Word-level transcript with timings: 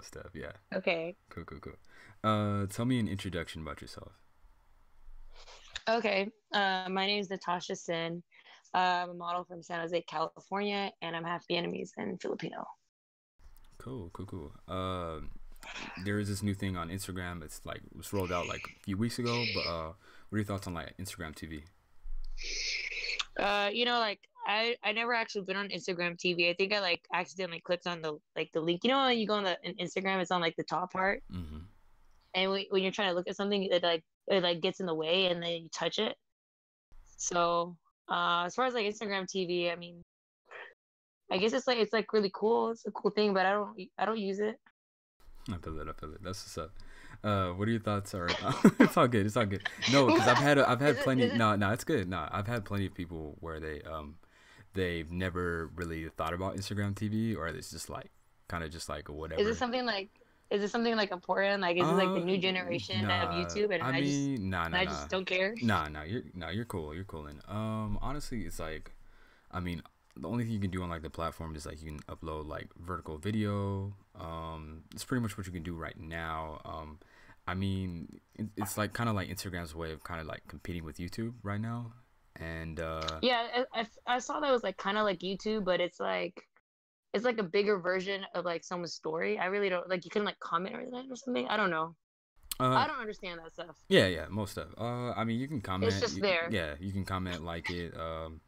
stuff. 0.00 0.30
Yeah. 0.34 0.52
Okay. 0.74 1.16
Cool, 1.30 1.44
cool, 1.44 1.58
cool. 1.60 1.72
Uh, 2.24 2.66
tell 2.66 2.84
me 2.84 2.98
an 2.98 3.08
introduction 3.08 3.62
about 3.62 3.80
yourself. 3.80 4.12
Okay. 5.88 6.28
Uh, 6.52 6.88
my 6.90 7.06
name 7.06 7.20
is 7.20 7.30
Natasha 7.30 7.76
Sin. 7.76 8.22
Uh, 8.74 9.04
I'm 9.04 9.10
a 9.10 9.14
model 9.14 9.44
from 9.44 9.62
San 9.62 9.80
Jose, 9.80 10.02
California, 10.02 10.90
and 11.00 11.16
I'm 11.16 11.24
half 11.24 11.46
Vietnamese 11.48 11.90
and 11.96 12.20
Filipino. 12.20 12.66
Cool, 13.78 14.10
cool, 14.12 14.26
cool. 14.26 14.52
Um, 14.68 15.30
there 16.04 16.18
is 16.18 16.28
this 16.28 16.42
new 16.42 16.54
thing 16.54 16.76
on 16.76 16.88
Instagram. 16.88 17.42
It's 17.42 17.64
like 17.64 17.78
it 17.78 17.96
was 17.96 18.12
rolled 18.12 18.32
out 18.32 18.48
like 18.48 18.62
a 18.64 18.84
few 18.84 18.96
weeks 18.96 19.18
ago. 19.18 19.44
But 19.54 19.70
uh, 19.70 19.92
what 20.28 20.36
are 20.36 20.38
your 20.38 20.44
thoughts 20.44 20.66
on 20.66 20.74
like 20.74 20.96
Instagram 20.98 21.34
TV? 21.34 21.62
Uh, 23.38 23.70
you 23.72 23.84
know, 23.84 23.98
like 23.98 24.20
I 24.46 24.76
I 24.84 24.92
never 24.92 25.12
actually 25.12 25.42
been 25.42 25.56
on 25.56 25.68
Instagram 25.68 26.16
TV. 26.16 26.48
I 26.50 26.54
think 26.54 26.72
I 26.72 26.80
like 26.80 27.02
accidentally 27.12 27.60
clicked 27.60 27.86
on 27.86 28.00
the 28.00 28.16
like 28.36 28.50
the 28.54 28.60
link. 28.60 28.84
You 28.84 28.90
know 28.90 29.04
when 29.04 29.18
you 29.18 29.26
go 29.26 29.34
on 29.34 29.44
the 29.44 29.58
in 29.64 29.74
Instagram, 29.74 30.20
it's 30.20 30.30
on 30.30 30.40
like 30.40 30.54
the 30.56 30.64
top 30.64 30.92
part, 30.92 31.22
Mm-hmm. 31.32 31.58
and 32.34 32.50
when, 32.50 32.64
when 32.70 32.82
you're 32.82 32.92
trying 32.92 33.08
to 33.10 33.14
look 33.14 33.28
at 33.28 33.36
something, 33.36 33.62
it 33.64 33.82
like 33.82 34.04
it 34.28 34.42
like 34.42 34.60
gets 34.60 34.80
in 34.80 34.86
the 34.86 34.94
way, 34.94 35.26
and 35.26 35.42
then 35.42 35.50
you 35.62 35.68
touch 35.74 35.98
it. 35.98 36.14
So 37.16 37.76
uh, 38.08 38.44
as 38.46 38.54
far 38.54 38.66
as 38.66 38.74
like 38.74 38.86
Instagram 38.86 39.24
TV, 39.26 39.72
I 39.72 39.76
mean, 39.76 40.02
I 41.30 41.38
guess 41.38 41.52
it's 41.52 41.66
like 41.66 41.78
it's 41.78 41.92
like 41.92 42.12
really 42.12 42.30
cool. 42.34 42.70
It's 42.70 42.86
a 42.86 42.90
cool 42.92 43.10
thing, 43.10 43.34
but 43.34 43.46
I 43.46 43.52
don't 43.52 43.76
I 43.98 44.04
don't 44.04 44.18
use 44.18 44.38
it. 44.38 44.56
I 45.52 45.56
feel 45.58 45.78
it. 45.80 45.88
I 45.88 45.92
feel 45.92 46.12
it. 46.12 46.22
That's 46.22 46.42
what's 46.44 46.58
up. 46.58 46.72
Uh, 47.24 47.52
what 47.54 47.66
are 47.66 47.70
your 47.70 47.80
thoughts? 47.80 48.14
Are 48.14 48.28
it's 48.78 48.96
all 48.96 49.08
good. 49.08 49.26
It's 49.26 49.36
all 49.36 49.46
good. 49.46 49.68
No, 49.92 50.06
because 50.06 50.28
I've 50.28 50.36
had 50.38 50.58
I've 50.58 50.80
had 50.80 50.98
plenty. 51.04 51.28
No, 51.36 51.56
no, 51.56 51.72
it's 51.72 51.84
good. 51.84 52.08
No, 52.08 52.28
I've 52.30 52.46
had 52.46 52.64
plenty 52.64 52.86
of 52.86 52.94
people 52.94 53.36
where 53.40 53.58
they 53.58 53.80
um 53.82 54.16
they've 54.76 55.10
never 55.10 55.70
really 55.74 56.08
thought 56.10 56.34
about 56.34 56.56
Instagram 56.56 56.94
TV, 56.94 57.36
or 57.36 57.48
it's 57.48 57.70
just 57.70 57.90
like 57.90 58.10
kind 58.48 58.62
of 58.64 58.70
just 58.70 58.88
like 58.88 59.08
whatever. 59.08 59.40
Is 59.40 59.48
it 59.48 59.56
something 59.56 59.84
like 59.84 60.10
is 60.50 60.62
it 60.62 60.70
something 60.70 60.94
like 60.96 61.10
important? 61.10 61.62
Like 61.62 61.76
is 61.76 61.88
it 61.88 61.92
like 61.92 62.12
the 62.14 62.20
new 62.20 62.36
Uh, 62.36 62.40
generation 62.40 63.10
of 63.10 63.30
YouTube, 63.30 63.74
and 63.74 63.82
I, 63.82 63.96
I 63.96 64.00
just 64.00 64.28
mean, 64.28 64.50
nah, 64.50 64.64
and 64.66 64.72
nah, 64.72 64.78
I 64.78 64.84
nah. 64.84 64.90
just 64.90 65.08
don't 65.08 65.24
care? 65.26 65.54
Nah, 65.60 65.88
nah, 65.88 66.02
you're 66.02 66.22
nah, 66.34 66.50
you're 66.50 66.64
cool. 66.64 66.94
You're 66.94 67.04
cool. 67.04 67.26
And 67.26 67.40
um, 67.48 67.98
honestly, 68.00 68.42
it's 68.42 68.60
like, 68.60 68.92
I 69.50 69.60
mean, 69.60 69.82
the 70.16 70.28
only 70.28 70.44
thing 70.44 70.52
you 70.52 70.60
can 70.60 70.70
do 70.70 70.82
on 70.82 70.88
like 70.88 71.02
the 71.02 71.10
platform 71.10 71.56
is 71.56 71.66
like 71.66 71.82
you 71.82 71.90
can 71.90 72.00
upload 72.02 72.46
like 72.46 72.68
vertical 72.78 73.18
video. 73.18 73.94
Um, 74.18 74.84
it's 74.94 75.04
pretty 75.04 75.22
much 75.22 75.36
what 75.36 75.46
you 75.46 75.52
can 75.52 75.62
do 75.64 75.74
right 75.74 75.98
now. 75.98 76.60
Um, 76.64 76.98
I 77.48 77.54
mean, 77.54 78.20
it, 78.36 78.46
it's 78.56 78.78
like 78.78 78.92
kind 78.92 79.08
of 79.10 79.16
like 79.16 79.28
Instagram's 79.28 79.74
way 79.74 79.92
of 79.92 80.04
kind 80.04 80.20
of 80.20 80.26
like 80.26 80.46
competing 80.48 80.84
with 80.84 80.98
YouTube 80.98 81.34
right 81.42 81.60
now. 81.60 81.92
And 82.40 82.80
uh, 82.80 83.18
Yeah, 83.22 83.46
I, 83.74 83.80
I, 83.80 83.86
I 84.06 84.18
saw 84.18 84.40
that 84.40 84.50
was 84.52 84.62
like 84.62 84.76
kind 84.76 84.98
of 84.98 85.04
like 85.04 85.20
YouTube, 85.20 85.64
but 85.64 85.80
it's 85.80 86.00
like 86.00 86.46
it's 87.14 87.24
like 87.24 87.38
a 87.38 87.42
bigger 87.42 87.78
version 87.78 88.22
of 88.34 88.44
like 88.44 88.62
someone's 88.64 88.92
story. 88.94 89.38
I 89.38 89.46
really 89.46 89.68
don't 89.68 89.88
like 89.88 90.04
you 90.04 90.10
can 90.10 90.24
like 90.24 90.38
comment 90.40 90.74
or 90.74 90.84
that 90.90 91.04
or 91.10 91.16
something. 91.16 91.46
I 91.48 91.56
don't 91.56 91.70
know. 91.70 91.94
uh, 92.60 92.68
I 92.74 92.86
don't 92.86 93.00
understand 93.00 93.40
that 93.42 93.52
stuff. 93.54 93.76
Yeah, 93.88 94.06
yeah, 94.06 94.26
most 94.28 94.52
stuff. 94.52 94.68
Uh, 94.78 95.12
I 95.12 95.24
mean, 95.24 95.38
you 95.38 95.48
can 95.48 95.60
comment. 95.60 95.92
It's 95.92 96.00
just 96.00 96.16
you- 96.16 96.22
there. 96.22 96.48
Yeah, 96.50 96.74
you 96.80 96.92
can 96.92 97.04
comment, 97.04 97.42
like 97.44 97.70
it. 97.70 97.96
Um, 97.98 98.40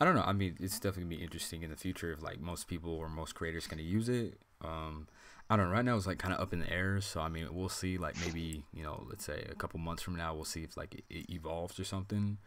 I 0.00 0.04
don't 0.04 0.14
know. 0.16 0.22
I 0.22 0.32
mean, 0.32 0.56
it's 0.60 0.78
definitely 0.80 1.04
gonna 1.04 1.16
be 1.18 1.22
interesting 1.24 1.62
in 1.62 1.70
the 1.70 1.76
future 1.76 2.12
if 2.12 2.22
like 2.22 2.40
most 2.40 2.66
people 2.68 2.92
or 2.92 3.08
most 3.08 3.34
creators 3.34 3.66
gonna 3.66 3.82
use 3.82 4.08
it. 4.08 4.38
Um, 4.60 5.08
I 5.50 5.56
don't 5.56 5.66
know. 5.66 5.72
Right 5.72 5.84
now, 5.84 5.96
it's 5.96 6.06
like 6.06 6.18
kind 6.18 6.34
of 6.34 6.40
up 6.40 6.52
in 6.52 6.60
the 6.60 6.70
air. 6.72 7.00
So 7.00 7.20
I 7.20 7.28
mean, 7.28 7.48
we'll 7.52 7.68
see. 7.68 7.96
Like 7.98 8.16
maybe 8.24 8.64
you 8.72 8.82
know, 8.82 9.06
let's 9.08 9.24
say 9.24 9.44
a 9.50 9.54
couple 9.54 9.78
months 9.80 10.02
from 10.02 10.16
now, 10.16 10.34
we'll 10.34 10.44
see 10.44 10.62
if 10.64 10.76
like 10.76 10.94
it, 10.94 11.04
it 11.10 11.30
evolves 11.30 11.78
or 11.80 11.84
something. 11.84 12.38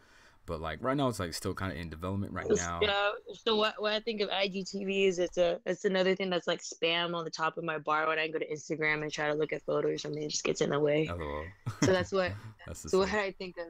But 0.48 0.62
like 0.62 0.78
right 0.82 0.96
now, 0.96 1.08
it's 1.08 1.20
like 1.20 1.34
still 1.34 1.52
kind 1.52 1.70
of 1.70 1.78
in 1.78 1.90
development 1.90 2.32
right 2.32 2.46
now. 2.48 2.80
Yeah. 2.82 3.10
So 3.44 3.54
what 3.56 3.74
what 3.78 3.92
I 3.92 4.00
think 4.00 4.22
of 4.22 4.30
IGTV 4.30 5.06
is 5.06 5.18
it's 5.18 5.36
a 5.36 5.60
it's 5.66 5.84
another 5.84 6.16
thing 6.16 6.30
that's 6.30 6.46
like 6.46 6.62
spam 6.62 7.14
on 7.14 7.24
the 7.24 7.30
top 7.30 7.58
of 7.58 7.64
my 7.64 7.76
bar 7.76 8.08
when 8.08 8.18
I 8.18 8.28
go 8.28 8.38
to 8.38 8.48
Instagram 8.48 9.02
and 9.02 9.12
try 9.12 9.28
to 9.28 9.34
look 9.34 9.52
at 9.52 9.62
photos 9.62 9.90
or 9.92 9.98
something. 9.98 10.22
It 10.22 10.30
just 10.30 10.44
gets 10.44 10.62
in 10.62 10.70
the 10.70 10.80
way. 10.80 11.06
So 11.06 11.92
that's 11.92 12.12
what 12.12 12.32
that's 12.66 12.90
so 12.90 12.98
what 12.98 13.12
I 13.12 13.32
think 13.32 13.56
of 13.58 13.66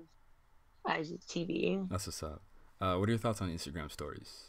IGTV. 0.88 1.88
That's 1.90 2.06
what's 2.06 2.22
up. 2.22 2.42
Uh, 2.80 2.94
what 2.94 3.08
are 3.08 3.12
your 3.12 3.18
thoughts 3.18 3.42
on 3.42 3.50
Instagram 3.50 3.90
stories? 3.90 4.44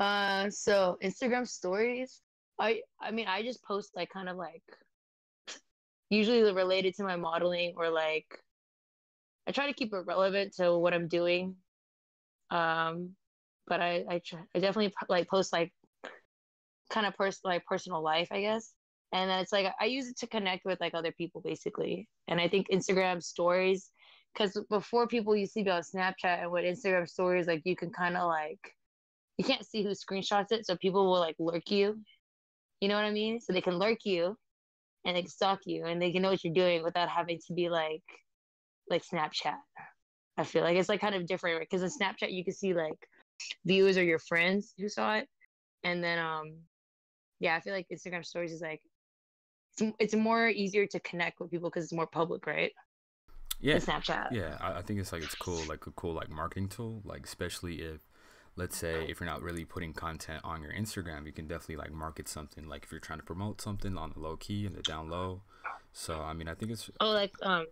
Uh, 0.00 0.48
so 0.48 0.96
Instagram 1.02 1.48
stories. 1.48 2.22
I 2.60 2.82
I 3.00 3.10
mean 3.10 3.26
I 3.26 3.42
just 3.42 3.64
post 3.64 3.96
like 3.96 4.10
kind 4.10 4.28
of 4.28 4.36
like 4.36 4.62
usually 6.08 6.52
related 6.52 6.94
to 6.94 7.02
my 7.02 7.16
modeling 7.16 7.74
or 7.76 7.90
like 7.90 8.43
I 9.46 9.52
try 9.52 9.66
to 9.66 9.72
keep 9.72 9.92
it 9.92 10.06
relevant 10.06 10.54
to 10.56 10.76
what 10.78 10.94
I'm 10.94 11.08
doing. 11.08 11.56
Um, 12.50 13.10
but 13.66 13.80
I 13.80 14.04
I 14.08 14.20
try, 14.24 14.40
I 14.54 14.58
definitely 14.58 14.92
like 15.08 15.28
post 15.28 15.52
like 15.52 15.72
kind 16.90 17.06
of 17.06 17.14
pers- 17.16 17.40
like 17.44 17.64
personal 17.64 18.02
life 18.02 18.28
I 18.30 18.40
guess. 18.40 18.72
And 19.12 19.30
then 19.30 19.40
it's 19.40 19.52
like 19.52 19.72
I 19.80 19.84
use 19.86 20.08
it 20.08 20.18
to 20.18 20.26
connect 20.26 20.64
with 20.64 20.80
like 20.80 20.94
other 20.94 21.12
people 21.12 21.40
basically. 21.40 22.08
And 22.28 22.40
I 22.40 22.48
think 22.48 22.68
Instagram 22.68 23.22
stories 23.22 23.90
because 24.34 24.60
before 24.68 25.06
people 25.06 25.36
used 25.36 25.54
to 25.54 25.62
be 25.62 25.70
on 25.70 25.82
Snapchat 25.82 26.42
and 26.42 26.50
with 26.50 26.64
Instagram 26.64 27.08
stories 27.08 27.46
like 27.46 27.62
you 27.64 27.76
can 27.76 27.90
kind 27.90 28.16
of 28.16 28.26
like 28.26 28.58
you 29.38 29.44
can't 29.44 29.66
see 29.66 29.82
who 29.82 29.90
screenshots 29.90 30.52
it, 30.52 30.66
so 30.66 30.76
people 30.76 31.06
will 31.06 31.18
like 31.18 31.36
lurk 31.38 31.70
you. 31.70 32.00
You 32.80 32.88
know 32.88 32.94
what 32.94 33.04
I 33.04 33.10
mean? 33.10 33.40
So 33.40 33.52
they 33.52 33.60
can 33.60 33.78
lurk 33.78 34.04
you 34.04 34.36
and 35.04 35.16
they 35.16 35.22
can 35.22 35.30
stalk 35.30 35.60
you 35.64 35.86
and 35.86 36.00
they 36.00 36.12
can 36.12 36.22
know 36.22 36.30
what 36.30 36.44
you're 36.44 36.52
doing 36.54 36.82
without 36.82 37.08
having 37.08 37.40
to 37.46 37.52
be 37.52 37.68
like 37.68 38.02
like 38.88 39.02
Snapchat. 39.04 39.56
I 40.36 40.44
feel 40.44 40.62
like 40.62 40.76
it's 40.76 40.88
like 40.88 41.00
kind 41.00 41.14
of 41.14 41.26
different 41.26 41.60
because 41.60 41.82
in 41.82 41.90
Snapchat 41.90 42.32
you 42.32 42.44
can 42.44 42.54
see 42.54 42.74
like 42.74 43.08
viewers 43.64 43.96
or 43.96 44.04
your 44.04 44.18
friends 44.18 44.74
who 44.78 44.88
saw 44.88 45.16
it. 45.16 45.28
And 45.84 46.02
then 46.02 46.18
um 46.18 46.54
yeah, 47.40 47.56
I 47.56 47.60
feel 47.60 47.72
like 47.72 47.86
Instagram 47.92 48.24
stories 48.24 48.52
is 48.52 48.60
like 48.60 48.80
it's, 49.76 49.92
it's 49.98 50.14
more 50.14 50.48
easier 50.48 50.86
to 50.86 51.00
connect 51.00 51.40
with 51.40 51.50
people 51.50 51.70
because 51.70 51.84
it's 51.84 51.92
more 51.92 52.06
public, 52.06 52.46
right? 52.46 52.72
Yeah, 53.60 53.78
Than 53.78 54.00
Snapchat. 54.00 54.32
Yeah, 54.32 54.58
I, 54.60 54.78
I 54.78 54.82
think 54.82 55.00
it's 55.00 55.12
like 55.12 55.22
it's 55.22 55.34
cool, 55.34 55.60
like 55.68 55.86
a 55.86 55.90
cool 55.92 56.12
like 56.12 56.28
marketing 56.28 56.68
tool. 56.68 57.00
Like 57.04 57.24
especially 57.24 57.76
if, 57.76 58.00
let's 58.56 58.76
say, 58.76 59.06
if 59.08 59.20
you're 59.20 59.28
not 59.28 59.42
really 59.42 59.64
putting 59.64 59.92
content 59.92 60.42
on 60.44 60.62
your 60.62 60.72
Instagram, 60.72 61.26
you 61.26 61.32
can 61.32 61.46
definitely 61.46 61.76
like 61.76 61.92
market 61.92 62.28
something. 62.28 62.68
Like 62.68 62.84
if 62.84 62.90
you're 62.92 63.00
trying 63.00 63.20
to 63.20 63.24
promote 63.24 63.60
something 63.60 63.96
on 63.96 64.12
the 64.14 64.20
low 64.20 64.36
key 64.36 64.66
and 64.66 64.76
the 64.76 64.82
down 64.82 65.08
low. 65.08 65.42
So 65.92 66.20
I 66.20 66.34
mean, 66.34 66.48
I 66.48 66.54
think 66.54 66.72
it's 66.72 66.90
Oh, 67.00 67.10
like 67.10 67.32
um, 67.42 67.66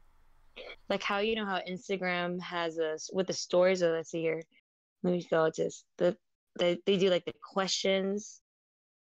like 0.88 1.02
how 1.02 1.18
you 1.18 1.34
know 1.34 1.46
how 1.46 1.60
Instagram 1.68 2.40
has 2.40 2.78
us 2.78 3.10
with 3.12 3.26
the 3.26 3.32
stories. 3.32 3.82
of 3.82 3.92
let's 3.92 4.10
see 4.10 4.20
here. 4.20 4.42
Let 5.02 5.12
me 5.12 5.26
go 5.30 5.50
to 5.50 5.62
this. 5.62 5.84
The 5.98 6.16
they 6.58 6.78
they 6.86 6.96
do 6.96 7.10
like 7.10 7.24
the 7.24 7.34
questions. 7.52 8.40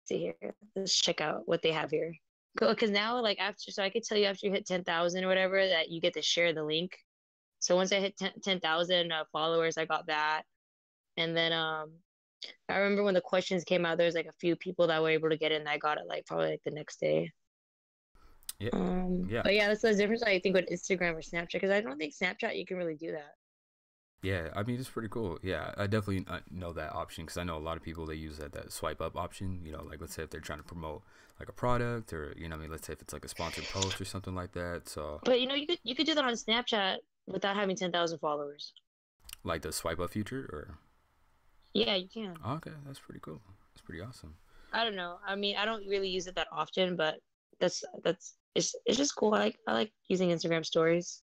Let's 0.01 0.09
see 0.09 0.33
here. 0.41 0.55
Let's 0.75 0.95
check 0.95 1.21
out 1.21 1.43
what 1.45 1.61
they 1.61 1.71
have 1.71 1.91
here. 1.91 2.13
Cool. 2.57 2.69
Because 2.69 2.91
now, 2.91 3.21
like 3.21 3.39
after, 3.39 3.71
so 3.71 3.83
I 3.83 3.89
could 3.89 4.03
tell 4.03 4.17
you 4.17 4.25
after 4.25 4.47
you 4.47 4.51
hit 4.51 4.65
ten 4.65 4.83
thousand 4.83 5.23
or 5.23 5.27
whatever 5.27 5.65
that 5.65 5.89
you 5.89 6.01
get 6.01 6.13
to 6.15 6.21
share 6.21 6.53
the 6.53 6.63
link. 6.63 6.91
So 7.59 7.75
once 7.75 7.91
I 7.91 7.99
hit 7.99 8.17
10,000 8.17 9.11
uh, 9.11 9.23
followers, 9.31 9.77
I 9.77 9.85
got 9.85 10.07
that. 10.07 10.43
And 11.17 11.35
then 11.35 11.51
um, 11.51 11.91
I 12.69 12.77
remember 12.77 13.03
when 13.03 13.13
the 13.13 13.21
questions 13.21 13.65
came 13.65 13.85
out, 13.85 13.97
there 13.97 14.05
was 14.05 14.15
like 14.15 14.27
a 14.27 14.39
few 14.39 14.55
people 14.55 14.87
that 14.87 15.01
were 15.01 15.09
able 15.09 15.29
to 15.29 15.37
get 15.37 15.51
in. 15.51 15.67
I 15.67 15.77
got 15.77 15.97
it 15.97 16.07
like 16.07 16.25
probably 16.25 16.51
like 16.51 16.63
the 16.63 16.71
next 16.71 16.99
day. 17.01 17.31
Yeah. 18.59 18.69
Um, 18.73 19.25
Yeah. 19.29 19.41
But 19.43 19.53
yeah, 19.55 19.67
that's 19.69 19.81
the 19.81 19.93
difference 19.95 20.23
I 20.23 20.39
think 20.39 20.55
with 20.55 20.67
Instagram 20.69 21.13
or 21.13 21.21
Snapchat 21.21 21.53
because 21.53 21.71
I 21.71 21.81
don't 21.81 21.97
think 21.97 22.13
Snapchat 22.13 22.57
you 22.57 22.65
can 22.65 22.77
really 22.77 22.95
do 22.95 23.11
that. 23.11 23.35
yeah. 24.21 24.49
I 24.55 24.63
mean, 24.63 24.79
it's 24.79 24.89
pretty 24.89 25.07
cool. 25.09 25.39
Yeah, 25.41 25.73
I 25.77 25.87
definitely 25.87 26.25
uh, 26.27 26.39
know 26.51 26.73
that 26.73 26.93
option 26.93 27.25
because 27.25 27.37
I 27.37 27.43
know 27.43 27.57
a 27.57 27.59
lot 27.69 27.77
of 27.77 27.83
people 27.83 28.05
they 28.05 28.15
use 28.15 28.37
that 28.37 28.51
that 28.53 28.71
swipe 28.73 29.01
up 29.01 29.15
option. 29.15 29.61
You 29.63 29.71
know, 29.71 29.83
like 29.83 30.01
let's 30.01 30.13
say 30.13 30.23
if 30.23 30.29
they're 30.29 30.41
trying 30.41 30.59
to 30.59 30.65
promote 30.65 31.03
like 31.39 31.47
a 31.47 31.53
product 31.53 32.11
or 32.11 32.33
you 32.37 32.49
know, 32.49 32.57
I 32.57 32.59
mean, 32.59 32.69
let's 32.71 32.85
say 32.85 32.93
if 32.93 33.01
it's 33.01 33.13
like 33.13 33.23
a 33.23 33.29
sponsored 33.29 33.63
post 33.65 33.99
or 34.01 34.05
something 34.05 34.35
like 34.35 34.51
that. 34.53 34.89
So 34.89 35.21
But 35.23 35.39
you 35.39 35.47
know, 35.47 35.55
you 35.55 35.65
could 35.67 35.79
you 35.83 35.95
could 35.95 36.05
do 36.05 36.15
that 36.15 36.25
on 36.25 36.33
Snapchat 36.33 36.97
without 37.27 37.55
having 37.55 37.77
ten 37.77 37.91
thousand 37.93 38.19
followers. 38.19 38.73
like 39.45 39.61
the 39.61 39.71
swipe 39.71 39.99
up 40.01 40.09
feature 40.11 40.49
or 40.51 40.77
Yeah, 41.73 41.95
you 41.95 42.09
can. 42.09 42.35
oh, 42.43 42.55
okay, 42.55 42.71
that's 42.85 42.99
pretty 42.99 43.21
cool. 43.21 43.39
That's 43.73 43.81
pretty 43.85 44.01
awesome. 44.01 44.35
I 44.73 44.83
don't 44.83 44.95
know. 44.97 45.17
I 45.25 45.35
mean, 45.35 45.55
I 45.55 45.63
don't 45.65 45.87
really 45.87 46.09
use 46.09 46.27
it 46.27 46.35
that 46.35 46.47
often, 46.51 46.95
but 46.97 47.21
that's 47.61 47.83
that's 48.03 48.35
it's 48.55 48.75
it's 48.85 48.97
just 48.97 49.15
cool. 49.15 49.33
I 49.33 49.39
like 49.39 49.59
I 49.67 49.73
like 49.73 49.91
using 50.07 50.29
Instagram 50.29 50.65
stories. 50.65 51.21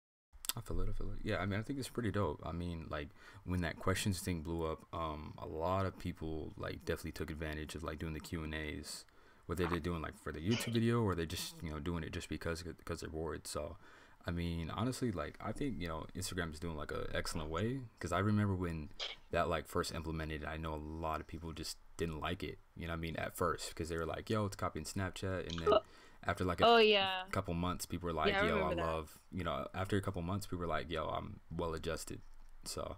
I 0.57 0.62
feel 0.62 0.80
it. 0.81 0.89
I 0.89 0.94
feel 0.94 1.12
it. 1.12 1.19
Yeah, 1.24 1.38
I 1.38 1.45
mean, 1.45 1.60
I 1.60 1.63
think 1.63 1.80
it's 1.80 1.89
pretty 1.89 2.12
dope. 2.12 2.42
I 2.44 2.51
mean, 2.51 2.88
like 2.89 3.10
when 3.45 3.62
that 3.62 3.77
questions 3.77 4.19
thing 4.19 4.42
blew 4.42 4.66
up, 4.66 4.86
um, 4.94 5.33
a 5.38 5.45
lot 5.45 5.86
of 5.86 5.98
people 5.98 6.54
like 6.57 6.86
definitely 6.86 7.12
took 7.12 7.30
advantage 7.30 7.75
of 7.75 7.83
like 7.83 8.00
doing 8.00 8.13
the 8.13 8.19
Q 8.19 8.44
and 8.44 8.56
A's, 8.56 9.06
whether 9.45 9.68
they're 9.68 9.80
doing 9.80 10.01
like 10.01 10.18
for 10.24 10.31
the 10.31 10.39
YouTube 10.39 10.74
video 10.74 11.01
or 11.01 11.16
they're 11.16 11.25
just 11.25 11.56
you 11.62 11.69
know 11.69 11.80
doing 11.80 12.04
it 12.04 12.12
just 12.12 12.30
because 12.30 12.63
because 12.63 13.01
they're 13.01 13.10
bored. 13.10 13.45
So, 13.48 13.77
I 14.25 14.31
mean, 14.31 14.71
honestly, 14.71 15.12
like 15.12 15.38
I 15.39 15.51
think 15.51 15.75
you 15.80 15.88
know 15.88 16.06
Instagram 16.18 16.51
is 16.51 16.60
doing 16.60 16.77
like 16.77 16.92
a 16.92 17.07
excellent 17.13 17.50
way 17.50 17.81
because 17.98 18.12
I 18.12 18.19
remember 18.19 18.56
when 18.56 18.89
that 19.31 19.50
like 19.50 19.68
first 19.68 19.94
implemented, 19.94 20.45
I 20.45 20.57
know 20.57 20.74
a 20.74 20.77
lot 20.77 21.19
of 21.19 21.27
people 21.27 21.54
just 21.54 21.77
didn't 21.98 22.21
like 22.21 22.44
it. 22.44 22.57
You 22.75 22.88
know, 22.88 22.94
I 22.94 22.98
mean, 22.98 23.16
at 23.18 23.36
first 23.36 23.69
because 23.69 23.89
they 23.89 23.98
were 23.98 24.06
like, 24.06 24.30
"Yo, 24.30 24.45
it's 24.45 24.56
copying 24.56 24.86
Snapchat," 24.86 25.48
and 25.48 25.60
then 25.60 25.80
after 26.25 26.44
like 26.44 26.62
a 26.62 26.66
Oh 26.66 26.77
yeah. 26.77 27.24
couple 27.31 27.54
months 27.54 27.86
people 27.86 28.07
were 28.07 28.13
like 28.13 28.30
Yeah, 28.33 28.48
yo 28.48 28.63
i 28.63 28.69
that. 28.69 28.77
love 28.77 29.18
you 29.31 29.44
know 29.44 29.68
after 29.74 29.98
a 29.98 30.01
couple 30.01 30.21
months 30.21 30.45
people 30.45 30.60
were 30.60 30.68
like 30.68 30.89
yo 30.89 31.06
i'm 31.07 31.39
well 31.56 31.74
adjusted 31.74 32.21
so 32.66 32.98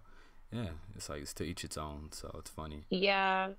yeah 0.50 0.68
it's 0.96 1.08
like 1.08 1.22
it's 1.22 1.32
to 1.34 1.44
each 1.44 1.64
its 1.64 1.76
own 1.76 2.08
so 2.12 2.30
it's 2.38 2.50
funny 2.50 2.84
Yeah. 2.90 3.50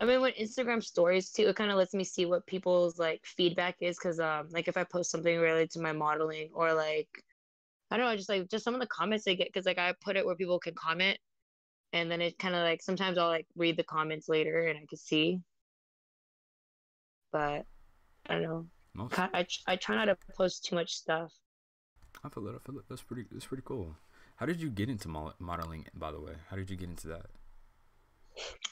I 0.00 0.06
mean, 0.06 0.22
with 0.22 0.34
Instagram 0.36 0.82
stories 0.82 1.30
too, 1.30 1.48
it 1.48 1.56
kind 1.56 1.70
of 1.70 1.76
lets 1.76 1.92
me 1.94 2.02
see 2.04 2.24
what 2.24 2.46
people's 2.46 2.98
like 2.98 3.20
feedback 3.26 3.76
is. 3.80 3.98
Cause 3.98 4.18
um, 4.20 4.48
like 4.50 4.66
if 4.68 4.76
I 4.76 4.84
post 4.84 5.10
something 5.10 5.38
related 5.38 5.70
to 5.72 5.80
my 5.80 5.92
modeling 5.92 6.48
or 6.54 6.72
like, 6.72 7.08
I 7.90 7.96
don't 7.98 8.06
know, 8.06 8.16
just 8.16 8.28
like 8.30 8.48
just 8.48 8.64
some 8.64 8.74
of 8.74 8.80
the 8.80 8.86
comments 8.86 9.28
I 9.28 9.34
get. 9.34 9.52
Cause 9.52 9.66
like 9.66 9.78
I 9.78 9.94
put 10.00 10.16
it 10.16 10.24
where 10.24 10.34
people 10.36 10.58
can 10.58 10.74
comment, 10.74 11.18
and 11.92 12.10
then 12.10 12.20
it 12.22 12.38
kind 12.38 12.54
of 12.54 12.62
like 12.62 12.82
sometimes 12.82 13.18
I'll 13.18 13.28
like 13.28 13.46
read 13.56 13.76
the 13.76 13.84
comments 13.84 14.28
later 14.28 14.66
and 14.66 14.78
I 14.78 14.86
can 14.88 14.98
see. 14.98 15.40
But 17.32 17.66
I 18.28 18.34
don't 18.34 18.42
know. 18.42 18.66
Most, 18.94 19.18
I, 19.18 19.28
I, 19.32 19.46
I 19.66 19.76
try 19.76 19.96
not 19.96 20.06
to 20.06 20.16
post 20.36 20.64
too 20.64 20.74
much 20.74 20.92
stuff. 20.92 21.32
I 22.24 22.28
feel 22.28 22.46
it. 22.48 22.54
I 22.54 22.58
feel 22.66 22.78
it. 22.78 22.84
That's 22.88 23.02
pretty. 23.02 23.24
That's 23.30 23.46
pretty 23.46 23.62
cool. 23.64 23.96
How 24.36 24.46
did 24.46 24.60
you 24.60 24.70
get 24.70 24.88
into 24.88 25.08
modeling? 25.08 25.86
By 25.94 26.10
the 26.10 26.20
way, 26.20 26.32
how 26.50 26.56
did 26.56 26.70
you 26.70 26.76
get 26.76 26.90
into 26.90 27.08
that? 27.08 27.26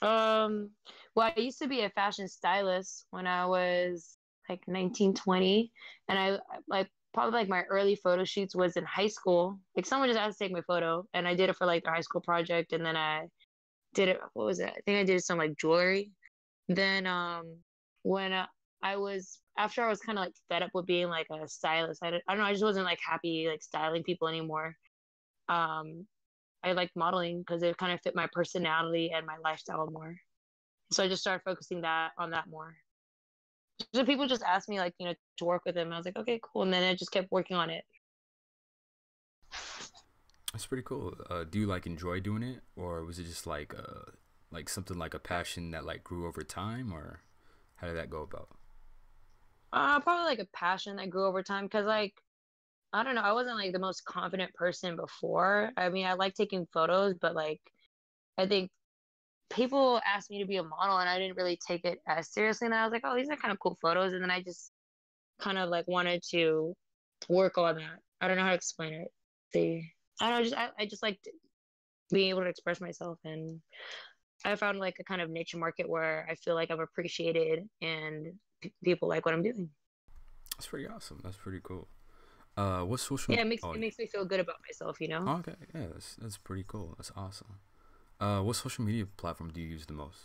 Um, 0.03 0.71
well, 1.15 1.33
I 1.37 1.41
used 1.41 1.59
to 1.61 1.69
be 1.69 1.83
a 1.83 1.91
fashion 1.91 2.29
stylist 2.29 3.07
when 3.11 3.27
I 3.27 3.47
was 3.47 4.17
like 4.49 4.63
19, 4.67 5.15
20. 5.15 5.73
And 6.09 6.19
I 6.19 6.39
like 6.69 6.89
probably 7.13 7.41
like 7.41 7.49
my 7.49 7.63
early 7.63 7.95
photo 7.97 8.25
shoots 8.25 8.55
was 8.55 8.77
in 8.77 8.85
high 8.85 9.07
school. 9.07 9.59
Like 9.77 9.87
someone 9.87 10.09
just 10.09 10.19
asked 10.19 10.39
to 10.39 10.45
take 10.45 10.53
my 10.53 10.63
photo 10.63 11.07
and 11.15 11.29
I 11.29 11.35
did 11.35 11.51
it 11.51 11.57
for 11.57 11.67
like 11.67 11.85
the 11.85 11.91
high 11.91 12.01
school 12.01 12.21
project. 12.21 12.73
And 12.73 12.85
then 12.85 12.97
I 12.97 13.27
did 13.95 14.09
it, 14.09 14.21
what 14.35 14.47
was 14.47 14.61
it? 14.61 14.73
I 14.77 14.81
think 14.85 14.99
I 14.99 15.05
did 15.05 15.23
some 15.23 15.39
like 15.39 15.57
jewelry. 15.57 16.11
Then, 16.69 17.07
um, 17.07 17.57
when 18.03 18.33
uh, 18.33 18.47
I 18.83 18.97
was, 18.97 19.41
after 19.59 19.83
I 19.83 19.89
was 19.89 20.01
kind 20.01 20.19
of 20.19 20.25
like 20.25 20.35
fed 20.49 20.63
up 20.63 20.71
with 20.73 20.87
being 20.87 21.09
like 21.09 21.27
a 21.31 21.47
stylist, 21.49 22.03
I, 22.03 22.09
I 22.09 22.21
don't 22.29 22.39
know, 22.39 22.45
I 22.45 22.53
just 22.53 22.65
wasn't 22.65 22.87
like 22.87 23.01
happy 23.07 23.47
like 23.49 23.63
styling 23.63 24.03
people 24.03 24.29
anymore. 24.29 24.77
Um, 25.49 26.07
I 26.63 26.73
liked 26.73 26.97
modeling 26.97 27.41
because 27.41 27.63
it 27.63 27.77
kind 27.77 27.93
of 27.93 28.01
fit 28.03 28.15
my 28.15 28.29
personality 28.33 29.13
and 29.15 29.27
my 29.27 29.37
lifestyle 29.43 29.91
more. 29.91 30.15
So 30.93 31.05
I 31.05 31.09
just 31.09 31.23
started 31.23 31.43
focusing 31.45 31.83
that 31.83 32.11
on 32.19 32.31
that 32.31 32.49
more. 32.49 32.75
So 33.95 34.05
people 34.05 34.27
just 34.27 34.43
asked 34.43 34.69
me 34.69 34.79
like, 34.79 34.95
you 34.99 35.07
know, 35.07 35.15
to 35.39 35.45
work 35.45 35.63
with 35.65 35.75
them. 35.75 35.93
I 35.93 35.97
was 35.97 36.05
like, 36.05 36.17
okay, 36.17 36.41
cool. 36.43 36.63
And 36.63 36.73
then 36.73 36.85
I 36.85 36.95
just 36.95 37.13
kept 37.13 37.31
working 37.31 37.57
on 37.57 37.71
it. 37.71 37.85
That's 40.53 40.67
pretty 40.67 40.83
cool. 40.83 41.15
Uh, 41.29 41.45
do 41.45 41.61
you 41.61 41.67
like 41.67 41.87
enjoy 41.87 42.21
doing 42.21 42.43
it, 42.43 42.61
or 42.77 43.05
was 43.05 43.19
it 43.19 43.25
just 43.25 43.47
like 43.47 43.73
uh, 43.73 44.11
like 44.51 44.69
something 44.69 44.99
like 44.99 45.15
a 45.15 45.19
passion 45.19 45.71
that 45.71 45.85
like 45.85 46.03
grew 46.03 46.27
over 46.27 46.43
time, 46.43 46.93
or 46.93 47.21
how 47.77 47.87
did 47.87 47.97
that 47.97 48.11
go 48.11 48.23
about? 48.23 48.49
Uh, 49.73 50.01
probably 50.01 50.25
like 50.25 50.41
a 50.41 50.49
passion 50.53 50.97
that 50.97 51.11
grew 51.11 51.27
over 51.27 51.43
time 51.43 51.65
because 51.65 51.87
like 51.87 52.15
I 52.93 53.05
don't 53.05 53.15
know. 53.15 53.21
I 53.23 53.33
wasn't 53.33 53.57
like 53.57 53.73
the 53.73 53.79
most 53.79 54.05
confident 54.05 54.53
person 54.55 54.97
before. 54.97 55.71
I 55.77 55.89
mean, 55.91 56.07
I 56.07 56.15
like 56.15 56.35
taking 56.35 56.67
photos, 56.73 57.15
but 57.21 57.35
like, 57.35 57.61
I 58.37 58.47
think 58.47 58.71
people 59.49 60.01
asked 60.05 60.31
me 60.31 60.41
to 60.41 60.47
be 60.47 60.57
a 60.57 60.63
model 60.63 60.99
and 60.99 61.09
I 61.09 61.19
didn't 61.19 61.37
really 61.37 61.59
take 61.67 61.85
it 61.85 62.01
as 62.09 62.33
seriously. 62.33 62.67
And 62.67 62.75
I 62.75 62.85
was 62.85 62.93
like, 62.93 63.03
oh, 63.05 63.15
these 63.17 63.31
are 63.31 63.37
kind 63.37 63.53
of 63.53 63.61
cool 63.61 63.79
photos. 63.81 64.13
And 64.13 64.23
then 64.23 64.31
I 64.31 64.43
just 64.43 64.73
kind 65.41 65.59
of 65.59 65.69
like 65.69 65.87
wanted 65.87 66.23
to 66.31 66.75
work 67.29 67.59
on 67.59 67.77
that. 67.77 67.99
I 68.21 68.27
don't 68.27 68.37
know 68.37 68.43
how 68.43 68.51
to 68.51 68.55
explain 68.57 68.95
it. 68.95 69.09
See, 69.53 69.89
I 70.21 70.31
don't 70.31 70.39
know. 70.39 70.45
Just, 70.45 70.57
I, 70.57 70.69
I 70.79 70.87
just 70.87 71.03
liked 71.03 71.29
being 72.13 72.31
able 72.31 72.43
to 72.43 72.49
express 72.49 72.81
myself. 72.81 73.19
And 73.25 73.61
I 74.45 74.57
found 74.57 74.81
like 74.81 74.97
a 74.99 75.05
kind 75.05 75.21
of 75.21 75.31
niche 75.31 75.55
market 75.55 75.89
where 75.89 76.27
I 76.29 76.35
feel 76.35 76.57
like 76.57 76.73
I'm 76.73 76.81
appreciated 76.81 77.69
and 77.81 78.33
people 78.85 79.09
like 79.09 79.25
what 79.25 79.35
I'm 79.35 79.43
doing. 79.43 79.71
That's 80.57 80.67
pretty 80.67 80.87
awesome. 80.89 81.21
That's 81.23 81.37
pretty 81.37 81.61
cool. 81.63 81.89
Uh, 82.57 82.83
what 82.83 83.01
social? 83.01 83.35
Yeah, 83.35 83.43
it 83.43 83.47
makes 83.47 83.63
oh, 83.65 83.73
it 83.73 83.81
makes 83.81 83.99
me 83.99 84.07
feel 84.07 84.25
good 84.25 84.41
about 84.41 84.57
myself, 84.69 85.01
you 85.01 85.09
know. 85.09 85.27
okay, 85.39 85.55
yeah, 85.75 85.87
that's 85.93 86.17
that's 86.17 86.37
pretty 86.37 86.65
cool. 86.67 86.95
That's 86.99 87.13
awesome. 87.17 87.59
Uh, 88.21 88.41
what 88.41 88.57
social 88.57 88.85
media 88.85 89.07
platform 89.17 89.51
do 89.51 89.61
you 89.61 89.69
use 89.69 89.87
the 89.87 89.95
most? 89.95 90.19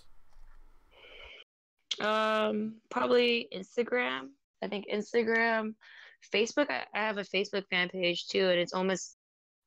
Um, 2.02 2.76
probably 2.90 3.48
Instagram. 3.56 4.30
I 4.62 4.68
think 4.68 4.86
Instagram, 4.94 5.76
Facebook. 6.34 6.70
I, 6.70 6.84
I 6.94 7.00
have 7.06 7.18
a 7.18 7.24
Facebook 7.24 7.64
fan 7.70 7.90
page 7.90 8.28
too, 8.28 8.50
and 8.50 8.60
it's 8.60 8.74
almost 8.74 9.16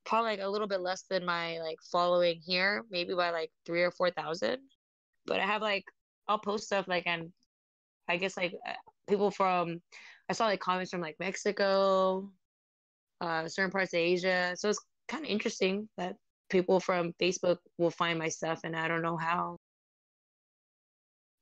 probably 0.05 0.33
like 0.33 0.41
a 0.41 0.49
little 0.49 0.69
bit 0.69 0.81
less 0.81 1.05
than 1.09 1.25
my 1.25 1.59
like 1.61 1.79
following 1.91 2.41
here, 2.45 2.85
maybe 2.91 3.15
by 3.15 3.31
like 3.31 3.51
three 3.65 3.83
or 3.83 3.91
four 3.91 4.11
thousand. 4.11 4.59
But 5.27 5.41
I 5.41 5.47
have 5.47 5.63
like 5.63 5.85
I'll 6.27 6.39
post 6.39 6.65
stuff 6.65 6.87
like 6.89 7.07
and 7.07 7.33
I 8.09 8.17
guess 8.17 8.37
like 8.37 8.55
uh, 8.67 8.73
people 9.09 9.31
from 9.31 9.81
I 10.29 10.33
saw 10.33 10.47
like 10.47 10.61
comments 10.61 10.91
from 10.91 11.01
like 11.01 11.17
Mexico, 11.19 12.31
uh, 13.21 13.49
certain 13.49 13.71
parts 13.71 13.93
of 13.95 13.99
Asia. 13.99 14.55
So 14.57 14.69
it's 14.69 14.85
kind 15.09 15.25
of 15.25 15.31
interesting 15.31 15.89
that 15.97 16.17
people 16.51 16.81
from 16.81 17.13
Facebook 17.21 17.59
will 17.79 17.91
find 17.91 18.19
my 18.19 18.29
stuff, 18.29 18.61
and 18.65 18.77
I 18.77 18.89
don't 18.89 19.03
know 19.03 19.17
how, 19.17 19.57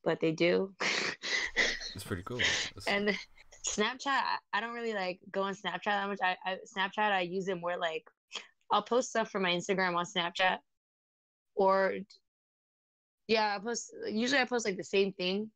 but 0.04 0.20
they 0.20 0.32
do. 0.32 0.74
That's 1.94 2.04
pretty 2.04 2.22
cool. 2.22 2.38
That's, 2.38 2.86
and 2.86 3.16
Snapchat, 3.66 4.06
I- 4.06 4.38
I 4.52 4.60
don't 4.60 4.74
really 4.74 4.94
like 4.94 5.18
go 5.30 5.42
on 5.42 5.54
Snapchat 5.54 5.84
that 5.84 6.08
much. 6.08 6.18
I, 6.22 6.36
I 6.44 6.58
Snapchat, 6.76 7.12
I 7.12 7.20
use 7.22 7.48
it 7.48 7.60
more 7.60 7.76
like 7.76 8.04
I'll 8.70 8.82
post 8.82 9.10
stuff 9.10 9.30
from 9.30 9.42
my 9.42 9.52
Instagram 9.52 9.96
on 9.96 10.04
Snapchat, 10.04 10.58
or 11.54 11.94
yeah, 13.28 13.56
I 13.56 13.64
post. 13.64 13.92
Usually, 14.08 14.40
I 14.40 14.44
post 14.44 14.64
like 14.66 14.76
the 14.76 14.84
same 14.84 15.12
thing, 15.12 15.50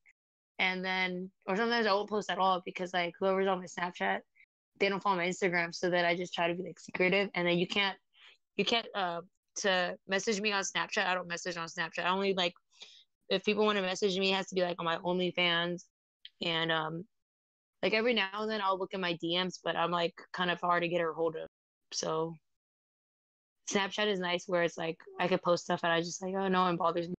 and 0.61 0.85
then 0.85 1.31
or 1.47 1.57
sometimes 1.57 1.87
I 1.87 1.93
won't 1.93 2.11
post 2.11 2.31
at 2.31 2.39
all 2.39 2.63
because 2.65 2.93
like 2.93 3.15
whoever's 3.19 3.49
on 3.49 3.59
my 3.59 3.65
Snapchat, 3.65 4.19
they 4.79 4.91
don't 4.91 5.03
follow 5.03 5.17
my 5.17 5.27
Instagram, 5.27 5.75
so 5.75 5.89
that 5.91 6.05
I 6.05 6.15
just 6.15 6.35
try 6.35 6.49
to 6.49 6.55
be 6.55 6.63
like 6.63 6.79
secretive, 6.79 7.31
and 7.35 7.49
then 7.49 7.59
you 7.59 7.67
can't, 7.67 7.97
you 8.57 8.65
can't 8.65 8.87
uh 8.95 9.23
to 9.57 9.97
message 10.07 10.41
me 10.41 10.53
on 10.53 10.63
Snapchat. 10.63 11.07
I 11.07 11.15
don't 11.15 11.27
message 11.27 11.57
on 11.57 11.67
Snapchat. 11.67 12.05
I 12.05 12.11
only 12.11 12.35
like 12.35 12.53
if 13.31 13.43
people 13.43 13.65
want 13.65 13.79
to 13.79 13.83
message 13.83 14.19
me, 14.19 14.33
it 14.33 14.37
has 14.37 14.49
to 14.49 14.55
be 14.55 14.61
like 14.61 14.77
on 14.79 14.85
my 14.85 14.99
OnlyFans, 14.99 15.85
and 16.43 16.71
um, 16.71 17.05
like 17.83 17.95
every 17.95 18.13
now 18.13 18.29
and 18.35 18.51
then 18.51 18.61
I'll 18.63 18.79
look 18.79 18.93
at 18.93 19.01
my 19.01 19.15
DMs, 19.25 19.61
but 19.65 19.77
I'm 19.77 19.91
like 19.91 20.15
kind 20.35 20.51
of 20.51 20.61
hard 20.61 20.83
to 20.83 20.89
get 20.89 21.01
a 21.01 21.11
hold 21.11 21.37
of. 21.37 21.49
So 21.93 22.35
Snapchat 23.73 24.09
is 24.09 24.21
nice 24.21 24.45
where 24.47 24.63
it's 24.63 24.77
like 24.77 24.99
I 25.19 25.27
could 25.27 25.41
post 25.41 25.65
stuff 25.65 25.81
and 25.85 25.93
I 25.93 26.01
just 26.01 26.23
like 26.23 26.35
oh 26.37 26.49
no 26.49 26.63
one 26.63 26.77
bothers 26.77 27.09
me 27.09 27.15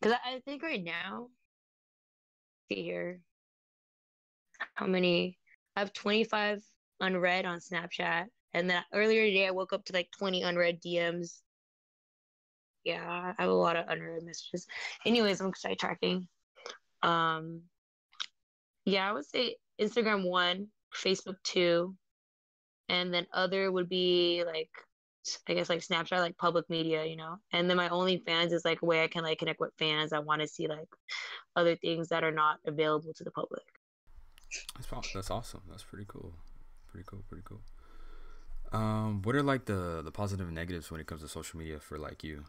because 0.00 0.16
I, 0.24 0.36
I 0.36 0.40
think 0.44 0.62
right 0.62 0.82
now 0.82 1.28
see 2.74 2.82
here 2.82 3.20
how 4.74 4.86
many 4.86 5.38
I 5.76 5.80
have 5.80 5.92
25 5.92 6.62
unread 7.00 7.44
on 7.44 7.58
Snapchat 7.58 8.26
and 8.54 8.68
then 8.68 8.82
earlier 8.92 9.26
today 9.26 9.46
I 9.46 9.50
woke 9.50 9.72
up 9.72 9.84
to 9.86 9.92
like 9.92 10.08
20 10.18 10.42
unread 10.42 10.80
DMs. 10.82 11.40
Yeah, 12.84 13.32
I 13.38 13.42
have 13.42 13.50
a 13.50 13.54
lot 13.54 13.76
of 13.76 13.86
unread 13.88 14.22
messages. 14.24 14.66
Anyways, 15.06 15.40
I'm 15.40 15.52
sidetracking. 15.52 16.26
Um, 17.02 17.62
yeah, 18.84 19.08
I 19.08 19.12
would 19.12 19.26
say 19.26 19.56
Instagram 19.80 20.28
one, 20.28 20.66
Facebook 20.94 21.36
two, 21.44 21.94
and 22.88 23.14
then 23.14 23.26
other 23.32 23.70
would 23.70 23.88
be 23.88 24.42
like 24.44 24.70
I 25.48 25.54
guess 25.54 25.68
like 25.68 25.80
Snapchat, 25.80 26.18
like 26.18 26.36
public 26.36 26.68
media, 26.68 27.04
you 27.04 27.16
know. 27.16 27.36
And 27.52 27.68
then 27.68 27.76
my 27.76 27.88
OnlyFans 27.88 28.52
is 28.52 28.64
like 28.64 28.82
a 28.82 28.86
way 28.86 29.02
I 29.02 29.08
can 29.08 29.22
like 29.22 29.38
connect 29.38 29.60
with 29.60 29.72
fans. 29.78 30.12
I 30.12 30.18
want 30.18 30.40
to 30.40 30.48
see 30.48 30.66
like 30.66 30.88
other 31.56 31.76
things 31.76 32.08
that 32.08 32.24
are 32.24 32.32
not 32.32 32.58
available 32.66 33.12
to 33.14 33.24
the 33.24 33.30
public. 33.30 33.62
that's 34.76 35.12
that's 35.12 35.30
awesome. 35.30 35.62
That's 35.68 35.84
pretty 35.84 36.06
cool. 36.08 36.34
Pretty 36.90 37.04
cool. 37.06 37.22
Pretty 37.28 37.44
cool. 37.44 37.60
Um, 38.72 39.22
what 39.22 39.34
are 39.36 39.42
like 39.42 39.66
the 39.66 40.02
the 40.02 40.10
positive 40.10 40.46
and 40.46 40.54
negatives 40.54 40.90
when 40.90 41.00
it 41.00 41.06
comes 41.06 41.22
to 41.22 41.28
social 41.28 41.58
media 41.58 41.78
for 41.78 41.98
like 41.98 42.24
you? 42.24 42.44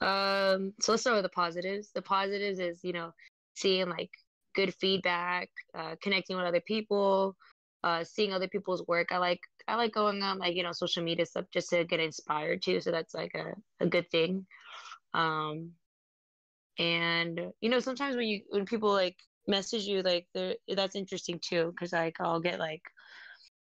Um, 0.00 0.74
so 0.80 0.92
let's 0.92 1.02
start 1.02 1.16
with 1.16 1.24
the 1.24 1.30
positives. 1.30 1.90
The 1.94 2.02
positives 2.02 2.58
is, 2.58 2.84
you 2.84 2.92
know, 2.92 3.12
seeing 3.54 3.88
like 3.88 4.10
good 4.54 4.74
feedback, 4.74 5.48
uh, 5.74 5.96
connecting 6.02 6.36
with 6.36 6.44
other 6.44 6.60
people, 6.60 7.36
uh, 7.86 8.02
seeing 8.02 8.32
other 8.32 8.48
people's 8.48 8.84
work. 8.88 9.12
I 9.12 9.18
like 9.18 9.38
I 9.68 9.76
like 9.76 9.94
going 9.94 10.20
on 10.20 10.38
like, 10.38 10.56
you 10.56 10.64
know, 10.64 10.72
social 10.72 11.04
media 11.04 11.24
stuff 11.24 11.44
just 11.52 11.70
to 11.70 11.84
get 11.84 12.00
inspired 12.00 12.60
too. 12.60 12.80
So 12.80 12.90
that's 12.90 13.14
like 13.14 13.30
a, 13.36 13.54
a 13.84 13.86
good 13.86 14.10
thing. 14.10 14.44
Um 15.14 15.70
and 16.80 17.40
you 17.60 17.70
know, 17.70 17.78
sometimes 17.78 18.16
when 18.16 18.26
you 18.26 18.40
when 18.48 18.66
people 18.66 18.90
like 18.92 19.16
message 19.46 19.84
you 19.84 20.02
like 20.02 20.26
that's 20.34 20.96
interesting 20.96 21.38
too, 21.40 21.70
because 21.70 21.92
like 21.92 22.16
I'll 22.18 22.40
get 22.40 22.58
like 22.58 22.82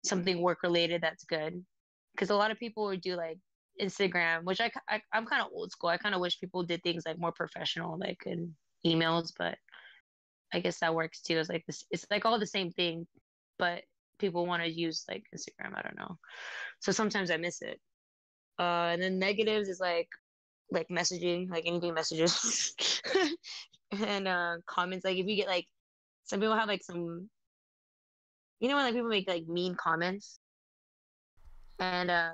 something 0.05 0.39
work 0.43 0.59
related 0.61 1.01
that's 1.01 1.23
good. 1.23 1.65
Because 2.13 2.29
a 2.29 2.35
lot 2.35 2.51
of 2.51 2.59
people 2.59 2.85
would 2.85 3.01
do 3.01 3.15
like 3.15 3.39
Instagram, 3.81 4.43
which 4.43 4.61
I, 4.61 4.69
I 4.87 5.01
I'm 5.11 5.25
kind 5.25 5.41
of 5.41 5.49
old 5.51 5.71
school. 5.71 5.89
I 5.89 5.97
kind 5.97 6.13
of 6.13 6.21
wish 6.21 6.39
people 6.39 6.61
did 6.61 6.83
things 6.83 7.03
like 7.07 7.17
more 7.17 7.31
professional, 7.31 7.97
like 7.97 8.21
in 8.27 8.53
emails. 8.85 9.31
But 9.35 9.57
I 10.53 10.59
guess 10.59 10.79
that 10.81 10.93
works 10.93 11.23
too. 11.23 11.39
It's 11.39 11.49
like 11.49 11.65
this. 11.65 11.83
It's 11.89 12.05
like 12.11 12.25
all 12.25 12.37
the 12.37 12.45
same 12.45 12.69
thing, 12.69 13.07
but 13.57 13.81
people 14.19 14.45
want 14.45 14.63
to 14.63 14.69
use 14.69 15.05
like 15.09 15.23
Instagram. 15.35 15.75
I 15.75 15.81
don't 15.81 15.97
know. 15.97 16.17
So 16.79 16.91
sometimes 16.91 17.31
I 17.31 17.37
miss 17.37 17.61
it. 17.61 17.79
Uh, 18.59 18.89
and 18.93 19.01
then 19.01 19.19
negatives 19.19 19.67
is 19.67 19.79
like 19.79 20.09
like 20.71 20.87
messaging, 20.89 21.49
like 21.49 21.63
anything 21.65 21.93
messages, 21.93 22.73
and 23.91 24.27
uh, 24.27 24.57
comments. 24.65 25.05
Like 25.05 25.17
if 25.17 25.27
you 25.27 25.35
get 25.35 25.47
like 25.47 25.67
some 26.23 26.39
people 26.39 26.55
have 26.55 26.67
like 26.67 26.83
some, 26.83 27.29
you 28.59 28.67
know, 28.67 28.75
when 28.75 28.85
like 28.85 28.93
people 28.93 29.09
make 29.09 29.27
like 29.27 29.47
mean 29.47 29.75
comments, 29.75 30.39
and 31.79 32.09
uh, 32.11 32.31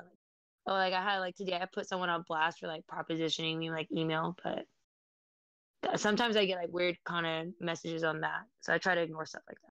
oh, 0.68 0.74
like 0.74 0.94
I 0.94 1.02
had 1.02 1.20
like 1.20 1.36
today 1.36 1.58
I 1.60 1.66
put 1.66 1.88
someone 1.88 2.10
on 2.10 2.24
blast 2.28 2.60
for 2.60 2.68
like 2.68 2.84
propositioning 2.88 3.58
me 3.58 3.72
like 3.72 3.92
email, 3.92 4.36
but 4.44 4.66
sometimes 5.96 6.36
I 6.36 6.46
get 6.46 6.58
like 6.58 6.72
weird 6.72 6.98
kind 7.06 7.26
of 7.26 7.54
messages 7.60 8.04
on 8.04 8.22
that. 8.22 8.44
So 8.62 8.74
I 8.74 8.78
try 8.78 8.96
to 8.96 9.02
ignore 9.02 9.26
stuff 9.26 9.44
like 9.48 9.58
that. 9.62 9.69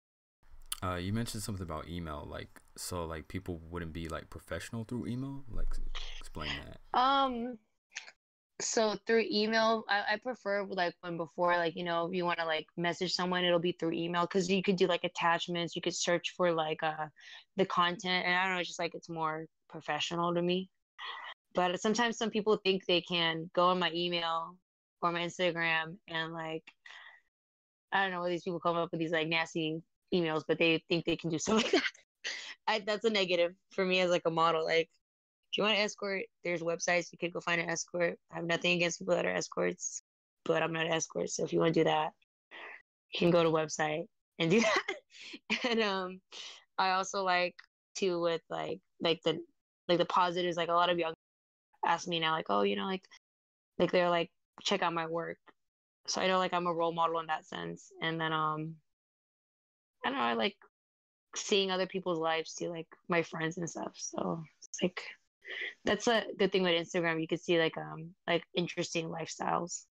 Uh, 0.83 0.95
you 0.95 1.13
mentioned 1.13 1.43
something 1.43 1.63
about 1.63 1.87
email, 1.87 2.27
like 2.29 2.59
so, 2.75 3.05
like 3.05 3.27
people 3.27 3.61
wouldn't 3.69 3.93
be 3.93 4.07
like 4.07 4.29
professional 4.29 4.83
through 4.83 5.05
email. 5.07 5.43
Like, 5.51 5.67
explain 6.19 6.49
that. 6.65 6.99
Um, 6.99 7.57
so 8.59 8.95
through 9.05 9.25
email, 9.29 9.83
I, 9.87 10.13
I 10.13 10.17
prefer 10.17 10.63
like 10.63 10.95
when 11.01 11.17
before, 11.17 11.55
like 11.57 11.75
you 11.75 11.83
know, 11.83 12.07
if 12.07 12.13
you 12.13 12.25
want 12.25 12.39
to 12.39 12.45
like 12.45 12.65
message 12.77 13.13
someone, 13.13 13.45
it'll 13.45 13.59
be 13.59 13.73
through 13.73 13.91
email 13.93 14.23
because 14.23 14.49
you 14.49 14.63
could 14.63 14.75
do 14.75 14.87
like 14.87 15.03
attachments. 15.03 15.75
You 15.75 15.81
could 15.81 15.95
search 15.95 16.33
for 16.35 16.51
like 16.51 16.81
uh 16.81 17.07
the 17.57 17.65
content, 17.65 18.25
and 18.25 18.35
I 18.35 18.45
don't 18.45 18.55
know, 18.55 18.59
it's 18.59 18.69
just 18.69 18.79
like 18.79 18.95
it's 18.95 19.09
more 19.09 19.45
professional 19.69 20.33
to 20.33 20.41
me. 20.41 20.69
But 21.53 21.79
sometimes 21.81 22.17
some 22.17 22.29
people 22.29 22.57
think 22.63 22.85
they 22.85 23.01
can 23.01 23.49
go 23.53 23.67
on 23.67 23.79
my 23.79 23.91
email 23.93 24.55
or 25.01 25.11
my 25.11 25.21
Instagram 25.21 25.97
and 26.07 26.33
like 26.33 26.63
I 27.91 28.03
don't 28.03 28.11
know 28.11 28.21
what 28.21 28.29
these 28.29 28.43
people 28.43 28.59
come 28.59 28.77
up 28.77 28.91
with 28.91 28.99
these 28.99 29.11
like 29.11 29.27
nasty 29.27 29.81
emails, 30.13 30.43
but 30.47 30.57
they 30.57 30.83
think 30.89 31.05
they 31.05 31.15
can 31.15 31.29
do 31.29 31.39
something 31.39 31.63
like 31.71 31.71
that. 31.71 32.31
I, 32.67 32.79
that's 32.79 33.05
a 33.05 33.09
negative 33.09 33.53
for 33.71 33.85
me 33.85 33.99
as 33.99 34.11
like 34.11 34.23
a 34.25 34.31
model. 34.31 34.63
Like 34.63 34.89
if 35.51 35.57
you 35.57 35.63
want 35.63 35.75
to 35.75 35.81
escort, 35.81 36.23
there's 36.43 36.61
websites 36.61 37.11
you 37.11 37.17
could 37.17 37.33
go 37.33 37.39
find 37.41 37.61
an 37.61 37.69
escort. 37.69 38.17
I 38.31 38.35
have 38.35 38.45
nothing 38.45 38.75
against 38.75 38.99
people 38.99 39.15
that 39.15 39.25
are 39.25 39.33
escorts, 39.33 40.03
but 40.45 40.63
I'm 40.63 40.73
not 40.73 40.85
an 40.85 40.93
escort. 40.93 41.29
So 41.29 41.43
if 41.43 41.53
you 41.53 41.59
want 41.59 41.73
to 41.73 41.79
do 41.81 41.83
that, 41.85 42.11
you 43.13 43.19
can 43.19 43.31
go 43.31 43.43
to 43.43 43.49
website 43.49 44.05
and 44.39 44.51
do 44.51 44.61
that. 44.61 44.95
and 45.69 45.81
um 45.81 46.21
I 46.77 46.91
also 46.91 47.23
like 47.23 47.55
to 47.97 48.19
with 48.19 48.41
like 48.49 48.79
like 49.01 49.21
the 49.23 49.39
like 49.87 49.97
the 49.97 50.05
positives, 50.05 50.57
like 50.57 50.69
a 50.69 50.73
lot 50.73 50.89
of 50.89 50.99
young 50.99 51.13
ask 51.85 52.07
me 52.07 52.19
now, 52.19 52.33
like, 52.33 52.45
oh, 52.49 52.61
you 52.61 52.75
know, 52.75 52.85
like 52.85 53.03
like 53.79 53.91
they're 53.91 54.09
like 54.09 54.29
check 54.63 54.83
out 54.83 54.93
my 54.93 55.07
work. 55.07 55.37
So 56.07 56.21
I 56.21 56.27
know 56.27 56.37
like 56.37 56.53
I'm 56.53 56.67
a 56.67 56.73
role 56.73 56.93
model 56.93 57.19
in 57.19 57.27
that 57.27 57.45
sense. 57.45 57.91
And 58.01 58.19
then 58.19 58.33
um 58.33 58.75
I 60.03 60.09
don't 60.09 60.17
know, 60.17 60.23
I 60.23 60.33
like 60.33 60.55
seeing 61.35 61.71
other 61.71 61.87
people's 61.87 62.19
lives 62.19 62.53
too, 62.53 62.69
like 62.69 62.87
my 63.07 63.21
friends 63.23 63.57
and 63.57 63.69
stuff. 63.69 63.93
So 63.95 64.43
it's 64.59 64.81
like 64.81 65.01
that's 65.85 66.07
a 66.07 66.23
good 66.37 66.51
thing 66.51 66.63
with 66.63 66.73
Instagram. 66.73 67.21
You 67.21 67.27
can 67.27 67.37
see 67.37 67.59
like 67.59 67.77
um 67.77 68.11
like 68.27 68.43
interesting 68.55 69.09
lifestyles. 69.09 69.85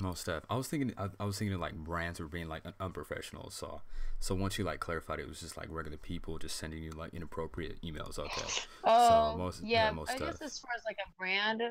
Most 0.00 0.22
stuff. 0.22 0.44
I 0.50 0.56
was 0.56 0.68
thinking. 0.68 0.92
I, 0.98 1.08
I, 1.18 1.24
was 1.24 1.38
thinking 1.38 1.58
like 1.58 1.74
brands 1.74 2.20
were 2.20 2.28
being 2.28 2.48
like 2.48 2.64
unprofessional. 2.80 3.48
So, 3.48 3.80
so 4.20 4.34
once 4.34 4.58
you 4.58 4.64
like 4.64 4.78
clarified, 4.78 5.20
it 5.20 5.28
was 5.28 5.40
just 5.40 5.56
like 5.56 5.68
regular 5.70 5.96
people 5.96 6.36
just 6.36 6.56
sending 6.56 6.82
you 6.82 6.90
like 6.90 7.14
inappropriate 7.14 7.80
emails. 7.82 8.18
Okay. 8.18 8.42
Oh, 8.84 9.32
so 9.32 9.38
most, 9.38 9.64
yeah. 9.64 9.86
yeah 9.86 9.90
most 9.92 10.10
I 10.10 10.16
stuff. 10.16 10.30
guess 10.32 10.42
as 10.42 10.58
far 10.58 10.70
as 10.76 10.82
like 10.86 10.98
a 10.98 11.10
brand, 11.18 11.62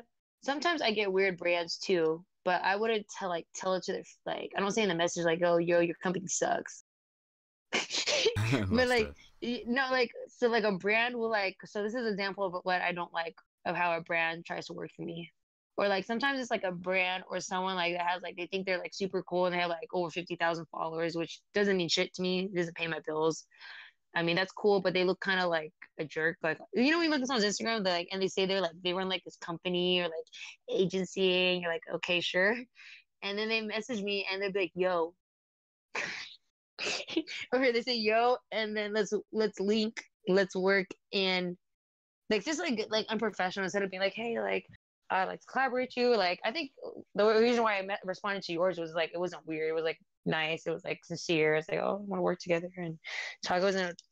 sometimes 0.42 0.82
I 0.82 0.90
get 0.90 1.12
weird 1.12 1.38
brands 1.38 1.78
too, 1.78 2.24
but 2.44 2.60
I 2.62 2.74
wouldn't 2.74 3.06
tell 3.16 3.28
like 3.28 3.46
tell 3.54 3.74
it 3.74 3.84
to 3.84 3.92
their 3.92 4.02
like 4.26 4.50
I 4.56 4.60
don't 4.60 4.72
say 4.72 4.82
in 4.82 4.88
the 4.88 4.94
message 4.96 5.24
like, 5.24 5.42
oh 5.44 5.58
yo, 5.58 5.78
your 5.78 5.94
company 6.02 6.26
sucks. 6.26 6.82
but 8.70 8.88
like 8.88 9.12
no 9.66 9.88
like 9.90 10.10
so 10.28 10.48
like 10.48 10.64
a 10.64 10.72
brand 10.72 11.14
will 11.14 11.30
like 11.30 11.56
so 11.64 11.82
this 11.82 11.94
is 11.94 12.06
an 12.06 12.12
example 12.12 12.44
of 12.44 12.54
what 12.62 12.80
I 12.80 12.92
don't 12.92 13.12
like 13.12 13.34
of 13.66 13.76
how 13.76 13.96
a 13.96 14.00
brand 14.00 14.46
tries 14.46 14.66
to 14.66 14.72
work 14.72 14.90
for 14.96 15.02
me. 15.02 15.30
Or 15.78 15.88
like 15.88 16.06
sometimes 16.06 16.40
it's 16.40 16.50
like 16.50 16.64
a 16.64 16.72
brand 16.72 17.24
or 17.28 17.38
someone 17.40 17.74
like 17.74 17.94
that 17.94 18.06
has 18.06 18.22
like 18.22 18.36
they 18.36 18.46
think 18.46 18.64
they're 18.64 18.78
like 18.78 18.94
super 18.94 19.22
cool 19.22 19.44
and 19.44 19.54
they 19.54 19.58
have 19.58 19.68
like 19.68 19.88
over 19.92 20.08
fifty 20.08 20.36
thousand 20.36 20.66
followers, 20.66 21.16
which 21.16 21.40
doesn't 21.52 21.76
mean 21.76 21.88
shit 21.88 22.14
to 22.14 22.22
me. 22.22 22.44
It 22.44 22.54
doesn't 22.54 22.76
pay 22.76 22.86
my 22.86 23.00
bills. 23.06 23.44
I 24.14 24.22
mean, 24.22 24.36
that's 24.36 24.52
cool, 24.52 24.80
but 24.80 24.94
they 24.94 25.04
look 25.04 25.20
kind 25.20 25.40
of 25.40 25.50
like 25.50 25.74
a 25.98 26.04
jerk. 26.06 26.38
Like, 26.42 26.58
you 26.72 26.90
know, 26.90 26.98
when 26.98 27.04
you 27.04 27.10
look 27.10 27.20
at 27.20 27.26
someone's 27.26 27.44
Instagram, 27.44 27.84
they're 27.84 27.92
like, 27.92 28.08
and 28.10 28.22
they 28.22 28.28
say 28.28 28.46
they're 28.46 28.62
like, 28.62 28.70
they 28.82 28.94
run 28.94 29.10
like 29.10 29.22
this 29.24 29.36
company 29.36 30.00
or 30.00 30.04
like 30.04 30.14
agency, 30.70 31.52
and 31.52 31.60
you're 31.60 31.70
like, 31.70 31.82
okay, 31.96 32.20
sure. 32.20 32.56
And 33.22 33.38
then 33.38 33.50
they 33.50 33.60
message 33.60 34.02
me 34.02 34.26
and 34.32 34.40
they're 34.40 34.50
like, 34.54 34.72
yo. 34.74 35.12
or 37.52 37.72
they 37.72 37.82
say, 37.82 37.96
yo, 37.96 38.36
and 38.52 38.76
then 38.76 38.92
let's 38.92 39.12
let's 39.32 39.60
link, 39.60 40.02
let's 40.28 40.54
work 40.54 40.86
in 41.12 41.56
like 42.30 42.44
just 42.44 42.60
like 42.60 42.86
like 42.90 43.06
unprofessional 43.08 43.64
instead 43.64 43.82
of 43.82 43.90
being 43.90 44.02
like, 44.02 44.14
hey, 44.14 44.40
like 44.40 44.66
I 45.10 45.24
like 45.24 45.40
to 45.40 45.46
collaborate 45.46 45.96
you. 45.96 46.16
Like 46.16 46.40
I 46.44 46.50
think 46.50 46.72
the 47.14 47.26
reason 47.26 47.62
why 47.62 47.78
I 47.78 47.82
met, 47.82 48.00
responded 48.04 48.42
to 48.44 48.52
yours 48.52 48.78
was 48.78 48.94
like 48.94 49.10
it 49.14 49.18
wasn't 49.18 49.46
weird. 49.46 49.70
It 49.70 49.74
was 49.74 49.84
like 49.84 49.98
nice. 50.24 50.66
It 50.66 50.70
was 50.70 50.84
like 50.84 51.04
sincere. 51.04 51.54
It's 51.54 51.68
like, 51.68 51.80
oh, 51.80 52.00
I 52.02 52.08
want 52.08 52.18
to 52.18 52.22
work 52.22 52.40
together 52.40 52.68
and 52.76 52.98
talk. 53.44 53.58
It 53.58 53.64
wasn't 53.64 54.02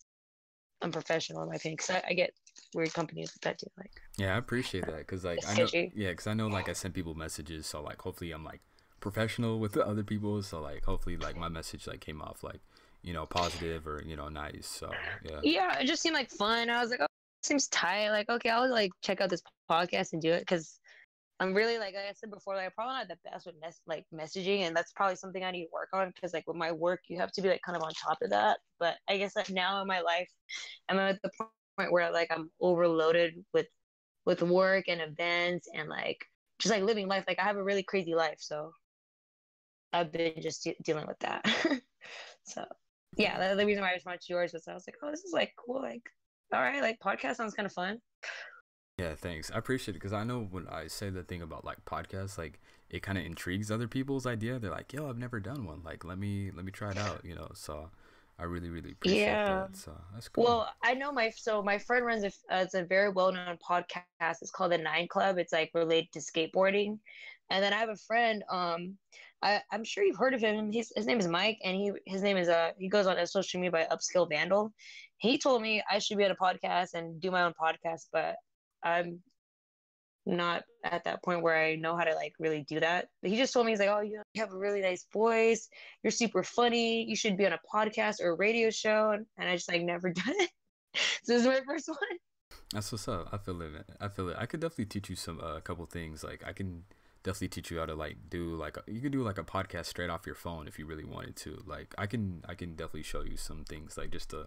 unprofessional 0.83 1.43
in 1.43 1.49
my 1.49 1.57
opinion. 1.57 1.79
Cause 1.79 1.91
I, 1.91 2.03
I 2.09 2.15
get 2.15 2.31
weird 2.75 2.93
companies 2.93 3.37
that 3.43 3.59
too. 3.59 3.67
Like, 3.77 3.91
yeah, 4.17 4.35
I 4.35 4.39
appreciate 4.39 4.87
that. 4.87 5.07
Cause 5.07 5.25
like, 5.25 5.41
I 5.47 5.57
know, 5.57 5.69
yeah, 5.73 6.13
cause 6.15 6.27
I 6.27 6.35
know 6.35 6.47
like 6.47 6.69
I 6.69 6.73
send 6.73 6.95
people 6.95 7.15
messages. 7.15 7.67
So 7.67 7.83
like, 7.83 8.01
hopefully 8.01 8.31
I'm 8.31 8.45
like 8.45 8.61
professional 9.05 9.61
with 9.61 9.73
the 9.73 9.87
other 9.87 10.03
people. 10.03 10.43
So 10.43 10.61
like, 10.61 10.85
hopefully 10.85 11.17
like 11.17 11.37
my 11.37 11.49
message 11.49 11.87
like 11.87 12.01
came 12.01 12.21
off 12.21 12.43
like, 12.43 12.61
you 13.03 13.13
know, 13.13 13.27
positive 13.27 13.87
or, 13.87 14.03
you 14.05 14.17
know, 14.17 14.29
nice. 14.29 14.67
So 14.67 14.91
yeah. 15.23 15.41
Yeah. 15.45 15.79
It 15.79 15.87
just 15.87 16.03
seemed 16.03 16.17
like 16.17 16.31
fun. 16.31 16.71
I 16.71 16.81
was 16.81 16.91
like, 16.91 17.01
oh, 17.03 17.07
seems 17.43 17.69
tight. 17.69 18.11
Like, 18.11 18.29
okay, 18.29 18.51
I'll 18.51 18.69
like 18.69 18.91
check 19.03 19.21
out 19.21 19.31
this 19.31 19.43
podcast 19.71 20.15
and 20.15 20.23
do 20.23 20.33
it. 20.33 20.45
Cause 20.47 20.81
I'm 21.41 21.53
really 21.53 21.79
like, 21.79 21.95
like 21.95 22.05
I 22.09 22.13
said 22.15 22.31
before, 22.31 22.57
like 22.57 22.67
I'm 22.67 22.71
probably 22.71 22.95
not 22.95 23.09
the 23.09 23.19
best 23.31 23.47
with 23.47 23.57
mes- 23.61 23.81
like 23.87 24.07
messaging, 24.15 24.61
and 24.61 24.75
that's 24.75 24.93
probably 24.93 25.17
something 25.17 25.43
I 25.43 25.51
need 25.51 25.65
to 25.65 25.71
work 25.73 25.89
on 25.93 26.13
because 26.15 26.33
like 26.33 26.47
with 26.47 26.57
my 26.57 26.71
work, 26.71 27.01
you 27.09 27.19
have 27.19 27.33
to 27.33 27.43
be 27.43 27.49
like 27.49 27.61
kind 27.63 27.77
of 27.77 27.83
on 27.83 27.93
top 27.93 28.19
of 28.23 28.31
that. 28.31 28.59
But 28.79 28.97
I 29.09 29.19
guess 29.19 29.35
like 29.35 29.51
now 29.51 29.83
in 29.83 29.89
my 29.89 30.01
life, 30.01 30.31
I'm 30.89 30.99
at 30.99 31.21
the 31.23 31.31
point 31.77 31.93
where 31.93 32.13
like 32.13 32.29
I'm 32.31 32.51
overloaded 32.61 33.35
with 33.53 33.67
with 34.25 34.43
work 34.43 34.85
and 34.89 35.01
events 35.01 35.69
and 35.75 35.89
like 35.89 36.25
just 36.61 36.73
like 36.73 36.85
living 36.85 37.09
life. 37.09 37.25
Like 37.27 37.41
I 37.41 37.45
have 37.45 37.57
a 37.57 37.65
really 37.65 37.83
crazy 37.83 38.15
life, 38.15 38.39
so 38.39 38.73
I've 39.95 40.13
been 40.13 40.35
just 40.41 40.65
de- 40.65 40.77
dealing 40.83 41.07
with 41.07 41.19
that. 41.21 41.45
so 42.45 42.65
yeah, 43.17 43.39
that's 43.39 43.57
the 43.57 43.67
reason 43.67 43.83
why 43.83 43.91
I 43.91 43.95
responded 43.95 44.23
to 44.23 44.33
yours 44.33 44.53
was 44.53 44.67
I 44.69 44.75
was 44.75 44.85
like, 44.87 44.97
oh, 45.03 45.11
this 45.11 45.25
is 45.25 45.33
like 45.33 45.53
cool. 45.57 45.81
Like, 45.81 46.03
all 46.53 46.61
right, 46.61 46.83
like 46.83 46.99
podcast 47.01 47.37
sounds 47.37 47.55
kind 47.55 47.67
of 47.67 47.73
fun. 47.73 47.99
Yeah, 48.99 49.15
thanks. 49.15 49.51
I 49.51 49.59
appreciate 49.59 49.97
it 49.97 50.01
because 50.01 50.13
I 50.13 50.25
know 50.25 50.47
when 50.51 50.69
I 50.69 50.87
say 50.87 51.11
the 51.11 51.23
thing 51.23 51.43
about 51.43 51.65
like 51.65 51.85
podcasts, 51.85 52.39
like 52.39 52.61
it 52.91 53.03
kind 53.03 53.19
of 53.19 53.25
intrigues 53.25 53.71
other 53.71 53.89
people's 53.89 54.27
idea. 54.27 54.59
They're 54.59 54.71
like, 54.71 54.93
"Yo, 54.93 55.09
I've 55.09 55.19
never 55.19 55.41
done 55.41 55.65
one. 55.67 55.83
Like, 55.85 56.05
let 56.05 56.19
me 56.19 56.51
let 56.55 56.65
me 56.65 56.71
try 56.71 56.91
it 56.91 56.99
out." 56.99 57.25
You 57.25 57.35
know, 57.35 57.49
so 57.55 57.91
I 58.39 58.45
really 58.45 58.71
really 58.71 58.93
appreciate 58.93 59.23
yeah. 59.23 59.67
that. 59.67 59.77
So 59.77 59.93
that's 60.13 60.29
cool. 60.29 60.45
Well, 60.45 60.69
I 60.83 60.95
know 60.95 61.11
my 61.13 61.31
so 61.31 61.63
my 61.63 61.79
friend 61.79 62.07
runs 62.07 62.23
a 62.23 62.29
uh, 62.55 62.63
it's 62.63 62.75
a 62.75 62.85
very 62.85 63.11
well 63.11 63.33
known 63.33 63.59
podcast. 63.69 64.37
It's 64.43 64.53
called 64.53 64.73
the 64.73 64.79
Nine 64.79 65.09
Club. 65.09 65.39
It's 65.39 65.53
like 65.53 65.71
related 65.75 66.13
to 66.13 66.21
skateboarding, 66.21 66.99
and 67.51 67.65
then 67.65 67.73
I 67.73 67.79
have 67.79 67.89
a 67.89 67.97
friend. 67.97 68.45
Um, 68.49 68.97
I 69.43 69.61
I'm 69.73 69.85
sure 69.85 70.05
you've 70.05 70.19
heard 70.19 70.35
of 70.35 70.41
him. 70.41 70.73
His 70.73 70.93
his 70.95 71.07
name 71.07 71.21
is 71.21 71.29
Mike, 71.29 71.59
and 71.65 71.77
he 71.77 71.93
his 72.07 72.23
name 72.23 72.37
is 72.37 72.49
uh 72.49 72.71
he 72.79 72.89
goes 72.89 73.07
on 73.07 73.25
social 73.27 73.61
media 73.61 73.71
by 73.71 73.87
Upskill 73.91 74.29
Vandal. 74.29 74.73
He 75.19 75.39
told 75.39 75.63
me 75.63 75.83
I 75.91 75.99
should 75.99 76.19
be 76.19 76.25
at 76.25 76.31
a 76.31 76.35
podcast 76.35 76.95
and 76.95 77.21
do 77.21 77.31
my 77.31 77.43
own 77.43 77.53
podcast, 77.61 78.07
but 78.13 78.37
I'm 78.83 79.21
not 80.27 80.63
at 80.85 81.05
that 81.05 81.23
point 81.23 81.43
where 81.43 81.57
I 81.57 81.77
know 81.77 81.97
how 81.97 82.05
to 82.05 82.15
like 82.15 82.33
really 82.39 82.65
do 82.69 82.81
that. 82.81 83.09
But 83.21 83.31
he 83.31 83.37
just 83.37 83.53
told 83.53 83.67
me 83.67 83.73
he's 83.73 83.79
like, 83.79 83.89
"Oh, 83.89 84.01
you 84.01 84.23
have 84.37 84.53
a 84.53 84.59
really 84.59 84.81
nice 84.81 85.07
voice. 85.13 85.69
You're 86.03 86.11
super 86.11 86.43
funny. 86.43 87.05
You 87.05 87.17
should 87.17 87.37
be 87.37 87.47
on 87.47 87.53
a 87.53 87.61
podcast 87.73 88.21
or 88.21 88.31
a 88.31 88.37
radio 88.37 88.71
show." 88.71 89.11
And 89.13 89.49
I 89.49 89.55
just 89.57 89.71
like 89.71 89.83
never 89.83 90.11
done 90.13 90.35
it. 90.39 90.51
so 91.23 91.33
this 91.33 91.43
is 91.43 91.47
my 91.47 91.61
first 91.67 91.89
one. 91.89 91.99
That's 92.73 92.91
what's 92.91 93.09
up. 93.09 93.29
I 93.33 93.39
feel 93.39 93.61
it. 93.63 93.85
I 94.01 94.09
feel 94.09 94.29
it. 94.31 94.37
I 94.39 94.47
could 94.47 94.61
definitely 94.61 94.87
teach 94.87 95.11
you 95.11 95.17
some 95.17 95.41
a 95.41 95.57
uh, 95.57 95.61
couple 95.61 95.85
things. 95.87 96.25
Like 96.25 96.43
I 96.47 96.53
can 96.53 96.85
definitely 97.25 97.49
teach 97.49 97.71
you 97.71 97.79
how 97.79 97.87
to 97.87 97.95
like 97.95 98.17
do 98.31 98.55
like 98.55 98.77
a, 98.77 98.83
you 98.87 99.01
could 99.01 99.13
do 99.13 99.23
like 99.23 99.39
a 99.39 99.43
podcast 99.43 99.87
straight 99.87 100.11
off 100.11 100.27
your 100.27 100.35
phone 100.37 100.69
if 100.69 100.79
you 100.79 100.87
really 100.87 101.05
wanted 101.05 101.35
to. 101.37 101.63
Like 101.67 101.95
I 101.99 102.07
can 102.07 102.45
I 102.49 102.55
can 102.55 102.77
definitely 102.77 103.03
show 103.03 103.23
you 103.23 103.37
some 103.37 103.65
things 103.65 103.99
like 103.99 104.11
just 104.11 104.31
to 104.31 104.47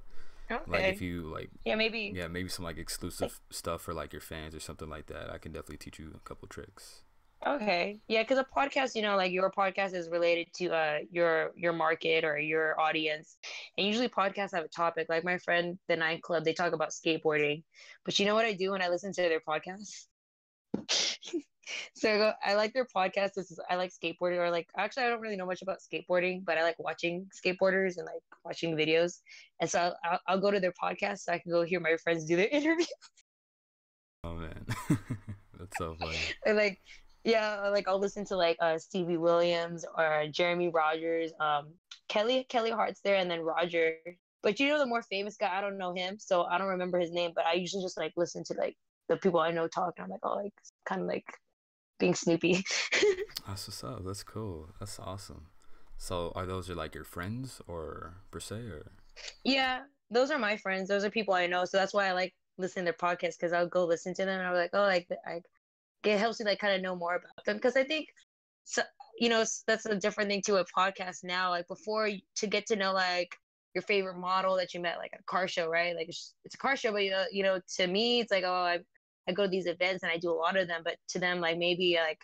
Okay. 0.50 0.62
Like 0.72 0.86
if 0.86 1.02
you 1.02 1.24
like 1.24 1.50
Yeah, 1.66 1.76
maybe 1.76 2.12
Yeah, 2.16 2.28
maybe 2.28 2.48
some 2.50 2.64
like 2.64 2.78
exclusive 2.78 3.22
like, 3.22 3.32
stuff 3.50 3.82
for 3.82 3.94
like 3.94 4.14
your 4.14 4.22
fans 4.22 4.56
or 4.56 4.60
something 4.62 4.90
like 4.90 5.08
that. 5.08 5.30
I 5.30 5.38
can 5.38 5.52
definitely 5.52 5.78
teach 5.78 6.00
you 6.00 6.14
a 6.16 6.20
couple 6.20 6.48
tricks. 6.48 7.02
Okay. 7.46 8.00
Yeah, 8.08 8.24
cuz 8.24 8.38
a 8.38 8.46
podcast, 8.46 8.96
you 8.96 9.02
know, 9.02 9.16
like 9.18 9.32
your 9.32 9.52
podcast 9.52 9.94
is 9.94 10.10
related 10.10 10.54
to 10.54 10.70
uh 10.70 11.00
your 11.12 11.52
your 11.56 11.74
market 11.74 12.24
or 12.24 12.40
your 12.40 12.80
audience. 12.80 13.38
And 13.78 13.86
usually 13.86 14.10
podcasts 14.10 14.54
have 14.54 14.64
a 14.64 14.70
topic. 14.70 15.08
Like 15.10 15.24
my 15.24 15.38
friend 15.38 15.78
the 15.88 15.98
Nine 15.98 16.22
Club, 16.22 16.46
they 16.46 16.54
talk 16.54 16.74
about 16.74 16.90
skateboarding. 16.90 17.64
But 18.06 18.18
you 18.20 18.26
know 18.26 18.36
what 18.36 18.46
I 18.46 18.54
do 18.54 18.72
when 18.72 18.82
I 18.82 18.88
listen 18.88 19.12
to 19.14 19.22
their 19.22 19.42
podcast? 19.42 20.08
So 21.94 22.14
I, 22.14 22.18
go, 22.18 22.32
I 22.44 22.54
like 22.56 22.74
their 22.74 22.86
podcast. 22.86 23.34
This 23.34 23.52
is 23.52 23.60
I 23.70 23.76
like 23.76 23.92
skateboarding, 23.92 24.38
or 24.38 24.50
like 24.50 24.68
actually 24.78 25.04
I 25.04 25.10
don't 25.10 25.22
really 25.22 25.36
know 25.36 25.46
much 25.46 25.62
about 25.62 25.78
skateboarding, 25.80 26.44
but 26.46 26.58
I 26.58 26.64
like 26.64 26.78
watching 26.80 27.28
skateboarders 27.34 27.98
and 27.98 28.06
like 28.06 28.22
watching 28.44 28.76
videos. 28.76 29.20
And 29.60 29.70
so 29.70 29.80
I'll, 29.80 29.98
I'll, 30.04 30.20
I'll 30.28 30.40
go 30.40 30.52
to 30.52 30.60
their 30.60 30.74
podcast 30.74 31.20
so 31.20 31.34
I 31.34 31.40
can 31.40 31.52
go 31.52 31.64
hear 31.64 31.80
my 31.80 31.96
friends 31.98 32.26
do 32.26 32.36
their 32.36 32.48
interview. 32.52 32.86
Oh 34.24 34.36
man, 34.36 34.66
that's 35.58 35.78
so 35.78 35.96
funny. 36.00 36.18
and 36.46 36.58
like, 36.58 36.82
yeah, 37.24 37.70
like 37.70 37.88
I'll 37.88 38.00
listen 38.00 38.26
to 38.26 38.36
like 38.36 38.58
uh, 38.60 38.78
Stevie 38.78 39.18
Williams 39.18 39.86
or 39.98 40.26
Jeremy 40.32 40.70
Rogers, 40.70 41.32
um, 41.40 41.74
Kelly 42.10 42.46
Kelly 42.50 42.72
Hart's 42.72 43.02
there, 43.02 43.16
and 43.16 43.30
then 43.30 43.42
Roger. 43.42 43.96
But 44.44 44.60
you 44.60 44.70
know 44.70 44.80
the 44.80 44.86
more 44.86 45.02
famous 45.02 45.36
guy, 45.36 45.58
I 45.58 45.62
don't 45.62 45.78
know 45.78 45.94
him, 45.94 46.18
so 46.20 46.44
I 46.44 46.58
don't 46.58 46.68
remember 46.68 47.00
his 47.00 47.12
name. 47.12 47.32
But 47.36 47.46
I 47.46 47.54
usually 47.54 47.84
just 47.84 47.98
like 47.98 48.14
listen 48.16 48.44
to 48.46 48.54
like 48.54 48.76
the 49.10 49.18
people 49.18 49.40
I 49.40 49.52
know 49.52 49.68
talk, 49.68 49.94
and 49.98 50.06
I'm 50.06 50.10
like, 50.10 50.20
oh, 50.24 50.36
like 50.36 50.54
kind 50.86 51.02
of 51.02 51.08
like 51.08 51.26
being 52.00 52.16
Snoopy. 52.16 52.64
That's 53.48 53.68
what's 53.68 53.84
up. 53.84 54.06
That's 54.06 54.24
cool. 54.24 54.70
That's 54.80 55.00
awesome. 55.00 55.48
So 55.98 56.32
are 56.36 56.46
those 56.46 56.68
your 56.68 56.78
like 56.78 56.94
your 56.94 57.04
friends 57.04 57.62
or 57.68 58.16
per 58.32 58.40
se 58.40 58.56
or? 58.56 58.92
yeah, 59.44 59.82
those 60.12 60.32
are 60.32 60.40
my 60.40 60.58
friends. 60.58 60.88
Those 60.88 61.04
are 61.04 61.10
people 61.10 61.34
I 61.34 61.48
know. 61.48 61.66
So 61.66 61.78
that's 61.78 61.94
why 61.94 62.08
I 62.08 62.12
like 62.12 62.34
listening 62.58 62.86
to 62.86 62.92
their 62.92 63.10
podcasts 63.10 63.38
because 63.40 63.54
I'll 63.54 63.68
go 63.68 63.86
listen 63.86 64.14
to 64.16 64.26
them 64.26 64.40
and 64.40 64.48
I'm 64.48 64.54
like, 64.54 64.72
oh, 64.74 64.82
like 64.82 65.08
I, 65.26 65.42
it 66.04 66.18
helps 66.18 66.40
me 66.40 66.46
like 66.46 66.60
kind 66.60 66.76
of 66.76 66.82
know 66.82 66.96
more 66.96 67.16
about 67.16 67.46
them 67.46 67.58
because 67.58 67.76
I 67.76 67.84
think, 67.84 68.08
so 68.64 68.82
you 69.20 69.30
know, 69.30 69.44
that's 69.66 69.86
a 69.86 69.96
different 69.96 70.30
thing 70.30 70.42
to 70.44 70.58
a 70.58 70.66
podcast 70.66 71.24
now. 71.24 71.50
Like 71.50 71.68
before, 71.68 72.10
to 72.36 72.48
get 72.48 72.68
to 72.68 72.76
know 72.76 72.94
like 72.94 73.36
your 73.74 73.82
favorite 73.82 74.18
model 74.18 74.56
that 74.58 74.74
you 74.74 74.80
met 74.80 74.98
like 74.98 75.12
at 75.14 75.20
a 75.20 75.24
car 75.24 75.48
show, 75.48 75.68
right? 75.68 75.96
Like 75.96 76.10
it's, 76.10 76.34
it's 76.46 76.56
a 76.56 76.58
car 76.58 76.76
show, 76.76 76.92
but 76.92 77.04
you 77.04 77.12
know, 77.12 77.26
you 77.32 77.44
know, 77.44 77.60
to 77.78 77.88
me, 77.88 78.20
it's 78.20 78.32
like, 78.32 78.44
oh, 78.46 78.52
I 78.52 78.80
I 79.28 79.34
go 79.34 79.44
to 79.44 79.50
these 79.50 79.68
events 79.68 80.04
and 80.04 80.12
I 80.12 80.18
do 80.18 80.32
a 80.32 80.34
lot 80.34 80.58
of 80.58 80.68
them, 80.68 80.82
but 80.84 80.96
to 81.10 81.20
them, 81.20 81.40
like 81.40 81.58
maybe 81.58 81.98
like 82.02 82.20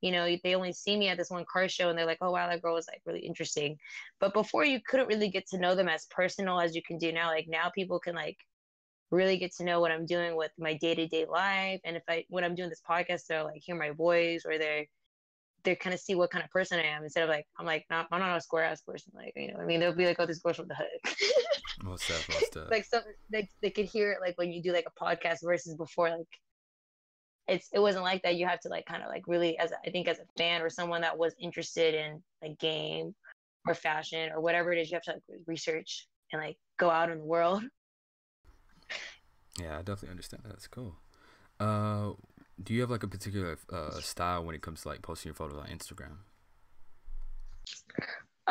you 0.00 0.12
know 0.12 0.36
they 0.44 0.54
only 0.54 0.72
see 0.72 0.96
me 0.96 1.08
at 1.08 1.16
this 1.16 1.30
one 1.30 1.46
car 1.50 1.66
show 1.68 1.88
and 1.88 1.98
they're 1.98 2.04
like 2.04 2.18
oh 2.20 2.30
wow 2.30 2.46
that 2.46 2.60
girl 2.60 2.74
was 2.74 2.86
like 2.88 3.00
really 3.06 3.20
interesting. 3.20 3.76
But 4.20 4.34
before 4.34 4.64
you 4.64 4.80
couldn't 4.86 5.08
really 5.08 5.30
get 5.30 5.46
to 5.48 5.58
know 5.58 5.74
them 5.74 5.88
as 5.88 6.06
personal 6.10 6.60
as 6.60 6.74
you 6.74 6.82
can 6.86 6.98
do 6.98 7.12
now 7.12 7.28
like 7.28 7.46
now 7.48 7.70
people 7.74 7.98
can 7.98 8.14
like 8.14 8.36
really 9.10 9.38
get 9.38 9.54
to 9.54 9.64
know 9.64 9.80
what 9.80 9.92
i'm 9.92 10.06
doing 10.06 10.36
with 10.36 10.50
my 10.58 10.74
day-to-day 10.74 11.26
life 11.30 11.80
and 11.84 11.96
if 11.96 12.02
i 12.08 12.24
when 12.28 12.44
i'm 12.44 12.54
doing 12.54 12.68
this 12.68 12.82
podcast 12.88 13.26
they'll 13.26 13.44
like 13.44 13.62
hear 13.64 13.76
my 13.76 13.90
voice 13.90 14.42
or 14.44 14.58
they're 14.58 14.84
they 15.62 15.74
kind 15.74 15.94
of 15.94 16.00
see 16.00 16.14
what 16.14 16.30
kind 16.30 16.44
of 16.44 16.50
person 16.50 16.78
i 16.78 16.82
am 16.82 17.04
instead 17.04 17.22
of 17.22 17.28
like 17.28 17.46
i'm 17.58 17.66
like 17.66 17.84
not 17.90 18.06
i'm 18.12 18.20
not 18.20 18.36
a 18.36 18.40
square 18.40 18.64
ass 18.64 18.82
person 18.82 19.12
like 19.14 19.32
you 19.36 19.52
know 19.52 19.60
i 19.60 19.64
mean 19.64 19.80
they'll 19.80 19.94
be 19.94 20.06
like 20.06 20.16
oh 20.18 20.26
this 20.26 20.40
girl's 20.40 20.56
from 20.56 20.68
the 20.68 20.74
hood. 20.74 21.14
Most 21.82 22.04
stuff 22.04 22.28
like 22.70 22.84
so 22.84 23.00
they, 23.30 23.48
they 23.62 23.70
could 23.70 23.86
hear 23.86 24.12
it 24.12 24.18
like 24.20 24.36
when 24.36 24.52
you 24.52 24.62
do 24.62 24.72
like 24.72 24.86
a 24.86 25.04
podcast 25.04 25.38
versus 25.42 25.74
before 25.74 26.10
like 26.10 26.26
it's 27.46 27.68
it 27.72 27.78
wasn't 27.78 28.04
like 28.04 28.22
that. 28.22 28.36
You 28.36 28.46
have 28.46 28.60
to 28.60 28.68
like 28.68 28.86
kind 28.86 29.02
of 29.02 29.08
like 29.08 29.24
really 29.26 29.58
as 29.58 29.72
i 29.86 29.90
think 29.90 30.08
as 30.08 30.18
a 30.18 30.26
fan 30.38 30.62
or 30.62 30.70
someone 30.70 31.02
that 31.02 31.16
was 31.16 31.34
interested 31.38 31.94
in 31.94 32.22
like 32.42 32.58
game 32.58 33.14
or 33.66 33.74
fashion 33.74 34.30
or 34.32 34.40
whatever 34.40 34.72
it 34.72 34.78
is 34.78 34.90
you 34.90 34.96
have 34.96 35.02
to 35.02 35.12
like 35.12 35.40
research 35.46 36.06
and 36.32 36.42
like 36.42 36.56
go 36.78 36.90
out 36.90 37.10
in 37.10 37.18
the 37.18 37.24
world. 37.24 37.62
Yeah 39.60 39.74
i 39.74 39.82
definitely 39.82 40.10
understand 40.10 40.42
that. 40.42 40.48
that's 40.48 40.66
cool. 40.66 40.96
Uh 41.60 42.10
do 42.62 42.74
you 42.74 42.80
have 42.80 42.90
like 42.90 43.04
a 43.04 43.08
particular 43.08 43.56
uh 43.72 44.00
style 44.00 44.44
when 44.44 44.54
it 44.56 44.62
comes 44.62 44.82
to 44.82 44.88
like 44.88 45.00
posting 45.02 45.28
your 45.28 45.34
photos 45.36 45.58
on 45.58 45.68
instagram? 45.68 46.16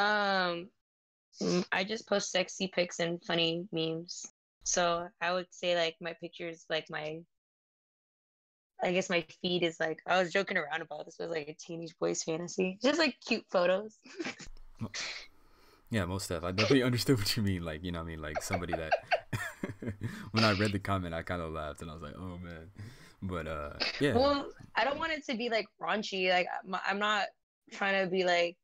Um 0.01 0.69
i 1.73 1.83
just 1.83 2.07
post 2.07 2.31
sexy 2.31 2.71
pics 2.73 2.99
and 2.99 3.21
funny 3.25 3.67
memes. 3.73 4.25
So 4.63 5.07
i 5.19 5.33
would 5.33 5.47
say 5.49 5.75
like 5.75 5.95
my 5.99 6.13
pictures 6.21 6.65
like 6.69 6.85
my 6.89 7.19
I 8.81 8.91
guess 8.91 9.09
my 9.09 9.25
feed 9.41 9.63
is 9.63 9.79
like 9.79 10.01
I 10.07 10.19
was 10.19 10.31
joking 10.31 10.57
around 10.57 10.81
about 10.81 11.05
this 11.05 11.17
was 11.19 11.29
like 11.29 11.47
a 11.47 11.53
teenage 11.53 11.93
boy's 11.99 12.23
fantasy. 12.23 12.77
Just 12.81 12.99
like 12.99 13.15
cute 13.25 13.45
photos. 13.49 13.97
yeah, 15.89 16.05
most 16.05 16.25
stuff. 16.25 16.43
I 16.43 16.51
definitely 16.51 16.83
understood 16.83 17.17
what 17.17 17.35
you 17.37 17.43
mean. 17.43 17.63
Like, 17.63 17.83
you 17.83 17.91
know 17.91 18.01
I 18.01 18.03
mean? 18.03 18.21
Like 18.21 18.41
somebody 18.41 18.73
that 18.73 18.93
when 20.31 20.43
I 20.43 20.53
read 20.53 20.71
the 20.71 20.79
comment 20.79 21.13
I 21.13 21.23
kinda 21.23 21.47
laughed 21.47 21.81
and 21.81 21.89
I 21.89 21.93
was 21.93 22.03
like, 22.03 22.15
Oh 22.17 22.37
man. 22.43 22.71
But 23.21 23.47
uh 23.47 23.73
yeah. 23.99 24.15
Well, 24.15 24.47
I 24.75 24.83
don't 24.83 24.99
want 24.99 25.13
it 25.13 25.25
to 25.27 25.37
be 25.37 25.49
like 25.49 25.67
raunchy. 25.81 26.29
Like 26.29 26.47
I'm 26.85 26.99
not 26.99 27.27
trying 27.71 28.03
to 28.03 28.09
be 28.09 28.23
like 28.25 28.57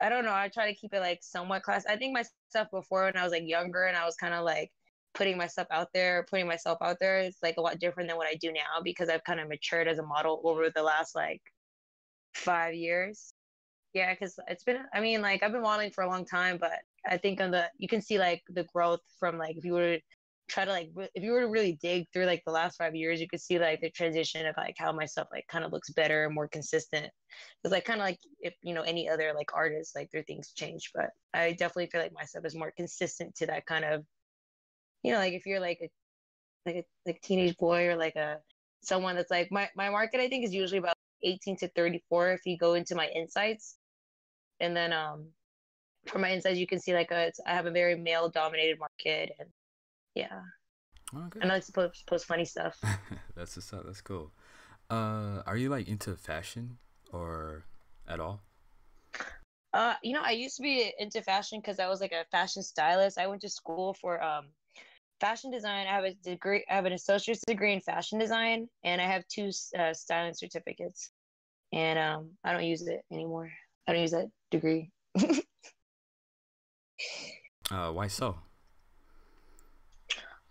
I 0.00 0.08
don't 0.08 0.24
know. 0.24 0.32
I 0.32 0.48
try 0.48 0.68
to 0.68 0.78
keep 0.78 0.94
it 0.94 1.00
like 1.00 1.20
somewhat 1.22 1.62
class. 1.62 1.84
I 1.88 1.96
think 1.96 2.14
my 2.14 2.24
stuff 2.50 2.68
before 2.70 3.04
when 3.04 3.16
I 3.16 3.24
was 3.24 3.32
like 3.32 3.46
younger 3.46 3.84
and 3.84 3.96
I 3.96 4.04
was 4.04 4.14
kind 4.14 4.34
of 4.34 4.44
like 4.44 4.70
putting 5.14 5.36
myself 5.36 5.66
out 5.70 5.88
there, 5.92 6.26
putting 6.30 6.46
myself 6.46 6.78
out 6.80 6.98
there 7.00 7.20
is 7.20 7.36
like 7.42 7.56
a 7.56 7.60
lot 7.60 7.78
different 7.78 8.08
than 8.08 8.16
what 8.16 8.28
I 8.28 8.34
do 8.34 8.52
now 8.52 8.80
because 8.82 9.08
I've 9.08 9.24
kind 9.24 9.40
of 9.40 9.48
matured 9.48 9.88
as 9.88 9.98
a 9.98 10.02
model 10.02 10.40
over 10.44 10.70
the 10.70 10.82
last 10.82 11.14
like 11.14 11.42
five 12.34 12.74
years. 12.74 13.32
Yeah, 13.94 14.12
because 14.12 14.38
it's 14.48 14.64
been, 14.64 14.78
I 14.92 15.00
mean, 15.00 15.22
like 15.22 15.42
I've 15.42 15.52
been 15.52 15.62
modeling 15.62 15.90
for 15.90 16.04
a 16.04 16.08
long 16.08 16.24
time, 16.24 16.58
but 16.60 16.72
I 17.08 17.16
think 17.16 17.40
on 17.40 17.50
the, 17.50 17.70
you 17.78 17.88
can 17.88 18.02
see 18.02 18.18
like 18.18 18.42
the 18.48 18.66
growth 18.74 19.00
from 19.18 19.38
like 19.38 19.56
if 19.56 19.64
you 19.64 19.72
were 19.72 19.96
to 19.96 20.00
try 20.48 20.64
to 20.64 20.70
like, 20.70 20.90
if 21.14 21.22
you 21.22 21.32
were 21.32 21.40
to 21.40 21.48
really 21.48 21.78
dig 21.82 22.06
through 22.12 22.26
like 22.26 22.42
the 22.46 22.52
last 22.52 22.76
five 22.76 22.94
years, 22.94 23.20
you 23.20 23.28
could 23.28 23.40
see 23.40 23.58
like 23.58 23.80
the 23.80 23.90
transition 23.90 24.46
of 24.46 24.54
like 24.56 24.74
how 24.78 24.92
my 24.92 25.06
stuff 25.06 25.28
like 25.32 25.46
kind 25.48 25.64
of 25.64 25.72
looks 25.72 25.90
better 25.90 26.26
and 26.26 26.34
more 26.34 26.48
consistent. 26.48 27.10
It's 27.64 27.72
like 27.72 27.84
kind 27.84 28.00
of 28.00 28.04
like 28.04 28.18
if, 28.40 28.54
you 28.62 28.74
know, 28.74 28.82
any 28.82 29.08
other 29.08 29.32
like 29.34 29.54
artist, 29.54 29.96
like 29.96 30.10
their 30.10 30.22
things 30.22 30.52
change, 30.54 30.90
but 30.94 31.10
I 31.34 31.52
definitely 31.52 31.88
feel 31.90 32.02
like 32.02 32.12
my 32.14 32.24
stuff 32.24 32.44
is 32.44 32.54
more 32.54 32.72
consistent 32.76 33.34
to 33.36 33.46
that 33.46 33.66
kind 33.66 33.84
of 33.84 34.04
you 35.02 35.12
know, 35.12 35.18
like 35.18 35.32
if 35.32 35.46
you're 35.46 35.60
like 35.60 35.78
a 35.82 35.88
like 36.66 36.76
a 36.76 36.84
like 37.06 37.20
teenage 37.22 37.56
boy 37.56 37.86
or 37.88 37.96
like 37.96 38.16
a 38.16 38.38
someone 38.80 39.16
that's 39.16 39.30
like 39.30 39.50
my 39.50 39.68
my 39.76 39.90
market 39.90 40.20
I 40.20 40.28
think 40.28 40.44
is 40.44 40.54
usually 40.54 40.78
about 40.78 40.96
18 41.22 41.56
to 41.58 41.68
34 41.68 42.32
if 42.32 42.46
you 42.46 42.56
go 42.56 42.74
into 42.74 42.94
my 42.94 43.08
insights. 43.08 43.76
And 44.60 44.76
then 44.76 44.92
um 44.92 45.26
for 46.06 46.18
my 46.18 46.32
insights 46.32 46.58
you 46.58 46.66
can 46.66 46.80
see 46.80 46.94
like 46.94 47.10
a, 47.10 47.32
I 47.46 47.54
have 47.54 47.66
a 47.66 47.70
very 47.70 47.96
male 47.96 48.28
dominated 48.28 48.78
market 48.78 49.32
and 49.38 49.48
yeah. 50.14 50.40
Okay. 51.14 51.40
I 51.42 51.46
like 51.46 51.64
to 51.64 51.72
post, 51.72 52.06
post 52.06 52.26
funny 52.26 52.44
stuff. 52.44 52.78
that's 53.36 53.56
what's 53.56 53.72
up. 53.72 53.84
That's 53.86 54.02
cool. 54.02 54.30
Uh, 54.90 55.42
are 55.46 55.56
you 55.56 55.70
like 55.70 55.88
into 55.88 56.14
fashion 56.16 56.78
or 57.12 57.64
at 58.06 58.20
all? 58.20 58.42
Uh, 59.72 59.94
you 60.02 60.12
know, 60.12 60.22
I 60.22 60.32
used 60.32 60.56
to 60.56 60.62
be 60.62 60.92
into 60.98 61.22
fashion 61.22 61.60
because 61.60 61.78
I 61.78 61.88
was 61.88 62.00
like 62.00 62.12
a 62.12 62.24
fashion 62.30 62.62
stylist. 62.62 63.18
I 63.18 63.26
went 63.26 63.42
to 63.42 63.48
school 63.48 63.94
for 63.94 64.22
um 64.22 64.46
fashion 65.20 65.50
design. 65.50 65.86
I 65.86 65.92
have 65.92 66.04
a 66.04 66.14
degree. 66.14 66.64
I 66.70 66.74
have 66.74 66.86
an 66.86 66.92
associate's 66.92 67.42
degree 67.46 67.72
in 67.72 67.80
fashion 67.80 68.18
design, 68.18 68.68
and 68.84 69.00
I 69.00 69.04
have 69.04 69.26
two 69.28 69.50
uh, 69.78 69.92
styling 69.94 70.34
certificates. 70.34 71.10
And 71.72 71.98
um, 71.98 72.30
I 72.44 72.52
don't 72.52 72.64
use 72.64 72.86
it 72.86 73.02
anymore. 73.12 73.50
I 73.86 73.92
don't 73.92 74.02
use 74.02 74.12
that 74.12 74.28
degree. 74.50 74.90
uh, 77.70 77.92
why 77.92 78.06
so? 78.06 78.36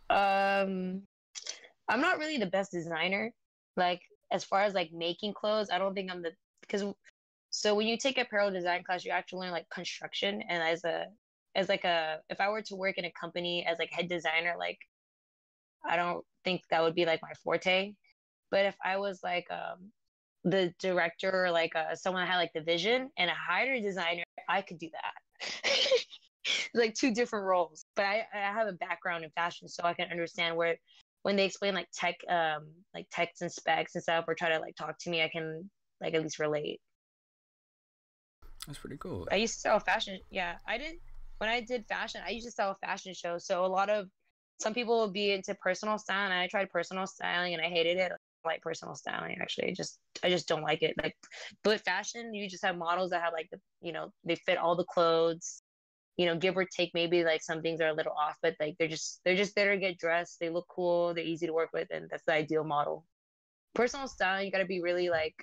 Um, 0.10 1.02
I'm 1.90 2.02
not 2.02 2.20
really 2.20 2.38
the 2.38 2.46
best 2.46 2.72
designer. 2.72 3.32
Like 3.76 4.02
as 4.32 4.44
far 4.44 4.62
as 4.62 4.74
like 4.74 4.92
making 4.92 5.34
clothes, 5.34 5.70
I 5.72 5.78
don't 5.78 5.94
think 5.94 6.12
I'm 6.12 6.22
the 6.22 6.32
because 6.62 6.84
so 7.50 7.76
when 7.76 7.88
you 7.88 7.98
take 7.98 8.18
apparel 8.18 8.52
design 8.52 8.84
class, 8.84 9.06
you 9.06 9.12
actually 9.12 9.40
learn 9.40 9.52
like 9.52 9.70
construction, 9.70 10.42
and 10.48 10.62
as 10.62 10.84
a 10.84 11.08
as 11.58 11.68
like 11.68 11.84
a 11.84 12.20
if 12.30 12.40
I 12.40 12.50
were 12.50 12.62
to 12.62 12.76
work 12.76 12.98
in 12.98 13.06
a 13.06 13.12
company 13.20 13.66
as 13.66 13.78
like 13.80 13.92
head 13.92 14.08
designer, 14.08 14.56
like 14.58 14.78
I 15.84 15.98
don't 15.98 16.24
think 16.46 16.62
that 16.70 16.84
would 16.84 16.96
be 16.96 17.06
like 17.06 17.22
my 17.22 17.34
forte. 17.44 17.94
But 18.52 18.66
if 18.66 18.76
I 18.86 18.98
was 18.98 19.20
like 19.24 19.48
um 19.52 19.92
the 20.44 20.74
director 20.80 21.46
or 21.46 21.52
like 21.52 21.76
uh, 21.76 21.96
someone 21.96 22.24
that 22.24 22.32
had 22.32 22.38
like 22.38 22.54
the 22.54 22.62
vision 22.62 23.10
and 23.18 23.30
a 23.30 23.34
hired 23.34 23.80
a 23.80 23.82
designer, 23.82 24.24
I 24.48 24.62
could 24.62 24.78
do 24.78 24.90
that. 24.94 26.06
like 26.74 26.94
two 26.94 27.14
different 27.14 27.46
roles. 27.46 27.84
But 27.96 28.06
I, 28.06 28.26
I 28.34 28.38
have 28.38 28.68
a 28.68 28.74
background 28.74 29.26
in 29.26 29.32
fashion, 29.32 29.68
so 29.68 29.84
I 29.84 29.94
can 29.94 30.10
understand 30.10 30.56
where 30.56 30.78
when 31.24 31.36
they 31.36 31.44
explain 31.44 31.74
like 31.74 31.88
tech, 31.94 32.16
um, 32.30 32.68
like 32.94 33.08
text 33.12 33.42
and 33.42 33.52
specs 33.52 33.96
and 33.96 34.04
stuff, 34.04 34.26
or 34.28 34.36
try 34.36 34.50
to 34.50 34.60
like 34.60 34.76
talk 34.76 34.98
to 35.00 35.10
me, 35.10 35.22
I 35.22 35.28
can 35.28 35.70
like 36.00 36.14
at 36.14 36.22
least 36.22 36.40
relate. 36.40 36.80
That's 38.68 38.80
pretty 38.80 38.98
cool. 38.98 39.28
I 39.32 39.36
used 39.38 39.56
to 39.56 39.60
sell 39.60 39.80
fashion. 39.80 40.20
Yeah, 40.30 40.56
I 40.66 40.78
didn't 40.78 41.00
when 41.40 41.50
I 41.50 41.62
did 41.62 41.86
fashion, 41.88 42.22
I 42.26 42.32
used 42.32 42.48
to 42.48 42.52
sell 42.52 42.72
a 42.72 42.86
fashion 42.86 43.14
show. 43.14 43.38
So 43.38 43.66
a 43.66 43.68
lot 43.68 43.90
of 43.90 44.08
some 44.60 44.74
people 44.74 44.98
will 44.98 45.12
be 45.12 45.32
into 45.32 45.54
personal 45.56 45.98
style, 45.98 46.26
and 46.26 46.34
I 46.34 46.48
tried 46.48 46.70
personal 46.70 47.06
styling, 47.06 47.54
and 47.54 47.62
I 47.64 47.70
hated 47.70 47.98
it. 47.98 48.12
I 48.12 48.48
like 48.48 48.62
personal 48.62 48.96
styling 48.96 49.38
actually. 49.42 49.70
I 49.70 49.74
just 49.74 50.00
I 50.24 50.30
just 50.30 50.48
don't 50.48 50.64
like 50.64 50.82
it. 50.82 50.96
Like, 51.02 51.16
but 51.64 51.82
fashion, 51.82 52.34
you 52.34 52.50
just 52.50 52.66
have 52.66 52.78
models 52.78 53.12
that 53.12 53.22
have 53.22 53.34
like 53.34 53.50
the 53.52 53.60
you 53.82 53.92
know 53.92 54.12
they 54.24 54.36
fit 54.36 54.58
all 54.58 54.76
the 54.76 54.86
clothes. 54.86 55.62
You 56.18 56.26
know, 56.26 56.36
give 56.36 56.58
or 56.58 56.66
take, 56.66 56.90
maybe 56.96 57.24
like 57.24 57.44
some 57.44 57.62
things 57.62 57.80
are 57.80 57.90
a 57.90 57.94
little 57.94 58.14
off, 58.14 58.38
but 58.42 58.56
like 58.60 58.76
they're 58.80 58.88
just 58.88 59.22
they're 59.24 59.36
just 59.36 59.54
there 59.54 59.74
to 59.74 59.78
get 59.78 60.00
dressed. 60.00 60.40
They 60.40 60.50
look 60.50 60.66
cool. 60.68 61.14
They're 61.14 61.24
easy 61.24 61.46
to 61.46 61.54
work 61.54 61.70
with, 61.74 61.90
and 61.92 62.10
that's 62.10 62.24
the 62.26 62.34
ideal 62.34 62.64
model. 62.64 63.06
Personal 63.76 64.08
styling, 64.08 64.48
you 64.48 64.52
got 64.52 64.58
to 64.60 64.66
be 64.66 64.82
really 64.82 65.10
like 65.10 65.36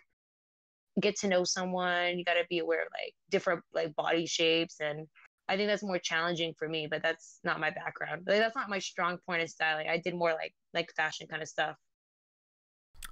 get 1.00 1.16
to 1.20 1.28
know 1.28 1.44
someone. 1.44 2.18
You 2.18 2.24
got 2.24 2.35
to 2.35 2.44
be 2.48 2.59
aware 2.59 2.83
of 2.83 2.88
like 2.92 3.14
different 3.30 3.62
like 3.72 3.94
body 3.94 4.26
shapes 4.26 4.80
and 4.80 5.07
I 5.48 5.57
think 5.57 5.68
that's 5.68 5.83
more 5.83 5.98
challenging 5.98 6.54
for 6.59 6.68
me, 6.68 6.87
but 6.90 7.02
that's 7.02 7.38
not 7.44 7.61
my 7.61 7.70
background. 7.70 8.22
Like, 8.26 8.38
that's 8.38 8.57
not 8.57 8.70
my 8.70 8.78
strong 8.78 9.18
point 9.26 9.42
in 9.42 9.48
styling. 9.48 9.88
I 9.88 9.98
did 9.98 10.14
more 10.14 10.33
like 10.33 10.54
like 10.72 10.92
fashion 10.96 11.26
kind 11.26 11.42
of 11.42 11.48
stuff. 11.48 11.76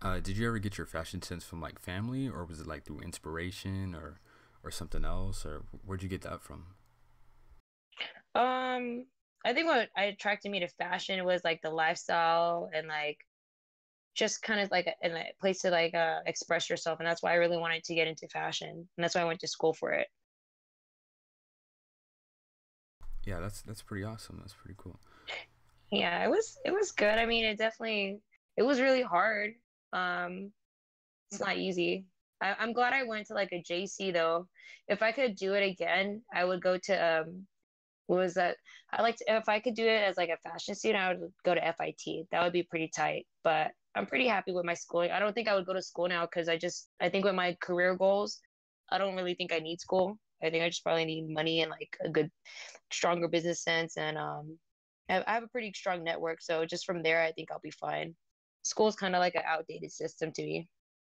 Uh, 0.01 0.19
did 0.19 0.37
you 0.37 0.49
ever 0.49 0.59
get 0.59 0.79
your 0.79 0.87
fashion 0.87 1.21
sense 1.21 1.45
from 1.45 1.61
like 1.61 1.79
family, 1.79 2.29
or 2.29 2.45
was 2.45 2.61
it 2.61 2.67
like 2.67 2.85
through 2.85 3.01
inspiration, 3.01 3.95
or 3.95 4.21
or 4.65 4.71
something 4.71 5.05
else, 5.05 5.45
or 5.45 5.65
where'd 5.85 6.03
you 6.03 6.09
get 6.09 6.23
that 6.23 6.43
from? 6.43 6.67
Um, 8.35 9.05
I 9.45 9.53
think 9.53 9.67
what 9.67 9.91
attracted 9.97 10.51
me 10.51 10.61
to 10.61 10.69
fashion 10.69 11.23
was 11.25 11.45
like 11.45 11.61
the 11.61 11.71
lifestyle 11.71 12.71
and 12.75 12.89
like 12.89 13.19
just 14.15 14.43
kind 14.43 14.61
of 14.61 14.71
like 14.71 14.87
a, 14.87 15.07
a 15.07 15.33
place 15.39 15.61
to 15.61 15.71
like 15.71 15.95
uh, 15.95 16.21
express 16.25 16.71
yourself, 16.71 16.99
and 16.99 17.07
that's 17.07 17.23
why 17.23 17.33
I 17.33 17.37
really 17.37 17.59
wanted 17.59 17.85
to 17.85 17.95
get 17.95 18.09
into 18.09 18.27
fashion, 18.29 18.71
and 18.71 19.05
that's 19.05 19.15
why 19.15 19.21
I 19.21 19.27
went 19.27 19.41
to 19.41 19.49
school 19.49 19.75
for 19.75 19.93
it 19.93 20.09
yeah, 23.25 23.41
that's 23.41 23.63
that's 23.63 23.83
pretty 23.83 24.05
awesome. 24.05 24.39
That's 24.41 24.55
pretty 24.55 24.75
cool. 24.77 24.99
Yeah, 25.91 26.25
it 26.25 26.31
was 26.31 26.59
it 26.65 26.73
was 26.73 26.93
good. 26.93 27.19
I 27.19 27.27
mean, 27.27 27.45
it 27.45 27.59
definitely 27.59 28.21
it 28.57 28.63
was 28.63 28.81
really 28.81 29.03
hard. 29.03 29.53
Um, 29.93 30.53
it's 31.31 31.41
not 31.41 31.57
easy. 31.57 32.07
I, 32.41 32.57
I'm 32.59 32.73
glad 32.73 32.93
I 32.93 33.05
went 33.05 33.27
to 33.29 33.35
like 33.35 33.53
a 33.53 33.63
JC 33.63 34.13
though. 34.13 34.49
If 34.89 35.03
I 35.03 35.13
could 35.13 35.37
do 35.37 35.55
it 35.55 35.65
again, 35.65 36.23
I 36.35 36.45
would 36.45 36.63
go 36.63 36.79
to 36.79 36.93
um 36.95 37.47
what 38.07 38.19
was 38.19 38.35
that? 38.35 38.57
I 38.93 39.03
like 39.03 39.17
if 39.27 39.49
I 39.49 39.61
could 39.61 39.75
do 39.75 39.87
it 39.87 40.03
as 40.03 40.17
like 40.17 40.31
a 40.31 40.49
fashion 40.49 40.75
student, 40.75 41.03
I 41.03 41.15
would 41.15 41.33
go 41.45 41.55
to 41.55 41.61
FIT. 41.61 42.27
That 42.31 42.43
would 42.43 42.53
be 42.53 42.65
pretty 42.65 42.91
tight. 42.95 43.27
But 43.45 43.71
I'm 43.95 44.07
pretty 44.07 44.27
happy 44.27 44.53
with 44.53 44.65
my 44.65 44.75
schooling. 44.75 45.11
I 45.11 45.19
don't 45.19 45.33
think 45.33 45.49
I 45.49 45.55
would 45.55 45.67
go 45.67 45.75
to 45.75 45.83
school 45.83 46.09
now 46.09 46.27
because 46.27 46.49
I 46.49 46.57
just 46.57 46.89
I 47.01 47.09
think 47.09 47.25
with 47.25 47.35
my 47.35 47.57
career 47.61 47.95
goals, 47.95 48.41
I 48.91 48.99
don't 48.99 49.17
really 49.17 49.35
think 49.35 49.53
I 49.53 49.59
need 49.59 49.81
school. 49.81 50.19
I 50.43 50.51
think 50.51 50.65
I 50.65 50.69
just 50.69 50.85
probably 50.85 51.05
need 51.05 51.29
money 51.29 51.63
and 51.63 51.71
like 51.71 51.97
a 52.05 52.09
good, 52.09 52.31
stronger 52.91 53.29
business 53.29 53.63
sense, 53.63 53.97
and 53.97 54.19
um, 54.19 54.59
I 55.09 55.23
have 55.27 55.43
a 55.43 55.49
pretty 55.49 55.73
strong 55.75 56.05
network. 56.05 56.41
So 56.41 56.65
just 56.65 56.87
from 56.87 57.03
there, 57.03 57.23
I 57.23 57.33
think 57.33 57.51
I'll 57.51 57.61
be 57.61 57.71
fine. 57.71 58.15
School's 58.65 58.97
kind 58.97 59.15
of 59.15 59.21
like 59.21 59.35
an 59.35 59.43
outdated 59.47 59.93
system 59.93 60.33
to 60.33 60.43
me. 60.43 60.69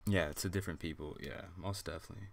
Yeah, 0.06 0.28
it's 0.28 0.44
a 0.44 0.48
different 0.48 0.80
people. 0.80 1.16
Yeah, 1.20 1.42
most 1.56 1.86
definitely. 1.86 2.28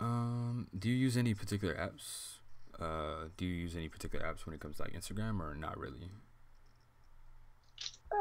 Um, 0.00 0.68
do 0.78 0.88
you 0.88 0.96
use 0.96 1.16
any 1.16 1.34
particular 1.34 1.74
apps? 1.74 2.38
Uh, 2.78 3.28
do 3.36 3.46
you 3.46 3.54
use 3.54 3.76
any 3.76 3.88
particular 3.88 4.24
apps 4.24 4.44
when 4.44 4.54
it 4.54 4.60
comes 4.60 4.76
to 4.76 4.82
like 4.82 4.92
Instagram 4.92 5.40
or 5.40 5.54
not 5.54 5.78
really? 5.78 6.10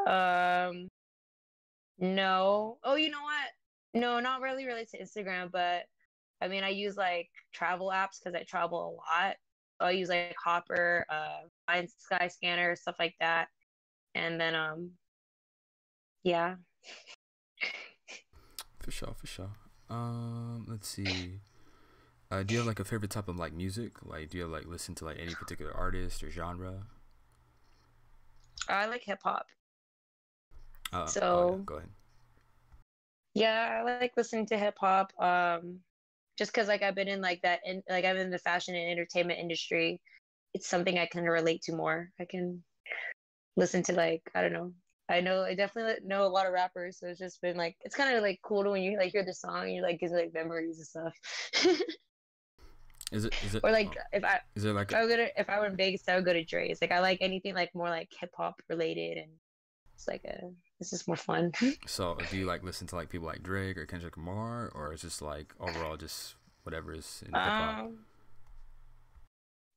Um, 0.07 0.89
no. 1.97 2.77
Oh, 2.83 2.95
you 2.95 3.09
know 3.09 3.23
what? 3.23 3.99
No, 3.99 4.19
not 4.19 4.41
really 4.41 4.65
related 4.65 4.89
to 4.91 5.03
Instagram, 5.03 5.51
but 5.51 5.83
I 6.43 6.49
mean, 6.49 6.63
I 6.65 6.69
use 6.69 6.97
like 6.97 7.29
travel 7.53 7.87
apps 7.87 8.19
because 8.19 8.35
I 8.35 8.43
travel 8.43 8.79
a 8.85 8.91
lot. 8.99 9.35
So 9.79 9.87
I 9.87 9.91
use 9.91 10.09
like 10.09 10.35
Hopper, 10.43 11.05
uh, 11.09 11.47
Find 11.65 11.89
Sky 11.89 12.27
Scanner, 12.27 12.75
stuff 12.75 12.97
like 12.99 13.15
that. 13.21 13.47
And 14.13 14.39
then, 14.39 14.53
um, 14.53 14.91
yeah. 16.23 16.55
For 18.79 18.91
sure, 18.91 19.13
for 19.15 19.25
sure. 19.25 19.51
Um, 19.89 20.65
let's 20.67 20.89
see. 20.89 21.39
Uh, 22.29 22.43
do 22.43 22.53
you 22.53 22.59
have 22.59 22.67
like 22.67 22.81
a 22.81 22.83
favorite 22.83 23.11
type 23.11 23.29
of 23.29 23.37
like 23.37 23.53
music? 23.53 23.93
Like, 24.03 24.29
do 24.29 24.37
you 24.37 24.43
have, 24.43 24.51
like 24.51 24.65
listen 24.65 24.95
to 24.95 25.05
like 25.05 25.17
any 25.19 25.33
particular 25.33 25.73
artist 25.73 26.21
or 26.23 26.29
genre? 26.29 26.83
I 28.67 28.87
like 28.87 29.03
hip 29.03 29.19
hop. 29.23 29.47
Uh, 30.91 31.05
So- 31.05 31.21
oh, 31.23 31.51
yeah, 31.57 31.63
go 31.65 31.75
ahead. 31.75 31.89
Yeah, 33.35 33.79
I 33.79 33.99
like 33.99 34.13
listening 34.15 34.45
to 34.47 34.57
hip 34.57 34.77
hop. 34.77 35.11
Um, 35.19 35.79
just 36.37 36.53
because 36.53 36.67
like 36.67 36.81
I've 36.81 36.95
been 36.95 37.07
in 37.07 37.21
like 37.21 37.41
that, 37.41 37.59
and 37.65 37.83
like 37.89 38.05
I'm 38.05 38.17
in 38.17 38.31
the 38.31 38.39
fashion 38.39 38.75
and 38.75 38.89
entertainment 38.89 39.39
industry. 39.39 40.01
It's 40.53 40.67
something 40.67 40.99
I 40.99 41.07
can 41.07 41.23
relate 41.23 41.63
to 41.63 41.75
more. 41.75 42.09
I 42.19 42.25
can 42.25 42.63
listen 43.55 43.83
to 43.83 43.93
like 43.93 44.21
I 44.35 44.41
don't 44.41 44.53
know. 44.53 44.73
I 45.09 45.21
know 45.21 45.41
I 45.41 45.55
definitely 45.55 45.95
know 46.05 46.25
a 46.25 46.27
lot 46.27 46.47
of 46.47 46.53
rappers, 46.53 46.99
so 46.99 47.07
it's 47.07 47.19
just 47.19 47.41
been 47.41 47.57
like 47.57 47.75
it's 47.81 47.95
kind 47.95 48.15
of 48.15 48.23
like 48.23 48.39
cool 48.43 48.63
to 48.63 48.69
when 48.71 48.83
you 48.83 48.97
like 48.97 49.11
hear 49.11 49.25
the 49.25 49.33
song 49.33 49.63
and 49.63 49.73
you 49.73 49.81
like 49.81 49.99
gives 49.99 50.13
like 50.13 50.33
memories 50.33 50.77
and 50.77 50.87
stuff. 50.87 51.79
Is 53.11 53.25
it 53.25 53.35
is 53.45 53.53
it 53.53 53.63
or 53.63 53.71
like 53.71 53.95
oh, 53.95 54.01
if 54.11 54.23
I 54.25 54.39
is 54.55 54.65
it 54.65 54.73
like 54.73 54.91
if 54.91 54.97
I 54.97 55.01
would 55.01 55.09
go 55.09 55.17
to 55.17 55.39
if 55.39 55.47
I 55.47 55.59
were 55.59 55.67
in 55.67 55.75
Vegas, 55.75 56.01
I 56.07 56.15
would 56.15 56.25
go 56.25 56.33
to 56.33 56.43
Drai's. 56.43 56.81
Like 56.81 56.91
I 56.91 56.99
like 56.99 57.19
anything 57.21 57.53
like 57.53 57.69
more 57.75 57.87
like 57.87 58.09
hip 58.19 58.31
hop 58.35 58.59
related 58.69 59.19
and 59.19 59.29
it's 59.95 60.07
like 60.07 60.23
a 60.25 60.49
it's 60.79 60.89
just 60.89 61.07
more 61.07 61.15
fun. 61.15 61.51
so 61.85 62.17
do 62.29 62.37
you 62.37 62.45
like 62.45 62.63
listen 62.63 62.87
to 62.87 62.95
like 62.95 63.09
people 63.09 63.27
like 63.27 63.43
Drake 63.43 63.77
or 63.77 63.85
Kendrick 63.85 64.17
Lamar 64.17 64.71
or 64.73 64.93
is 64.93 65.01
just 65.01 65.21
like 65.21 65.53
overall 65.59 65.97
just 65.97 66.35
whatever 66.63 66.93
is 66.93 67.23
in 67.25 67.33
hip 67.33 67.41
hop? 67.41 67.85
Um, 67.85 67.97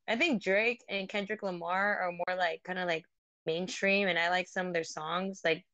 I 0.08 0.16
think 0.16 0.42
Drake 0.42 0.82
and 0.88 1.08
Kendrick 1.08 1.42
Lamar 1.42 1.98
are 1.98 2.12
more 2.12 2.36
like 2.36 2.62
kind 2.62 2.78
of 2.78 2.86
like 2.86 3.04
mainstream, 3.44 4.08
and 4.08 4.18
I 4.18 4.30
like 4.30 4.48
some 4.48 4.68
of 4.68 4.72
their 4.72 4.84
songs. 4.84 5.40
Like, 5.44 5.64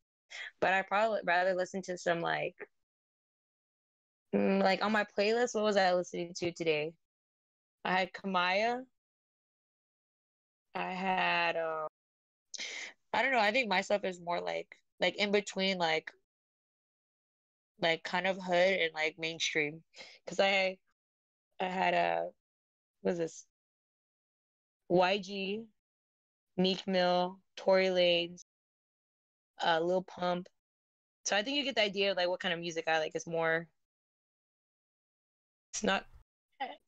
but 0.60 0.72
I 0.72 0.82
probably 0.82 1.20
rather 1.24 1.54
listen 1.54 1.82
to 1.82 1.98
some 1.98 2.20
like, 2.20 2.54
mm, 4.34 4.62
like 4.62 4.82
on 4.84 4.92
my 4.92 5.06
playlist. 5.18 5.54
What 5.54 5.64
was 5.64 5.76
I 5.76 5.92
listening 5.92 6.32
to 6.36 6.52
today? 6.52 6.92
I 7.84 7.92
had 7.92 8.12
Kamaiyah. 8.12 8.82
I 10.74 10.92
had 10.92 11.56
um, 11.56 11.88
I 13.12 13.22
don't 13.22 13.32
know. 13.32 13.38
I 13.38 13.52
think 13.52 13.68
my 13.68 13.80
stuff 13.82 14.04
is 14.04 14.20
more 14.20 14.40
like 14.40 14.76
like 15.00 15.16
in 15.16 15.32
between 15.32 15.78
like 15.78 16.12
like 17.80 18.02
kind 18.04 18.26
of 18.26 18.36
hood 18.38 18.80
and 18.80 18.94
like 18.94 19.18
mainstream 19.18 19.82
because 20.24 20.40
I 20.40 20.78
I 21.60 21.66
had 21.66 21.94
a 21.94 22.30
what 23.02 23.12
was 23.12 23.18
this 23.18 23.46
YG, 24.90 25.66
Meek 26.56 26.86
Mill, 26.86 27.40
Tory 27.56 27.86
Lanez, 27.86 28.44
uh, 29.64 29.80
Lil 29.80 30.02
Pump. 30.04 30.48
So 31.24 31.36
I 31.36 31.42
think 31.42 31.56
you 31.56 31.64
get 31.64 31.76
the 31.76 31.82
idea 31.82 32.10
of 32.10 32.16
like 32.16 32.28
what 32.28 32.40
kind 32.40 32.54
of 32.54 32.60
music 32.60 32.84
I 32.88 32.98
like. 32.98 33.12
It's 33.14 33.26
more. 33.26 33.68
It's 35.72 35.82
not. 35.82 36.06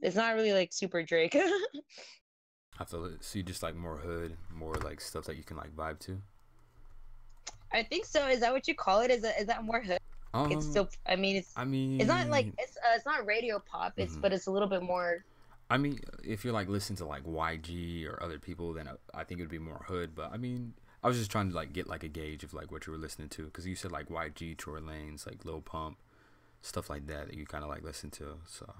It's 0.00 0.16
not 0.16 0.34
really 0.34 0.52
like 0.52 0.72
super 0.72 1.02
Drake. 1.02 1.36
I 2.78 2.84
feel 2.84 3.04
it. 3.04 3.22
So 3.24 3.38
you 3.38 3.42
just 3.44 3.62
like 3.62 3.76
more 3.76 3.96
hood, 3.98 4.36
more 4.52 4.74
like 4.74 5.00
stuff 5.00 5.24
that 5.26 5.36
you 5.36 5.44
can 5.44 5.56
like 5.56 5.74
vibe 5.76 5.98
to. 6.00 6.20
I 7.72 7.82
think 7.82 8.04
so. 8.04 8.26
Is 8.28 8.40
that 8.40 8.52
what 8.52 8.66
you 8.68 8.74
call 8.74 9.00
it? 9.00 9.10
Is 9.10 9.22
that 9.22 9.40
is 9.40 9.46
that 9.46 9.64
more 9.64 9.80
hood? 9.80 9.98
Um, 10.32 10.50
It's 10.50 10.66
still. 10.66 10.88
I 11.06 11.16
mean, 11.16 11.36
it's. 11.36 11.52
I 11.56 11.64
mean, 11.64 12.00
It's 12.00 12.08
not 12.08 12.28
like 12.28 12.46
it's. 12.58 12.76
Uh, 12.76 12.94
it's 12.96 13.06
not 13.06 13.24
radio 13.26 13.60
pop. 13.60 13.94
It's 13.96 14.14
Mhm. 14.16 14.20
but 14.20 14.32
it's 14.32 14.46
a 14.46 14.50
little 14.50 14.68
bit 14.68 14.82
more. 14.82 15.24
I 15.70 15.78
mean, 15.78 16.00
if 16.22 16.44
you're 16.44 16.52
like 16.52 16.68
listening 16.68 16.96
to 16.98 17.06
like 17.06 17.24
YG 17.24 18.06
or 18.06 18.22
other 18.22 18.38
people, 18.38 18.72
then 18.74 18.88
I, 18.88 19.20
I 19.20 19.24
think 19.24 19.40
it 19.40 19.44
would 19.44 19.50
be 19.50 19.58
more 19.58 19.84
hood. 19.88 20.14
But 20.14 20.32
I 20.32 20.36
mean, 20.36 20.74
I 21.02 21.08
was 21.08 21.16
just 21.18 21.30
trying 21.30 21.50
to 21.50 21.54
like 21.54 21.72
get 21.72 21.86
like 21.88 22.02
a 22.02 22.08
gauge 22.08 22.42
of 22.44 22.52
like 22.52 22.70
what 22.72 22.86
you 22.86 22.92
were 22.92 22.98
listening 22.98 23.28
to 23.30 23.44
because 23.46 23.66
you 23.66 23.74
said 23.76 23.92
like 23.92 24.08
YG, 24.08 24.56
Tory 24.58 24.80
Lanez, 24.80 25.26
like 25.26 25.44
Lil 25.44 25.60
Pump, 25.62 25.98
stuff 26.62 26.90
like 26.90 27.06
that 27.06 27.28
that 27.28 27.34
you 27.36 27.46
kind 27.46 27.62
of 27.64 27.70
like 27.70 27.82
listen 27.82 28.10
to. 28.12 28.38
So 28.46 28.72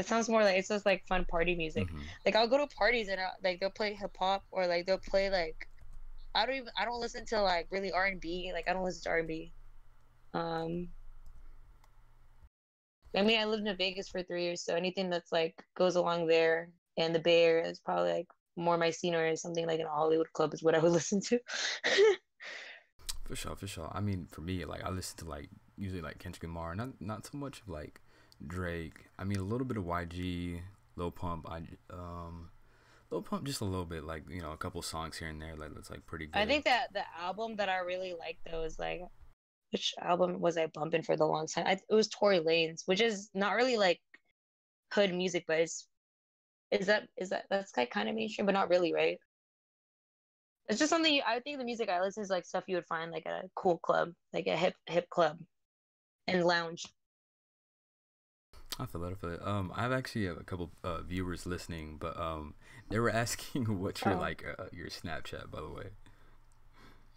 It 0.00 0.08
sounds 0.08 0.28
more 0.28 0.42
like 0.42 0.56
it's 0.56 0.68
just 0.68 0.86
like 0.86 1.06
fun 1.06 1.24
party 1.26 1.54
music. 1.54 1.88
mhm. 1.88 2.02
Like 2.24 2.36
I'll 2.36 2.48
go 2.48 2.58
to 2.58 2.66
parties 2.74 3.08
and 3.08 3.20
I'll, 3.20 3.34
like 3.44 3.60
they'll 3.60 3.70
play 3.70 3.94
hip 3.94 4.16
hop 4.18 4.44
or 4.50 4.66
like 4.66 4.86
they'll 4.86 4.98
play 4.98 5.30
like 5.30 5.68
I 6.34 6.46
don't 6.46 6.56
even 6.56 6.68
I 6.78 6.84
don't 6.84 7.00
listen 7.00 7.26
to 7.26 7.42
like 7.42 7.68
really 7.70 7.92
R 7.92 8.06
and 8.06 8.20
B. 8.20 8.50
Like 8.52 8.68
I 8.68 8.72
don't 8.72 8.84
listen 8.84 9.02
to 9.04 9.10
R 9.10 9.18
and 9.18 9.28
B. 9.28 9.52
Um, 10.34 10.88
I 13.16 13.22
mean 13.22 13.40
I 13.40 13.44
lived 13.44 13.66
in 13.66 13.76
Vegas 13.76 14.08
for 14.08 14.22
three 14.22 14.44
years, 14.44 14.62
so 14.64 14.74
anything 14.74 15.10
that's 15.10 15.32
like 15.32 15.54
goes 15.76 15.96
along 15.96 16.26
there 16.26 16.70
and 16.96 17.14
the 17.14 17.18
Bay 17.20 17.44
Area 17.44 17.68
is 17.68 17.80
probably 17.80 18.12
like 18.12 18.28
more 18.56 18.76
my 18.78 18.90
scene 18.90 19.14
or 19.14 19.34
something 19.36 19.66
like 19.66 19.80
an 19.80 19.86
Hollywood 19.90 20.32
club 20.32 20.54
is 20.54 20.62
what 20.62 20.74
I 20.74 20.78
would 20.78 20.92
listen 21.00 21.20
to. 21.22 21.38
for 23.24 23.36
sure, 23.36 23.56
for 23.56 23.66
sure. 23.66 23.90
I 23.92 24.00
mean, 24.00 24.26
for 24.30 24.40
me, 24.40 24.64
like 24.64 24.84
I 24.84 24.90
listen 24.90 25.18
to 25.18 25.24
like 25.24 25.48
usually 25.76 26.02
like 26.02 26.18
Kendrick 26.18 26.42
Lamar, 26.42 26.74
not 26.74 27.00
not 27.00 27.26
so 27.26 27.38
much 27.38 27.60
of 27.60 27.68
like 27.68 28.00
Drake. 28.46 29.06
I 29.18 29.24
mean, 29.24 29.38
a 29.38 29.44
little 29.44 29.66
bit 29.66 29.76
of 29.76 29.84
YG, 29.84 30.60
Lil 30.96 31.10
Pump. 31.10 31.48
I 31.50 31.62
um. 31.92 32.50
Lil 33.10 33.22
Pump 33.22 33.44
just 33.44 33.60
a 33.60 33.64
little 33.64 33.84
bit, 33.84 34.04
like 34.04 34.22
you 34.30 34.40
know, 34.40 34.52
a 34.52 34.56
couple 34.56 34.80
songs 34.82 35.18
here 35.18 35.28
and 35.28 35.42
there, 35.42 35.56
like 35.56 35.74
that's 35.74 35.90
like 35.90 36.06
pretty 36.06 36.26
good. 36.26 36.38
I 36.38 36.46
think 36.46 36.64
that 36.64 36.92
the 36.92 37.02
album 37.20 37.56
that 37.56 37.68
I 37.68 37.78
really 37.78 38.14
like 38.16 38.38
though 38.48 38.62
is 38.62 38.78
like 38.78 39.00
which 39.72 39.94
album 40.00 40.40
was 40.40 40.56
I 40.56 40.66
bumping 40.66 41.02
for 41.02 41.16
the 41.16 41.26
long 41.26 41.46
time? 41.46 41.66
I, 41.66 41.72
it 41.72 41.94
was 41.94 42.08
Tory 42.08 42.40
Lanez, 42.40 42.82
which 42.86 43.00
is 43.00 43.30
not 43.34 43.54
really 43.54 43.76
like 43.76 44.00
hood 44.92 45.14
music, 45.14 45.44
but 45.46 45.60
it's 45.60 45.86
is 46.70 46.86
that 46.86 47.08
is 47.16 47.30
that 47.30 47.44
that's 47.50 47.76
like 47.76 47.90
kind 47.90 48.08
of 48.08 48.14
mainstream, 48.14 48.46
but 48.46 48.52
not 48.52 48.70
really, 48.70 48.92
right? 48.92 49.18
It's 50.68 50.78
just 50.78 50.90
something 50.90 51.12
you, 51.12 51.22
I 51.26 51.40
think 51.40 51.58
the 51.58 51.64
music 51.64 51.88
I 51.88 52.00
listen 52.00 52.22
is 52.22 52.30
like 52.30 52.44
stuff 52.44 52.64
you 52.68 52.76
would 52.76 52.86
find 52.86 53.10
like 53.10 53.26
at 53.26 53.44
a 53.44 53.50
cool 53.56 53.78
club, 53.78 54.10
like 54.32 54.46
a 54.46 54.56
hip 54.56 54.74
hip 54.86 55.08
club 55.10 55.38
and 56.26 56.44
lounge. 56.44 56.84
I 58.80 58.86
feel 58.86 59.04
it. 59.04 59.12
I 59.12 59.14
feel 59.14 59.30
it. 59.34 59.40
Um, 59.46 59.72
I 59.76 59.82
have 59.82 59.92
actually 59.92 60.26
a 60.26 60.34
couple 60.36 60.70
uh, 60.82 61.02
viewers 61.02 61.46
listening, 61.46 61.96
but 62.00 62.18
um, 62.18 62.54
they 62.88 62.98
were 62.98 63.10
asking 63.24 63.80
what's 63.80 64.04
your 64.04 64.14
Oh. 64.14 64.18
like 64.20 64.44
uh, 64.58 64.64
your 64.72 64.88
Snapchat, 64.88 65.50
by 65.50 65.60
the 65.60 65.68
way. 65.68 65.86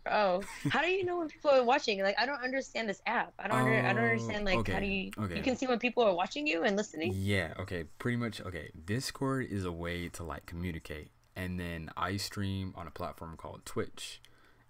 Oh, 0.06 0.42
how 0.70 0.82
do 0.82 0.90
you 0.90 1.06
know 1.06 1.20
when 1.20 1.30
people 1.30 1.50
are 1.52 1.64
watching? 1.64 2.02
Like, 2.02 2.20
I 2.20 2.26
don't 2.26 2.44
understand 2.44 2.90
this 2.90 3.02
app. 3.06 3.32
I 3.40 3.48
don't. 3.48 3.58
Under, 3.58 3.74
I 3.74 3.94
don't 3.94 4.04
Oh, 4.04 4.08
understand. 4.08 4.44
Like, 4.46 4.68
how 4.68 4.80
do 4.82 4.86
you? 4.86 5.12
okay. 5.18 5.38
You 5.38 5.42
can 5.42 5.56
see 5.56 5.66
when 5.66 5.80
people 5.80 6.04
are 6.04 6.14
watching 6.14 6.46
you 6.46 6.64
and 6.64 6.76
listening. 6.76 7.14
Yeah. 7.16 7.54
Okay. 7.58 7.86
Pretty 8.00 8.18
much. 8.18 8.42
Okay. 8.42 8.72
Discord 8.84 9.48
is 9.50 9.64
a 9.64 9.72
way 9.72 10.10
to 10.10 10.24
like 10.26 10.46
communicate, 10.46 11.12
and 11.38 11.58
then 11.58 11.90
I 11.96 12.18
stream 12.18 12.74
on 12.76 12.86
a 12.86 12.92
platform 12.92 13.38
called 13.38 13.66
Twitch, 13.66 14.22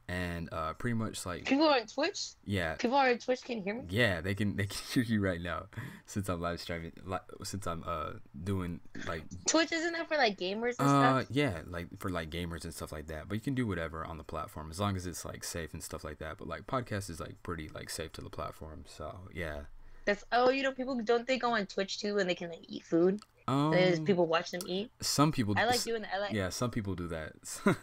and 0.07 0.49
uh, 0.51 0.73
pretty 0.73 0.95
much 0.95 1.25
like 1.25 1.45
People 1.45 1.67
on 1.67 1.85
Twitch. 1.87 2.31
yeah, 2.45 2.75
People 2.75 2.97
on 2.97 3.17
Twitch 3.17 3.41
can 3.43 3.61
hear 3.63 3.73
me. 3.73 3.83
yeah, 3.89 4.19
they 4.21 4.35
can 4.35 4.55
they 4.57 4.65
can 4.67 4.77
hear 4.91 5.03
you 5.03 5.21
right 5.21 5.41
now, 5.41 5.67
since 6.05 6.27
I'm 6.29 6.41
live 6.41 6.59
streaming, 6.59 6.91
like 7.05 7.21
since 7.43 7.65
I'm 7.67 7.83
uh 7.87 8.11
doing 8.43 8.79
like 9.07 9.23
Twitch 9.47 9.71
isn't 9.71 9.93
that 9.93 10.07
for 10.07 10.17
like 10.17 10.37
gamers 10.37 10.75
and 10.79 10.87
Uh, 10.89 11.21
stuff? 11.23 11.27
yeah, 11.31 11.59
like 11.67 11.87
for 11.99 12.09
like 12.09 12.29
gamers 12.29 12.63
and 12.65 12.73
stuff 12.73 12.91
like 12.91 13.07
that. 13.07 13.27
But 13.29 13.35
you 13.35 13.41
can 13.41 13.55
do 13.55 13.65
whatever 13.65 14.05
on 14.05 14.17
the 14.17 14.23
platform 14.23 14.69
as 14.71 14.79
long 14.79 14.95
as 14.95 15.07
it's 15.07 15.23
like 15.23 15.43
safe 15.43 15.73
and 15.73 15.81
stuff 15.83 16.03
like 16.03 16.19
that. 16.19 16.37
But 16.37 16.47
like 16.47 16.67
podcast 16.67 17.09
is 17.09 17.19
like 17.19 17.41
pretty 17.43 17.69
like 17.69 17.89
safe 17.89 18.11
to 18.13 18.21
the 18.21 18.29
platform. 18.29 18.83
So 18.87 19.15
yeah. 19.33 19.61
That's 20.05 20.25
oh, 20.33 20.49
you 20.49 20.63
know, 20.63 20.73
people 20.73 20.99
don't 21.01 21.25
they 21.25 21.37
go 21.37 21.51
on 21.51 21.65
Twitch 21.65 21.99
too 21.99 22.17
and 22.17 22.29
they 22.29 22.35
can 22.35 22.49
like 22.49 22.65
eat 22.67 22.83
food. 22.83 23.21
Um, 23.47 23.71
There's 23.71 23.99
people 24.01 24.25
watch 24.25 24.51
them 24.51 24.61
eat. 24.67 24.89
some 25.01 25.31
people. 25.31 25.53
I 25.57 25.65
like 25.65 25.81
doing 25.83 26.01
that. 26.03 26.11
I 26.13 26.19
like. 26.19 26.31
Yeah, 26.33 26.49
some 26.49 26.71
people 26.71 26.93
do 26.95 27.07
that. 27.09 27.33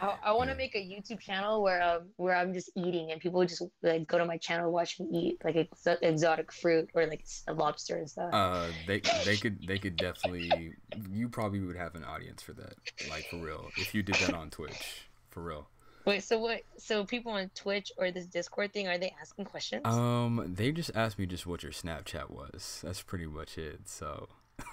I, 0.00 0.16
I 0.24 0.32
want 0.32 0.50
to 0.50 0.56
make 0.56 0.74
a 0.74 0.78
YouTube 0.78 1.20
channel 1.20 1.62
where 1.62 1.82
um 1.82 2.08
where 2.16 2.34
I'm 2.34 2.52
just 2.52 2.70
eating 2.76 3.12
and 3.12 3.20
people 3.20 3.44
just 3.44 3.62
like 3.82 4.06
go 4.06 4.18
to 4.18 4.24
my 4.24 4.36
channel 4.36 4.72
watch 4.72 4.98
me 4.98 5.06
eat 5.12 5.38
like 5.44 5.56
ex- 5.56 5.86
exotic 6.02 6.52
fruit 6.52 6.90
or 6.94 7.06
like 7.06 7.24
a 7.48 7.52
lobster 7.52 7.96
and 7.96 8.10
stuff. 8.10 8.32
Uh, 8.32 8.66
they 8.86 9.00
they 9.24 9.36
could 9.36 9.66
they 9.66 9.78
could 9.78 9.96
definitely. 9.96 10.72
You 11.10 11.28
probably 11.28 11.60
would 11.60 11.76
have 11.76 11.94
an 11.94 12.04
audience 12.04 12.42
for 12.42 12.52
that, 12.54 12.74
like 13.08 13.26
for 13.30 13.36
real. 13.36 13.68
If 13.76 13.94
you 13.94 14.02
did 14.02 14.16
that 14.16 14.34
on 14.34 14.50
Twitch, 14.50 15.08
for 15.30 15.42
real. 15.42 15.68
Wait, 16.04 16.22
so 16.22 16.38
what? 16.38 16.60
So 16.78 17.04
people 17.04 17.32
on 17.32 17.50
Twitch 17.54 17.90
or 17.96 18.10
this 18.12 18.26
Discord 18.26 18.72
thing 18.72 18.86
are 18.86 18.96
they 18.98 19.12
asking 19.20 19.44
questions? 19.46 19.82
Um, 19.84 20.52
they 20.54 20.70
just 20.70 20.92
asked 20.94 21.18
me 21.18 21.26
just 21.26 21.46
what 21.46 21.64
your 21.64 21.72
Snapchat 21.72 22.30
was. 22.30 22.80
That's 22.84 23.02
pretty 23.02 23.26
much 23.26 23.58
it. 23.58 23.88
So. 23.88 24.28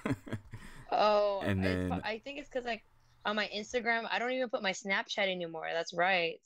oh, 0.91 1.41
and 1.43 1.61
I- 1.61 1.63
then- 1.63 2.01
I, 2.03 2.19
think 2.19 2.39
it's 2.39 2.49
because 2.49 2.65
like 2.65 2.83
on 3.25 3.35
my 3.35 3.49
Instagram, 3.55 4.07
I 4.11 4.19
don't 4.19 4.31
even 4.31 4.49
put 4.49 4.63
my 4.63 4.71
Snapchat 4.71 5.29
anymore. 5.29 5.67
That's 5.73 5.93
right. 5.93 6.39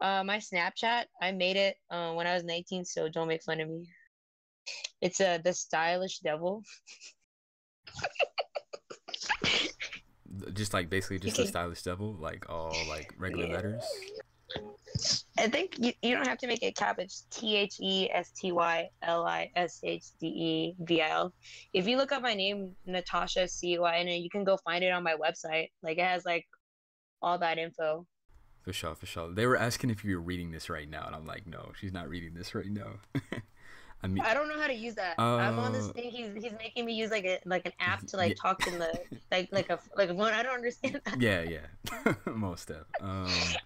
Uh, 0.00 0.22
my 0.24 0.38
Snapchat, 0.38 1.04
I 1.20 1.32
made 1.32 1.56
it 1.56 1.76
uh, 1.90 2.12
when 2.12 2.26
I 2.26 2.34
was 2.34 2.44
19, 2.44 2.84
so 2.84 3.08
don't 3.08 3.28
make 3.28 3.42
fun 3.42 3.60
of 3.60 3.68
me. 3.68 3.88
It's 5.00 5.20
uh, 5.20 5.38
the 5.42 5.52
stylish 5.52 6.18
devil. 6.20 6.62
just 10.52 10.74
like 10.74 10.90
basically 10.90 11.18
just 11.18 11.38
a 11.38 11.46
stylish 11.46 11.82
devil, 11.82 12.16
like 12.20 12.48
all 12.48 12.76
like 12.88 13.12
regular 13.18 13.48
letters. 13.48 13.84
I 15.38 15.48
think 15.48 15.78
you, 15.78 15.92
you 16.02 16.14
don't 16.14 16.26
have 16.26 16.38
to 16.38 16.46
make 16.46 16.62
it 16.62 16.76
cap. 16.76 16.98
It's 16.98 17.26
T 17.30 17.56
H 17.56 17.76
E 17.80 18.08
S 18.10 18.30
T 18.30 18.52
Y 18.52 18.88
L 19.02 19.26
I 19.26 19.50
S 19.54 19.80
H 19.82 20.04
D 20.18 20.26
E 20.26 20.74
V 20.80 21.02
I 21.02 21.10
L. 21.10 21.32
If 21.72 21.86
you 21.86 21.96
look 21.96 22.12
up 22.12 22.22
my 22.22 22.34
name, 22.34 22.74
Natasha 22.86 23.46
C 23.48 23.78
Y, 23.78 23.96
and 23.96 24.08
you 24.08 24.30
can 24.30 24.44
go 24.44 24.56
find 24.58 24.82
it 24.82 24.90
on 24.90 25.02
my 25.02 25.14
website. 25.14 25.70
Like 25.82 25.98
it 25.98 26.04
has 26.04 26.24
like 26.24 26.46
all 27.20 27.38
that 27.38 27.58
info. 27.58 28.06
For 28.62 28.72
sure, 28.72 28.94
for 28.94 29.06
sure. 29.06 29.30
They 29.30 29.46
were 29.46 29.56
asking 29.56 29.90
if 29.90 30.04
you 30.04 30.16
were 30.16 30.22
reading 30.22 30.50
this 30.50 30.68
right 30.70 30.88
now, 30.88 31.06
and 31.06 31.14
I'm 31.14 31.26
like, 31.26 31.46
no, 31.46 31.72
she's 31.78 31.92
not 31.92 32.08
reading 32.08 32.34
this 32.34 32.54
right 32.54 32.70
now. 32.70 32.94
I 34.02 34.08
mean, 34.08 34.24
I 34.24 34.34
don't 34.34 34.48
know 34.48 34.58
how 34.58 34.66
to 34.66 34.74
use 34.74 34.94
that. 34.96 35.18
I'm 35.18 35.58
on 35.58 35.72
this 35.72 35.88
Uh, 35.88 35.92
thing. 35.92 36.10
He's 36.10 36.32
he's 36.42 36.52
making 36.58 36.84
me 36.84 36.94
use 36.94 37.10
like 37.10 37.24
a 37.24 37.38
like 37.44 37.66
an 37.66 37.72
app 37.80 38.06
to 38.06 38.16
like 38.16 38.30
Yeah. 38.30 38.42
talk 38.42 38.66
in 38.66 38.78
the 38.78 38.92
like 39.30 39.48
like 39.52 39.70
a 39.70 39.78
like 39.96 40.10
a 40.10 40.14
phone. 40.14 40.32
I 40.32 40.42
don't 40.42 40.54
understand 40.54 41.00
that. 41.04 41.16
yeah, 41.20 41.42
yeah, 41.42 42.14
most 42.26 42.70
of. 42.70 42.86
Um, 43.00 43.56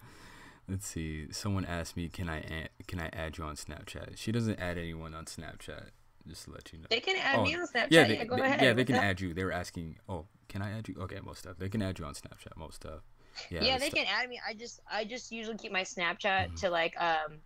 let's 0.67 0.87
see. 0.87 1.31
Someone 1.31 1.65
asked 1.65 1.95
me, 1.97 2.07
can 2.09 2.29
I 2.29 2.39
add, 2.39 2.69
can 2.87 2.99
I 2.99 3.09
add 3.13 3.37
you 3.37 3.43
on 3.43 3.55
Snapchat? 3.55 4.17
She 4.17 4.31
doesn't 4.31 4.59
add 4.59 4.77
anyone 4.77 5.13
on 5.13 5.25
Snapchat. 5.25 5.89
Just 6.27 6.45
to 6.45 6.51
let 6.51 6.71
you 6.71 6.77
know. 6.79 6.85
They 6.89 6.99
can 6.99 7.15
add 7.17 7.39
Oh, 7.39 7.43
me 7.43 7.55
on 7.55 7.65
Snapchat. 7.67 7.87
yeah, 7.89 8.01
Yeah, 8.01 8.07
they, 8.19 8.25
go 8.25 8.35
they- 8.35 8.41
ahead. 8.43 8.61
yeah, 8.61 8.73
they 8.73 8.85
can 8.85 8.95
up? 8.95 9.03
add 9.03 9.19
you. 9.19 9.33
They 9.33 9.43
were 9.43 9.51
asking, 9.51 9.97
oh, 10.07 10.27
can 10.47 10.61
I 10.61 10.71
add 10.77 10.87
you? 10.87 10.95
Okay, 11.01 11.19
most 11.23 11.39
stuff. 11.39 11.57
They 11.57 11.67
can 11.69 11.81
add 11.81 11.97
you 11.97 12.05
on 12.05 12.13
Snapchat. 12.13 12.55
Most 12.57 12.75
stuff. 12.75 13.01
Yeah, 13.49 13.63
yeah, 13.63 13.77
they 13.79 13.87
stu- 13.89 13.97
can 13.97 14.05
add 14.07 14.29
me. 14.29 14.39
I 14.47 14.53
just 14.53 14.81
I 14.91 15.03
just 15.05 15.31
usually 15.31 15.57
keep 15.57 15.71
my 15.71 15.81
Snapchat 15.83 16.51
Mhm. 16.51 16.59
to 16.59 16.69
like 16.69 16.93
um 17.01 17.39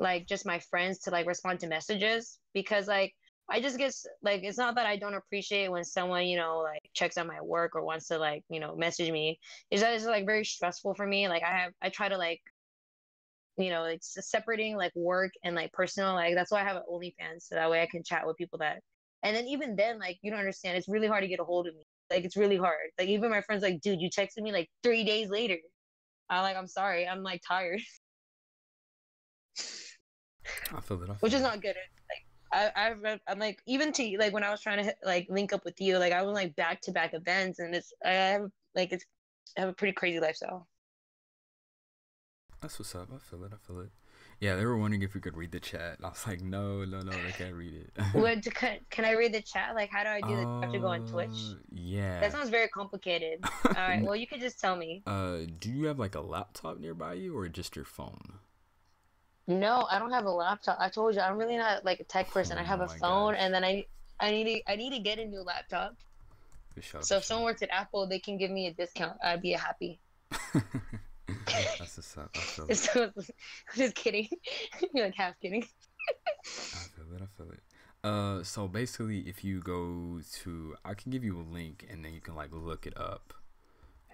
like 0.00 0.26
just 0.26 0.46
my 0.46 0.58
friends 0.58 0.98
to 1.00 1.10
like 1.10 1.26
respond 1.26 1.60
to 1.60 1.66
messages 1.68 2.38
because 2.54 2.88
like 2.88 3.14
I 3.50 3.60
just 3.60 3.78
get 3.78 3.94
like 4.22 4.42
it's 4.42 4.58
not 4.58 4.74
that 4.74 4.86
I 4.86 4.96
don't 4.96 5.14
appreciate 5.14 5.70
when 5.70 5.84
someone 5.84 6.26
you 6.26 6.36
know 6.36 6.58
like 6.58 6.82
checks 6.94 7.16
out 7.16 7.26
my 7.26 7.40
work 7.40 7.74
or 7.74 7.84
wants 7.84 8.08
to 8.08 8.18
like 8.18 8.44
you 8.48 8.60
know 8.60 8.76
message 8.76 9.10
me. 9.10 9.38
Is 9.70 9.80
that 9.80 9.94
it's 9.94 10.04
like 10.04 10.26
very 10.26 10.44
stressful 10.44 10.94
for 10.94 11.06
me. 11.06 11.28
Like 11.28 11.42
I 11.42 11.56
have 11.56 11.72
I 11.82 11.88
try 11.88 12.08
to 12.08 12.18
like 12.18 12.40
you 13.56 13.70
know 13.70 13.84
it's 13.84 14.16
separating 14.20 14.76
like 14.76 14.92
work 14.94 15.32
and 15.44 15.54
like 15.54 15.72
personal. 15.72 16.14
Like 16.14 16.34
that's 16.34 16.50
why 16.50 16.60
I 16.60 16.64
have 16.64 16.76
an 16.76 16.82
OnlyFans 16.90 17.42
so 17.42 17.54
that 17.54 17.70
way 17.70 17.82
I 17.82 17.86
can 17.86 18.02
chat 18.02 18.26
with 18.26 18.36
people 18.36 18.58
that. 18.58 18.80
And 19.22 19.34
then 19.34 19.46
even 19.46 19.76
then 19.76 19.98
like 19.98 20.18
you 20.22 20.30
don't 20.30 20.40
understand. 20.40 20.76
It's 20.76 20.88
really 20.88 21.08
hard 21.08 21.22
to 21.22 21.28
get 21.28 21.40
a 21.40 21.44
hold 21.44 21.66
of 21.66 21.74
me. 21.74 21.84
Like 22.10 22.24
it's 22.24 22.36
really 22.36 22.56
hard. 22.56 22.90
Like 22.98 23.08
even 23.08 23.30
my 23.30 23.40
friends 23.40 23.62
like, 23.62 23.80
dude, 23.80 24.00
you 24.00 24.10
texted 24.10 24.42
me 24.42 24.52
like 24.52 24.68
three 24.82 25.04
days 25.04 25.30
later. 25.30 25.56
I'm 26.30 26.42
like, 26.42 26.56
I'm 26.56 26.66
sorry, 26.66 27.08
I'm 27.08 27.22
like 27.22 27.40
tired, 27.46 27.80
I 30.72 30.80
feel 30.80 31.02
it. 31.02 31.10
I 31.10 31.14
which 31.20 31.32
is 31.34 31.42
not 31.42 31.60
good. 31.60 31.76
Eh, 31.76 31.88
like 32.08 32.26
I, 32.52 32.70
I've, 32.76 33.02
read- 33.02 33.20
I'm 33.28 33.38
like 33.38 33.60
even 33.66 33.92
to 33.92 34.16
like 34.18 34.32
when 34.32 34.44
I 34.44 34.50
was 34.50 34.60
trying 34.60 34.84
to 34.84 34.94
like 35.04 35.26
link 35.30 35.52
up 35.52 35.64
with 35.64 35.80
you, 35.80 35.98
like 35.98 36.12
I 36.12 36.22
was 36.22 36.34
like 36.34 36.56
back 36.56 36.80
to 36.82 36.92
back 36.92 37.14
events, 37.14 37.58
and 37.58 37.74
it's 37.74 37.92
I 38.04 38.10
have 38.10 38.50
like 38.74 38.92
it's 38.92 39.04
I 39.56 39.60
have 39.62 39.70
a 39.70 39.74
pretty 39.74 39.92
crazy 39.94 40.20
lifestyle. 40.20 40.68
That's 42.60 42.78
what's 42.78 42.94
up. 42.94 43.08
I 43.14 43.18
feel 43.18 43.44
it. 43.44 43.52
I 43.52 43.56
feel 43.66 43.80
it. 43.80 43.90
Yeah, 44.40 44.54
they 44.56 44.64
were 44.64 44.76
wondering 44.76 45.02
if 45.02 45.14
we 45.14 45.20
could 45.20 45.36
read 45.36 45.50
the 45.52 45.60
chat. 45.60 45.98
I 46.02 46.08
was 46.08 46.24
like, 46.26 46.40
no, 46.40 46.84
no, 46.84 47.00
no, 47.02 47.10
they 47.10 47.32
can't 47.32 47.54
read 47.54 47.74
it. 47.74 47.90
What 48.12 48.42
can, 48.54 48.78
can 48.90 49.04
I 49.04 49.12
read 49.12 49.32
the 49.32 49.42
chat? 49.42 49.74
Like 49.74 49.90
how 49.90 50.02
do 50.04 50.10
I 50.10 50.20
do 50.20 50.36
that? 50.36 50.42
Do 50.42 50.48
I 50.62 50.64
have 50.66 50.72
to 50.72 50.78
go 50.78 50.86
on 50.88 51.00
Twitch? 51.06 51.28
Uh, 51.30 51.54
Yeah. 51.72 52.20
That 52.20 52.32
sounds 52.32 52.48
very 52.50 52.68
complicated. 52.68 53.40
All 53.64 53.72
right, 53.74 54.02
well 54.02 54.16
you 54.16 54.26
could 54.26 54.40
just 54.40 54.60
tell 54.60 54.76
me. 54.76 55.02
Uh, 55.06 55.38
do 55.60 55.70
you 55.70 55.86
have 55.86 55.98
like 55.98 56.14
a 56.14 56.20
laptop 56.20 56.78
nearby 56.78 57.14
you 57.14 57.36
or 57.36 57.48
just 57.48 57.74
your 57.76 57.84
phone? 57.84 58.38
No, 59.48 59.86
I 59.90 59.98
don't 59.98 60.12
have 60.12 60.26
a 60.26 60.30
laptop. 60.30 60.76
I 60.78 60.90
told 60.90 61.14
you 61.16 61.20
I'm 61.22 61.38
really 61.38 61.56
not 61.56 61.84
like 61.84 62.00
a 62.00 62.04
tech 62.04 62.30
person. 62.30 62.58
I 62.58 62.62
have 62.62 62.80
Oh 62.80 62.84
a 62.84 62.88
phone, 62.88 63.32
gosh. 63.34 63.42
and 63.42 63.52
then 63.54 63.64
I 63.64 63.86
I 64.20 64.30
need 64.30 64.44
to 64.44 64.70
I 64.70 64.76
need 64.76 64.90
to 64.90 65.00
get 65.00 65.18
a 65.18 65.24
new 65.26 65.42
laptop. 65.42 65.96
For 66.74 66.82
sure. 66.82 67.02
So 67.02 67.16
if 67.16 67.24
someone 67.24 67.44
works 67.46 67.62
at 67.62 67.70
Apple, 67.70 68.06
they 68.06 68.20
can 68.20 68.36
give 68.36 68.50
me 68.50 68.66
a 68.68 68.72
discount. 68.72 69.18
I'd 69.24 69.42
be 69.42 69.52
happy. 69.52 70.00
That's 71.78 71.96
what's 71.96 72.16
up. 72.18 72.30
I 72.36 72.40
feel 72.40 72.66
it. 72.68 72.76
So, 72.76 73.04
I'm 73.16 73.24
just 73.76 73.94
kidding. 73.94 74.28
You're 74.94 75.06
like 75.06 75.14
half 75.14 75.38
kidding. 75.40 75.64
I 75.64 76.78
feel 76.94 77.06
it. 77.14 77.22
I 77.22 77.26
feel 77.36 77.50
it. 77.52 77.62
Uh, 78.04 78.42
so 78.44 78.68
basically, 78.68 79.20
if 79.20 79.42
you 79.44 79.60
go 79.60 80.20
to, 80.42 80.76
I 80.84 80.94
can 80.94 81.10
give 81.10 81.24
you 81.24 81.38
a 81.40 81.42
link, 81.42 81.86
and 81.90 82.04
then 82.04 82.12
you 82.14 82.20
can 82.20 82.34
like 82.34 82.50
look 82.52 82.86
it 82.86 82.96
up. 82.98 83.34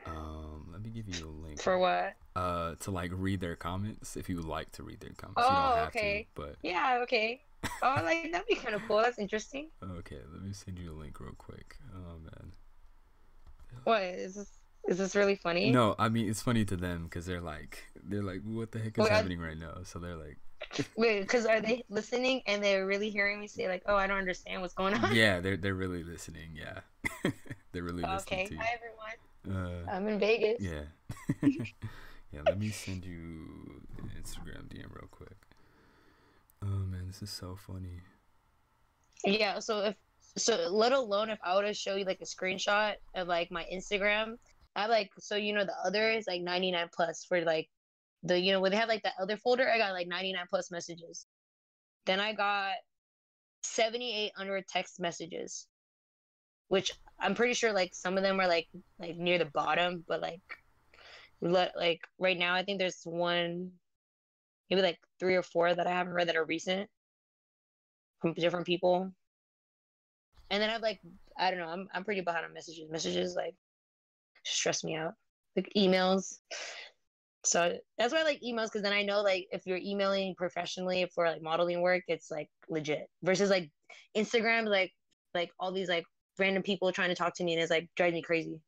Um, 0.06 0.68
let 0.72 0.82
me 0.82 0.90
give 0.90 1.08
you 1.08 1.26
a 1.26 1.32
link. 1.46 1.60
For 1.60 1.78
what? 1.78 2.14
Uh, 2.36 2.74
to 2.80 2.90
like 2.90 3.12
read 3.14 3.40
their 3.40 3.54
comments 3.54 4.16
if 4.16 4.28
you 4.28 4.34
would 4.36 4.44
like 4.44 4.72
to 4.72 4.82
read 4.82 4.98
their 5.00 5.12
comments. 5.16 5.38
you 5.48 5.56
Oh, 5.56 5.84
okay. 5.86 6.26
to, 6.34 6.42
but 6.42 6.56
Yeah, 6.62 6.98
okay. 7.04 7.40
Oh, 7.82 7.94
like 8.02 8.32
that'd 8.32 8.46
be 8.48 8.56
kind 8.56 8.74
of 8.74 8.82
cool. 8.88 8.98
That's 8.98 9.18
interesting. 9.18 9.68
okay. 9.98 10.18
Let 10.32 10.42
me 10.42 10.52
send 10.52 10.78
you 10.78 10.90
a 10.92 10.98
link 10.98 11.20
real 11.20 11.34
quick. 11.38 11.76
Oh 11.94 12.18
man. 12.18 12.52
What 13.84 14.02
is 14.02 14.34
this? 14.34 14.50
Is 14.88 14.98
this 14.98 15.14
really 15.14 15.36
funny? 15.36 15.70
No, 15.70 15.94
I 15.98 16.08
mean 16.08 16.28
it's 16.28 16.42
funny 16.42 16.64
to 16.66 16.76
them 16.76 17.04
because 17.04 17.24
they're 17.24 17.40
like, 17.40 17.84
they're 18.02 18.22
like, 18.22 18.42
what 18.44 18.72
the 18.72 18.80
heck 18.80 18.98
is 18.98 19.04
Wait, 19.04 19.12
I- 19.12 19.16
happening 19.16 19.38
right 19.40 19.56
now? 19.56 19.78
So 19.84 19.98
they're 20.00 20.16
like, 20.16 20.38
Wait, 20.96 21.20
because 21.20 21.46
are 21.46 21.60
they 21.60 21.84
listening 21.88 22.42
and 22.46 22.62
they're 22.64 22.84
really 22.84 23.10
hearing 23.10 23.38
me 23.40 23.46
say 23.46 23.68
like, 23.68 23.82
"Oh, 23.86 23.94
I 23.96 24.06
don't 24.06 24.18
understand 24.18 24.60
what's 24.60 24.74
going 24.74 24.94
on"? 24.94 25.14
yeah, 25.14 25.38
they're 25.40 25.56
they're 25.56 25.74
really 25.74 26.02
listening. 26.02 26.56
Yeah, 26.56 26.80
they're 27.72 27.82
really 27.82 28.02
listening 28.02 28.46
okay. 28.46 28.56
Hi 28.56 28.68
everyone. 28.74 29.84
Uh, 29.86 29.90
I'm 29.90 30.08
in 30.08 30.18
Vegas. 30.18 30.60
Yeah. 30.60 30.82
yeah, 32.34 32.40
let 32.46 32.58
me 32.58 32.70
send 32.70 33.04
you 33.04 33.82
an 33.98 34.10
Instagram 34.20 34.68
DM 34.68 34.92
real 34.92 35.08
quick. 35.10 35.36
Oh 36.62 36.66
man, 36.66 37.06
this 37.06 37.22
is 37.22 37.30
so 37.30 37.56
funny. 37.56 38.00
Yeah, 39.24 39.60
so 39.60 39.80
if 39.80 39.96
so 40.36 40.68
let 40.70 40.92
alone 40.92 41.30
if 41.30 41.38
I 41.44 41.54
were 41.54 41.62
to 41.62 41.74
show 41.74 41.94
you 41.94 42.04
like 42.04 42.20
a 42.20 42.24
screenshot 42.24 42.94
of 43.14 43.28
like 43.28 43.52
my 43.52 43.64
Instagram, 43.72 44.36
I 44.74 44.86
like 44.86 45.10
so 45.18 45.36
you 45.36 45.52
know 45.52 45.64
the 45.64 45.76
other 45.84 46.10
is 46.10 46.26
like 46.26 46.42
99 46.42 46.88
plus 46.92 47.24
for 47.24 47.40
like 47.42 47.68
the 48.24 48.38
you 48.38 48.52
know 48.52 48.60
when 48.60 48.72
they 48.72 48.78
have 48.78 48.88
like 48.88 49.04
that 49.04 49.14
other 49.20 49.36
folder, 49.36 49.70
I 49.70 49.78
got 49.78 49.92
like 49.92 50.08
99 50.08 50.44
plus 50.50 50.70
messages. 50.72 51.26
Then 52.06 52.18
I 52.18 52.32
got 52.32 52.72
7800 53.62 54.66
text 54.66 54.98
messages. 54.98 55.66
Which 56.68 56.90
I'm 57.20 57.34
pretty 57.34 57.54
sure 57.54 57.72
like 57.72 57.94
some 57.94 58.16
of 58.16 58.24
them 58.24 58.40
are 58.40 58.48
like 58.48 58.66
like 58.98 59.16
near 59.16 59.38
the 59.38 59.44
bottom, 59.44 60.02
but 60.08 60.20
like 60.20 60.40
let 61.44 61.76
like 61.76 62.00
right 62.18 62.38
now 62.38 62.54
I 62.54 62.64
think 62.64 62.78
there's 62.78 63.02
one 63.04 63.70
maybe 64.70 64.82
like 64.82 64.98
three 65.20 65.36
or 65.36 65.42
four 65.42 65.74
that 65.74 65.86
I 65.86 65.90
haven't 65.90 66.14
read 66.14 66.28
that 66.28 66.36
are 66.36 66.44
recent 66.44 66.88
from 68.20 68.32
different 68.32 68.66
people. 68.66 69.12
And 70.50 70.62
then 70.62 70.70
I've 70.70 70.80
like 70.80 71.00
I 71.36 71.50
don't 71.50 71.60
know, 71.60 71.68
I'm 71.68 71.88
I'm 71.92 72.04
pretty 72.04 72.22
behind 72.22 72.44
on 72.44 72.54
messages. 72.54 72.90
Messages 72.90 73.34
like 73.36 73.54
stress 74.44 74.82
me 74.82 74.96
out. 74.96 75.12
Like 75.54 75.70
emails. 75.76 76.38
So 77.44 77.76
that's 77.98 78.14
why 78.14 78.20
I 78.20 78.24
like 78.24 78.40
emails 78.40 78.66
because 78.66 78.82
then 78.82 78.94
I 78.94 79.02
know 79.02 79.20
like 79.20 79.46
if 79.52 79.66
you're 79.66 79.78
emailing 79.78 80.34
professionally 80.34 81.06
for 81.14 81.28
like 81.28 81.42
modeling 81.42 81.82
work, 81.82 82.02
it's 82.08 82.30
like 82.30 82.48
legit. 82.70 83.06
Versus 83.22 83.50
like 83.50 83.70
Instagram, 84.16 84.66
like 84.66 84.92
like 85.34 85.50
all 85.60 85.72
these 85.72 85.90
like 85.90 86.06
random 86.38 86.62
people 86.62 86.90
trying 86.90 87.10
to 87.10 87.14
talk 87.14 87.34
to 87.34 87.44
me 87.44 87.52
and 87.52 87.60
it's 87.60 87.70
like 87.70 87.88
drives 87.96 88.14
me 88.14 88.22
crazy. 88.22 88.60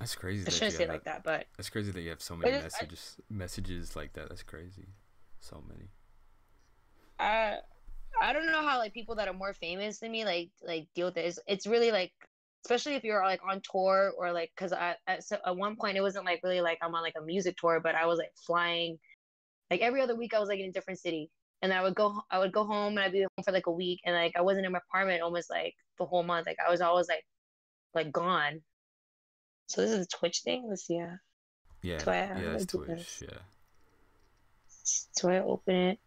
That's 0.00 0.14
crazy. 0.14 0.46
I 0.46 0.50
shouldn't 0.50 0.72
say 0.76 0.86
like 0.86 1.04
that- 1.04 1.22
but 1.22 1.46
That's 1.56 1.68
crazy 1.68 1.92
that 1.92 2.00
you 2.00 2.08
have 2.10 2.22
so 2.22 2.34
many 2.34 2.52
it's- 2.56 2.74
I- 2.74 2.84
messages 2.84 3.16
messages 3.28 3.96
like 3.96 4.14
that. 4.14 4.28
That's 4.30 4.42
crazy. 4.42 4.88
So 5.40 5.62
many. 5.68 5.88
I 7.18 7.58
I 8.20 8.32
don't 8.32 8.46
know 8.46 8.62
how 8.62 8.78
like 8.78 8.92
people 8.94 9.14
that 9.16 9.28
are 9.28 9.34
more 9.34 9.52
famous 9.52 9.98
than 10.00 10.10
me 10.10 10.24
like 10.24 10.50
like 10.62 10.88
deal 10.94 11.06
with 11.08 11.18
it. 11.18 11.26
It's, 11.26 11.38
it's 11.46 11.66
really 11.66 11.92
like 11.92 12.12
especially 12.64 12.94
if 12.94 13.04
you're 13.04 13.22
like 13.24 13.40
on 13.46 13.60
tour 13.70 14.12
or 14.16 14.32
like 14.32 14.50
because 14.56 14.72
I 14.72 14.96
at, 15.06 15.22
so 15.24 15.36
at 15.46 15.56
one 15.56 15.76
point 15.76 15.96
it 15.96 16.00
wasn't 16.00 16.24
like 16.24 16.40
really 16.42 16.60
like 16.62 16.78
I'm 16.82 16.94
on 16.94 17.02
like 17.02 17.14
a 17.18 17.22
music 17.22 17.56
tour, 17.58 17.78
but 17.80 17.94
I 17.94 18.06
was 18.06 18.18
like 18.18 18.32
flying 18.46 18.98
like 19.70 19.80
every 19.82 20.00
other 20.00 20.16
week 20.16 20.34
I 20.34 20.40
was 20.40 20.48
like 20.48 20.60
in 20.60 20.70
a 20.70 20.72
different 20.72 20.98
city, 20.98 21.30
and 21.62 21.72
I 21.72 21.82
would 21.82 21.94
go 21.94 22.22
I 22.30 22.38
would 22.38 22.52
go 22.52 22.64
home 22.64 22.96
and 22.96 23.00
I'd 23.00 23.12
be 23.12 23.20
home 23.20 23.44
for 23.44 23.52
like 23.52 23.66
a 23.66 23.70
week, 23.72 24.00
and 24.04 24.14
like 24.14 24.32
I 24.36 24.40
wasn't 24.40 24.64
in 24.66 24.72
my 24.72 24.78
apartment 24.78 25.20
almost 25.22 25.50
like 25.50 25.74
the 25.98 26.06
whole 26.06 26.22
month. 26.22 26.46
Like 26.46 26.58
I 26.66 26.70
was 26.70 26.80
always 26.80 27.08
like 27.08 27.24
like 27.94 28.10
gone. 28.10 28.62
So 29.70 29.82
this 29.82 29.92
is 29.92 30.04
a 30.04 30.08
Twitch 30.08 30.40
thing. 30.40 30.66
Let's 30.68 30.84
see. 30.86 30.96
Yeah. 30.96 31.14
Yeah, 31.82 32.04
Do 32.04 32.10
I 32.10 32.16
have 32.16 32.42
yeah, 32.42 32.52
it's 32.54 32.66
do 32.66 32.78
Twitch. 32.78 32.88
this? 32.88 33.22
Yeah. 33.22 33.38
So 34.68 35.30
I 35.30 35.38
open 35.38 35.76
it, 35.76 35.98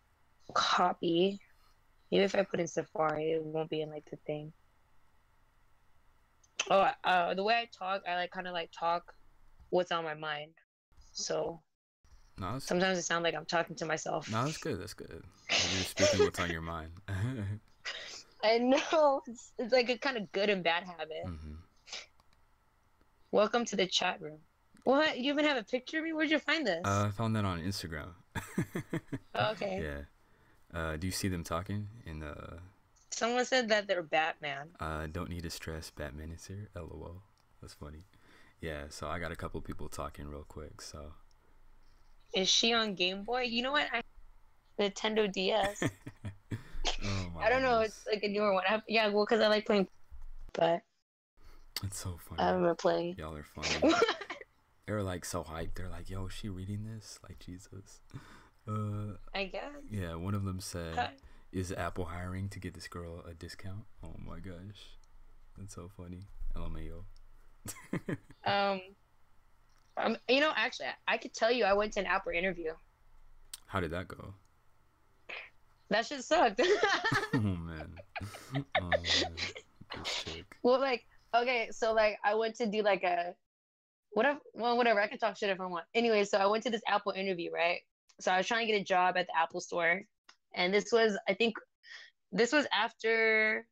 copy. 0.53 1.39
Maybe 2.11 2.25
if 2.25 2.35
I 2.35 2.43
put 2.43 2.59
in 2.59 2.67
Safari, 2.67 3.31
it 3.31 3.41
won't 3.41 3.69
be 3.69 3.81
in 3.81 3.89
like 3.89 4.03
the 4.11 4.17
thing. 4.27 4.51
Oh, 6.69 6.89
uh, 7.05 7.33
the 7.35 7.43
way 7.43 7.53
I 7.55 7.69
talk, 7.77 8.01
I 8.05 8.15
like 8.15 8.31
kind 8.31 8.47
of 8.47 8.53
like 8.53 8.69
talk 8.77 9.13
what's 9.69 9.93
on 9.93 10.03
my 10.03 10.13
mind. 10.13 10.51
So 11.13 11.61
No, 12.37 12.59
sometimes 12.59 12.97
it 12.97 13.03
sounds 13.03 13.23
like 13.23 13.33
I'm 13.33 13.45
talking 13.45 13.77
to 13.77 13.85
myself. 13.85 14.29
no, 14.29 14.43
that's 14.43 14.57
good. 14.57 14.81
That's 14.81 14.93
good. 14.93 15.23
You're 15.49 15.85
speaking 15.85 16.21
what's 16.25 16.39
on 16.39 16.51
your 16.51 16.61
mind. 16.61 16.91
I 18.43 18.57
know 18.57 19.21
it's, 19.25 19.53
it's 19.57 19.71
like 19.71 19.89
a 19.89 19.97
kind 19.97 20.17
of 20.17 20.29
good 20.33 20.49
and 20.49 20.65
bad 20.65 20.83
habit. 20.83 21.23
hmm 21.25 21.53
Welcome 23.33 23.65
to 23.65 23.75
the 23.75 23.87
chat 23.87 24.21
room. 24.21 24.37
What? 24.83 25.17
You 25.17 25.33
even 25.33 25.43
have 25.45 25.57
a 25.57 25.63
picture 25.63 25.97
of 25.97 26.03
me? 26.03 26.13
Where'd 26.13 26.29
you 26.29 26.37
find 26.37 26.67
this? 26.67 26.83
Uh, 26.85 27.05
I 27.07 27.09
found 27.09 27.35
that 27.35 27.43
on 27.43 27.59
Instagram. 27.61 28.09
Oh, 29.33 29.51
okay. 29.53 29.81
Yeah. 29.81 30.79
Uh, 30.79 30.97
do 30.97 31.07
you 31.07 31.11
see 31.11 31.29
them 31.29 31.43
talking 31.43 31.87
in 32.05 32.19
the 32.19 32.59
Someone 33.09 33.43
said 33.45 33.69
that 33.69 33.87
they're 33.87 34.03
Batman. 34.03 34.67
uh, 34.79 35.07
don't 35.11 35.31
need 35.31 35.41
to 35.41 35.49
stress 35.49 35.89
Batman 35.89 36.31
is 36.31 36.45
here? 36.45 36.69
LOL. 36.75 37.23
That's 37.59 37.73
funny. 37.73 38.05
Yeah, 38.61 38.83
so 38.89 39.07
I 39.07 39.17
got 39.17 39.31
a 39.31 39.35
couple 39.35 39.59
people 39.61 39.89
talking 39.89 40.27
real 40.27 40.45
quick. 40.47 40.79
So 40.79 41.13
Is 42.35 42.47
she 42.47 42.71
on 42.71 42.93
Game 42.93 43.23
Boy? 43.23 43.45
You 43.49 43.63
know 43.63 43.71
what? 43.71 43.87
I 43.91 44.03
Nintendo 44.79 45.31
DS. 45.33 45.81
oh 46.53 47.31
my 47.35 47.41
I 47.45 47.49
don't 47.49 47.63
know. 47.63 47.79
It's 47.79 48.05
like 48.05 48.21
a 48.21 48.27
newer 48.27 48.53
one. 48.53 48.63
I, 48.69 48.79
yeah, 48.87 49.07
well, 49.07 49.25
because 49.25 49.41
I 49.41 49.47
like 49.47 49.65
playing, 49.65 49.87
but 50.53 50.83
It's 51.81 51.97
so 51.97 52.17
funny. 52.19 52.41
I 52.41 52.53
been 52.53 52.75
playing. 52.75 53.15
Y'all 53.17 53.35
are 53.35 53.43
funny. 53.43 53.93
They're 54.85 55.01
like 55.03 55.25
so 55.25 55.43
hyped. 55.43 55.75
They're 55.75 55.89
like, 55.89 56.09
"Yo, 56.09 56.27
is 56.27 56.33
she 56.33 56.49
reading 56.49 56.83
this? 56.85 57.19
Like 57.23 57.39
Jesus." 57.39 58.01
Uh, 58.67 59.17
I 59.33 59.45
guess. 59.45 59.63
yeah. 59.89 60.15
One 60.15 60.33
of 60.35 60.43
them 60.43 60.59
said, 60.59 60.93
Okay. 60.93 61.09
"Is 61.51 61.71
Apple 61.71 62.05
hiring 62.05 62.49
to 62.49 62.59
get 62.59 62.73
this 62.73 62.87
girl 62.87 63.23
a 63.27 63.33
discount?" 63.33 63.85
Oh 64.03 64.13
my 64.25 64.39
gosh, 64.39 64.97
that's 65.57 65.73
so 65.75 65.89
funny. 65.97 66.27
LMAO. 66.55 67.03
Um, 68.45 68.81
um, 69.95 70.17
you 70.27 70.41
know, 70.41 70.51
actually, 70.55 70.87
I 71.07 71.17
could 71.17 71.33
tell 71.33 71.49
you, 71.51 71.63
I 71.63 71.73
went 71.73 71.93
to 71.93 72.01
an 72.01 72.05
Apple 72.05 72.33
interview. 72.33 72.73
How 73.67 73.79
did 73.79 73.91
that 73.91 74.07
go? 74.09 74.33
That 75.89 76.05
shit 76.05 76.23
sucked. 76.23 76.61
Oh 77.33 77.39
man. 77.39 77.93
Oh 78.55 78.61
man. 78.89 79.35
Well, 80.61 80.79
like, 80.79 81.05
okay, 81.35 81.69
so 81.71 81.93
like, 81.93 82.17
I 82.23 82.35
went 82.35 82.55
to 82.55 82.65
do 82.65 82.81
like 82.81 83.03
a, 83.03 83.33
whatever, 84.11 84.39
well, 84.53 84.77
whatever. 84.77 85.01
I 85.01 85.07
can 85.07 85.17
talk 85.17 85.37
shit 85.37 85.49
if 85.49 85.59
I 85.59 85.65
want. 85.65 85.85
Anyway, 85.95 86.23
so 86.23 86.37
I 86.37 86.45
went 86.45 86.63
to 86.63 86.69
this 86.69 86.81
Apple 86.87 87.13
interview, 87.13 87.51
right? 87.51 87.79
So 88.19 88.31
I 88.31 88.37
was 88.37 88.47
trying 88.47 88.67
to 88.67 88.71
get 88.71 88.81
a 88.81 88.83
job 88.83 89.17
at 89.17 89.27
the 89.27 89.37
Apple 89.37 89.61
store, 89.61 90.01
and 90.55 90.73
this 90.73 90.91
was, 90.91 91.17
I 91.27 91.33
think, 91.33 91.55
this 92.31 92.51
was 92.51 92.67
after 92.73 93.65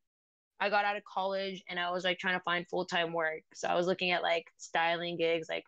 I 0.61 0.69
got 0.69 0.85
out 0.85 0.95
of 0.95 1.03
college, 1.03 1.63
and 1.67 1.79
I 1.79 1.89
was 1.89 2.03
like 2.03 2.19
trying 2.19 2.37
to 2.37 2.43
find 2.43 2.67
full 2.67 2.85
time 2.85 3.13
work. 3.13 3.41
So 3.55 3.67
I 3.67 3.73
was 3.75 3.87
looking 3.87 4.11
at 4.11 4.21
like 4.21 4.45
styling 4.57 5.17
gigs, 5.17 5.49
like 5.49 5.63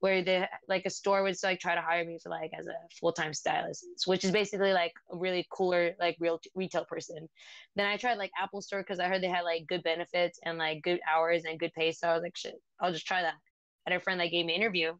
where 0.00 0.24
the 0.24 0.48
like 0.68 0.86
a 0.86 0.90
store 0.90 1.22
would 1.22 1.36
like 1.42 1.60
try 1.60 1.74
to 1.74 1.82
hire 1.82 2.04
me 2.04 2.18
for 2.22 2.30
like 2.30 2.52
as 2.58 2.66
a 2.66 2.72
full 2.98 3.12
time 3.12 3.34
stylist, 3.34 3.84
which 4.06 4.24
is 4.24 4.30
basically 4.30 4.72
like 4.72 4.94
a 5.12 5.16
really 5.16 5.46
cooler 5.50 5.92
like 6.00 6.16
real 6.18 6.40
retail 6.54 6.86
person. 6.86 7.28
Then 7.76 7.86
I 7.86 7.98
tried 7.98 8.16
like 8.16 8.30
Apple 8.40 8.62
Store 8.62 8.80
because 8.80 9.00
I 9.00 9.08
heard 9.08 9.22
they 9.22 9.28
had 9.28 9.42
like 9.42 9.66
good 9.66 9.82
benefits 9.82 10.40
and 10.44 10.56
like 10.56 10.82
good 10.82 11.00
hours 11.08 11.44
and 11.44 11.60
good 11.60 11.74
pay. 11.74 11.92
So 11.92 12.08
I 12.08 12.14
was 12.14 12.22
like, 12.22 12.36
shit, 12.36 12.56
I'll 12.80 12.92
just 12.92 13.06
try 13.06 13.20
that. 13.20 13.34
I 13.86 13.92
had 13.92 14.00
a 14.00 14.02
friend 14.02 14.18
that 14.20 14.30
gave 14.30 14.46
me 14.46 14.54
an 14.54 14.62
interview, 14.62 14.94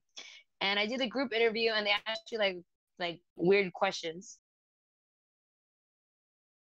and 0.60 0.78
I 0.78 0.86
did 0.86 1.00
a 1.00 1.06
group 1.06 1.32
interview, 1.32 1.72
and 1.72 1.86
they 1.86 1.92
asked 2.06 2.30
you 2.32 2.38
like 2.38 2.58
like 2.98 3.20
weird 3.36 3.72
questions. 3.72 4.38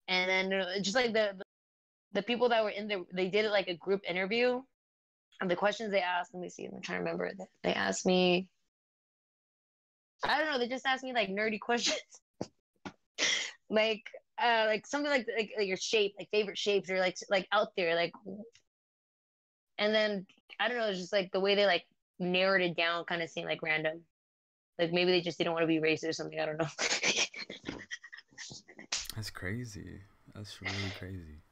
And 0.07 0.29
then 0.29 0.61
uh, 0.61 0.81
just 0.83 0.97
like 0.97 1.15
the 1.15 1.33
the 1.39 1.45
people 2.23 2.49
that 2.51 2.63
were 2.63 2.71
in 2.71 2.89
there, 2.89 3.01
they 3.13 3.29
did 3.29 3.51
like 3.51 3.69
a 3.69 3.77
group 3.77 4.03
interview. 4.09 4.63
And 5.41 5.51
the 5.51 5.57
questions 5.57 5.91
they 5.91 6.01
asked, 6.01 6.33
let 6.33 6.41
me 6.41 6.49
see, 6.49 6.67
I'm 6.67 6.81
trying 6.81 6.99
to 6.99 7.05
remember. 7.05 7.33
They 7.63 7.75
asked 7.75 8.07
me, 8.07 8.49
I 10.23 10.39
don't 10.39 10.51
know, 10.51 10.59
they 10.59 10.69
just 10.69 10.87
asked 10.87 11.05
me 11.05 11.13
like 11.13 11.29
nerdy 11.29 11.61
questions. 11.61 12.01
like 13.71 14.05
uh 14.43 14.65
like 14.67 14.87
something 14.87 15.11
like, 15.11 15.27
like 15.37 15.51
like 15.59 15.67
your 15.67 15.77
shape, 15.77 16.15
like 16.19 16.29
favorite 16.31 16.59
shapes 16.59 16.91
or 16.91 16.99
like 16.99 17.17
like 17.29 17.49
out 17.53 17.69
there, 17.77 17.95
like 17.95 18.13
and 19.79 19.95
then 19.95 20.27
I 20.61 20.69
don't 20.69 20.79
know, 20.79 20.89
it's 20.89 21.01
just 21.01 21.13
like 21.13 21.33
the 21.33 21.41
way 21.41 21.55
they 21.55 21.67
like 21.67 21.85
narrowed 22.19 22.63
it 22.63 22.77
down 22.77 23.05
kind 23.05 23.23
of 23.23 23.31
seemed 23.31 23.49
like 23.49 23.63
random. 23.63 24.03
Like 24.79 24.93
maybe 24.93 25.11
they 25.13 25.21
just 25.21 25.39
didn't 25.39 25.53
want 25.53 25.65
to 25.65 25.69
be 25.69 25.81
racist 25.81 26.09
or 26.09 26.13
something, 26.13 26.39
I 26.41 26.47
don't 26.47 26.59
know. 26.59 26.69
That's 29.15 29.31
crazy. 29.31 30.01
That's 30.35 30.61
really 30.61 30.91
crazy. 30.99 31.44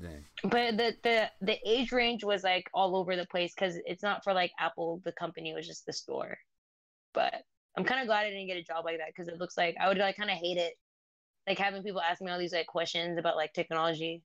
Dang. 0.00 0.24
but 0.44 0.76
the 0.78 0.94
the 1.02 1.30
the 1.42 1.58
age 1.68 1.92
range 1.92 2.24
was 2.24 2.42
like 2.42 2.70
all 2.72 2.96
over 2.96 3.16
the 3.16 3.26
place 3.26 3.52
because 3.54 3.76
it's 3.84 4.02
not 4.02 4.24
for 4.24 4.32
like 4.32 4.50
apple 4.58 5.00
the 5.04 5.12
company 5.12 5.50
it 5.50 5.54
was 5.54 5.66
just 5.66 5.84
the 5.84 5.92
store 5.92 6.38
but 7.12 7.34
i'm 7.76 7.84
kind 7.84 8.00
of 8.00 8.06
glad 8.06 8.24
i 8.24 8.30
didn't 8.30 8.46
get 8.46 8.56
a 8.56 8.62
job 8.62 8.84
like 8.84 8.96
that 8.96 9.08
because 9.08 9.28
it 9.28 9.38
looks 9.38 9.58
like 9.58 9.74
i 9.78 9.88
would 9.88 9.98
like 9.98 10.16
kind 10.16 10.30
of 10.30 10.36
hate 10.36 10.56
it 10.56 10.72
like 11.46 11.58
having 11.58 11.82
people 11.82 12.00
ask 12.00 12.22
me 12.22 12.30
all 12.30 12.38
these 12.38 12.52
like 12.52 12.66
questions 12.66 13.18
about 13.18 13.36
like 13.36 13.52
technology 13.52 14.22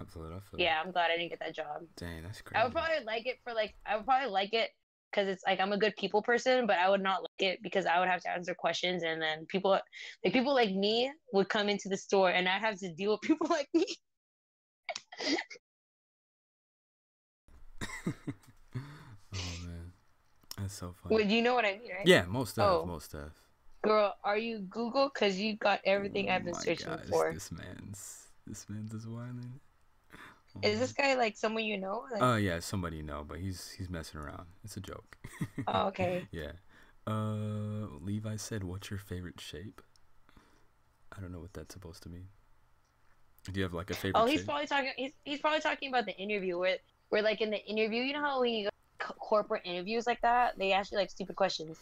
I 0.00 0.04
feel 0.04 0.24
it. 0.24 0.32
I 0.34 0.40
feel 0.50 0.60
yeah 0.60 0.80
i'm 0.84 0.90
glad 0.90 1.10
i 1.12 1.16
didn't 1.16 1.30
get 1.30 1.40
that 1.40 1.54
job. 1.54 1.82
Dang, 1.96 2.22
that's 2.22 2.40
crazy. 2.42 2.60
i 2.60 2.64
would 2.64 2.72
probably 2.72 3.04
like 3.06 3.26
it 3.26 3.38
for 3.44 3.52
like 3.54 3.74
i 3.86 3.96
would 3.96 4.04
probably 4.04 4.30
like 4.30 4.52
it 4.54 4.70
because 5.10 5.28
it's 5.28 5.42
like 5.46 5.60
i'm 5.60 5.72
a 5.72 5.78
good 5.78 5.94
people 5.96 6.22
person 6.22 6.66
but 6.66 6.76
i 6.78 6.88
would 6.88 7.02
not 7.02 7.22
like 7.22 7.50
it 7.50 7.62
because 7.62 7.86
i 7.86 7.98
would 7.98 8.08
have 8.08 8.20
to 8.20 8.30
answer 8.30 8.54
questions 8.54 9.02
and 9.02 9.20
then 9.20 9.46
people 9.46 9.70
like 9.70 10.32
people 10.32 10.54
like 10.54 10.70
me 10.70 11.10
would 11.32 11.48
come 11.48 11.68
into 11.68 11.88
the 11.88 11.96
store 11.96 12.30
and 12.30 12.48
i 12.48 12.58
have 12.58 12.78
to 12.78 12.92
deal 12.94 13.12
with 13.12 13.20
people 13.22 13.46
like 13.48 13.68
me 13.74 13.86
oh 18.06 19.54
man, 19.64 19.92
that's 20.58 20.74
so 20.74 20.94
funny. 21.02 21.14
would 21.14 21.30
you 21.30 21.42
know 21.42 21.54
what 21.54 21.64
i 21.64 21.72
mean 21.72 21.90
right 21.96 22.06
Yeah, 22.06 22.24
most 22.26 22.50
stuff. 22.50 22.82
Oh. 22.82 22.86
Most 22.86 23.06
stuff. 23.06 23.32
Girl, 23.82 24.14
are 24.24 24.36
you 24.36 24.58
Google? 24.58 25.08
Cause 25.08 25.36
you 25.36 25.56
got 25.56 25.80
everything 25.84 26.30
I've 26.30 26.42
oh 26.42 26.44
been 26.46 26.54
Oh 26.54 26.58
my 26.58 26.62
searching 26.64 26.88
gosh, 26.88 27.06
for. 27.08 27.32
This 27.32 27.52
man's 27.52 28.26
this 28.46 28.68
man's 28.68 28.92
is 28.92 29.06
wilding. 29.06 29.60
Oh 30.64 30.68
Is 30.68 30.80
this 30.80 30.92
guy 30.92 31.14
like 31.14 31.36
someone 31.36 31.64
you 31.64 31.78
know? 31.78 32.04
Like, 32.12 32.22
Oh 32.22 32.36
yeah, 32.36 32.60
somebody 32.60 32.98
you 32.98 33.02
know, 33.02 33.24
but 33.26 33.38
he's 33.38 33.70
he's 33.76 33.88
messing 33.88 34.20
around. 34.20 34.46
It's 34.64 34.76
a 34.76 34.80
joke. 34.80 35.16
oh, 35.68 35.88
okay. 35.88 36.26
yeah. 36.32 36.52
Uh, 37.06 37.86
Levi 38.00 38.36
said, 38.36 38.64
"What's 38.64 38.90
your 38.90 38.98
favorite 38.98 39.40
shape?" 39.40 39.80
I 41.16 41.20
don't 41.20 41.32
know 41.32 41.40
what 41.40 41.52
that's 41.54 41.74
supposed 41.74 42.02
to 42.04 42.08
mean. 42.08 42.28
Do 43.50 43.58
you 43.58 43.64
have 43.64 43.72
like 43.72 43.90
a 43.90 43.94
favorite 43.94 44.22
Oh, 44.22 44.26
he's 44.26 44.40
shape? 44.40 44.46
probably 44.46 44.66
talking. 44.66 44.92
He's, 44.96 45.12
he's 45.24 45.40
probably 45.40 45.60
talking 45.60 45.88
about 45.88 46.06
the 46.06 46.16
interview 46.16 46.58
where 46.58 46.76
where 47.08 47.22
like 47.22 47.40
in 47.40 47.50
the 47.50 47.64
interview, 47.64 48.02
you 48.02 48.12
know 48.12 48.20
how 48.20 48.40
when 48.40 48.52
you 48.52 48.64
go 48.64 49.06
to 49.06 49.12
corporate 49.14 49.62
interviews 49.64 50.06
like 50.06 50.20
that, 50.22 50.58
they 50.58 50.72
ask 50.72 50.92
you 50.92 50.98
like 50.98 51.10
stupid 51.10 51.36
questions. 51.36 51.78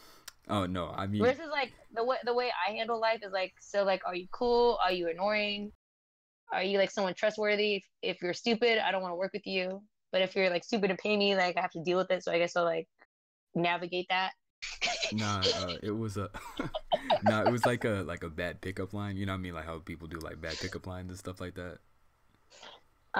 Oh 0.48 0.66
no, 0.66 0.92
I 0.94 1.06
mean, 1.06 1.22
Versus 1.22 1.48
like 1.50 1.72
the 1.94 2.04
way 2.04 2.16
the 2.24 2.34
way 2.34 2.50
I 2.66 2.72
handle 2.72 3.00
life 3.00 3.20
is 3.22 3.32
like 3.32 3.54
so 3.58 3.82
like, 3.82 4.02
are 4.06 4.14
you 4.14 4.28
cool? 4.30 4.78
Are 4.82 4.92
you 4.92 5.08
annoying? 5.10 5.72
Are 6.52 6.62
you 6.62 6.78
like 6.78 6.90
someone 6.90 7.14
trustworthy? 7.14 7.76
If, 7.76 7.84
if 8.02 8.22
you're 8.22 8.34
stupid, 8.34 8.78
I 8.78 8.90
don't 8.92 9.02
want 9.02 9.12
to 9.12 9.16
work 9.16 9.32
with 9.32 9.46
you. 9.46 9.82
But 10.12 10.22
if 10.22 10.36
you're 10.36 10.50
like 10.50 10.64
stupid 10.64 10.90
and 10.90 10.98
pay 10.98 11.16
me, 11.16 11.36
like 11.36 11.56
I 11.56 11.60
have 11.60 11.72
to 11.72 11.82
deal 11.82 11.98
with 11.98 12.10
it. 12.10 12.22
So 12.24 12.32
I 12.32 12.38
guess 12.38 12.56
I'll 12.56 12.64
like 12.64 12.88
navigate 13.54 14.06
that. 14.08 14.32
nah, 15.12 15.40
uh, 15.40 15.76
it 15.82 15.90
was 15.90 16.16
a, 16.16 16.30
nah, 17.24 17.42
it 17.42 17.50
was 17.50 17.66
like 17.66 17.84
a 17.84 18.04
like 18.06 18.22
a 18.22 18.28
bad 18.28 18.60
pickup 18.60 18.92
line. 18.92 19.16
You 19.16 19.26
know 19.26 19.32
what 19.32 19.38
I 19.38 19.42
mean? 19.42 19.54
Like 19.54 19.66
how 19.66 19.78
people 19.78 20.08
do 20.08 20.18
like 20.18 20.40
bad 20.40 20.56
pickup 20.58 20.86
lines 20.86 21.10
and 21.10 21.18
stuff 21.18 21.40
like 21.40 21.54
that. 21.54 21.78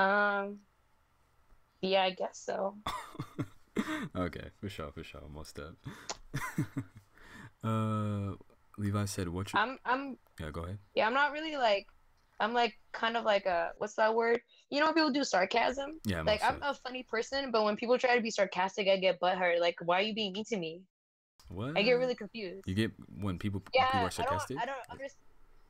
Um. 0.01 0.61
Yeah, 1.83 2.05
I 2.05 2.11
guess 2.11 2.41
so. 2.45 2.77
okay, 4.17 4.49
for 4.59 4.69
sure, 4.69 4.91
for 4.93 5.05
sure, 5.05 5.23
most 5.33 5.59
up. 5.59 5.75
uh, 7.65 8.35
Levi 8.79 9.05
said, 9.05 9.29
"What's 9.29 9.53
your?" 9.53 9.62
I'm 9.62 9.79
I'm 9.85 10.19
yeah, 10.41 10.51
go 10.51 10.62
ahead. 10.62 10.79
yeah, 10.95 11.07
I'm 11.07 11.15
not 11.15 11.33
really 11.33 11.57
like 11.57 11.87
I'm 12.39 12.53
like 12.53 12.75
kind 12.93 13.17
of 13.17 13.25
like 13.25 13.47
a 13.47 13.71
what's 13.79 13.95
that 13.95 14.15
word? 14.15 14.41
You 14.71 14.81
know 14.81 14.87
when 14.87 14.95
people 14.95 15.13
do 15.13 15.25
sarcasm? 15.25 16.01
Yeah, 16.05 16.23
Like 16.23 16.43
most 16.43 16.51
I'm 16.51 16.63
a 16.63 16.75
funny 16.75 17.03
person, 17.03 17.51
but 17.51 17.65
when 17.65 17.77
people 17.77 17.99
try 17.99 18.17
to 18.17 18.23
be 18.23 18.31
sarcastic, 18.31 18.89
I 18.89 18.97
get 18.97 19.21
butthurt. 19.21 19.61
Like, 19.61 19.77
why 19.85 20.01
are 20.01 20.03
you 20.03 20.15
being 20.15 20.33
mean 20.33 20.45
to 20.47 20.57
me? 20.57 20.83
What? 21.49 21.77
I 21.77 21.83
get 21.83 21.93
really 21.93 22.15
confused. 22.15 22.65
You 22.67 22.75
get 22.75 22.93
when 23.21 23.39
people 23.39 23.63
yeah, 23.75 23.91
people 23.91 24.07
are 24.07 24.11
sarcastic. 24.11 24.57
don't 24.57 24.63
I 24.63 24.67
don't 24.67 24.91
understand. 24.91 25.23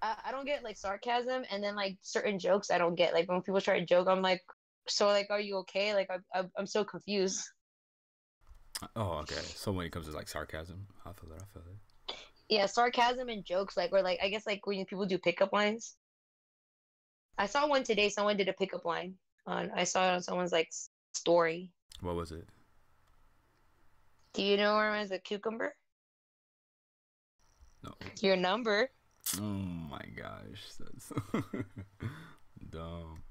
I, 0.03 0.17
I 0.27 0.33
don't 0.33 0.47
get 0.47 0.65
like 0.65 0.77
sarcasm, 0.77 1.45
and 1.51 1.63
then 1.63 1.77
like 1.77 1.99
certain 2.03 2.39
jokes 2.39 2.71
I 2.71 2.79
don't 2.79 2.95
get. 2.95 3.13
Like 3.13 3.29
when 3.29 3.43
people 3.43 3.61
try 3.61 3.79
to 3.79 3.87
joke, 3.87 4.09
I'm 4.09 4.23
like, 4.23 4.43
so 4.89 5.07
like, 5.07 5.29
are 5.31 5.41
you 5.41 5.59
okay? 5.59 5.95
Like 5.95 6.11
I, 6.11 6.39
I 6.39 6.45
I'm 6.59 6.67
so 6.67 6.85
confused. 6.85 7.45
Oh, 8.95 9.21
okay. 9.21 9.41
So 9.55 9.73
when 9.73 9.87
it 9.87 9.93
comes 9.93 10.07
to 10.07 10.13
like 10.13 10.29
sarcasm, 10.29 10.87
I 11.05 11.13
feel 11.13 11.33
it. 11.33 11.43
I 11.43 11.47
feel 11.53 11.63
it. 11.63 12.17
Yeah, 12.49 12.67
sarcasm 12.67 13.29
and 13.29 13.45
jokes, 13.45 13.77
like 13.77 13.93
or 13.93 14.03
like 14.03 14.19
I 14.23 14.29
guess 14.29 14.47
like 14.47 14.67
when 14.67 14.85
people 14.87 15.07
do 15.07 15.19
pickup 15.19 15.53
lines. 15.53 15.97
I 17.39 17.47
saw 17.47 17.67
one 17.69 17.85
today. 17.85 18.09
Someone 18.09 18.37
did 18.37 18.49
a 18.49 18.53
pickup 18.53 18.85
line 18.85 19.15
on. 19.47 19.71
I 19.75 19.85
saw 19.85 20.09
it 20.09 20.15
on 20.15 20.23
someone's 20.23 20.53
like 20.53 20.71
story. 21.13 21.71
What 22.01 22.15
was 22.15 22.33
it? 22.33 22.47
Do 24.33 24.43
you 24.43 24.57
know 24.57 24.79
him 24.79 24.95
as 24.95 25.11
a 25.11 25.19
cucumber? 25.19 25.75
No. 27.83 27.93
Your 28.21 28.37
number. 28.37 28.91
Oh 29.39 29.43
my 29.43 30.05
gosh, 30.17 30.63
that's 30.79 31.13
dumb. 32.71 33.23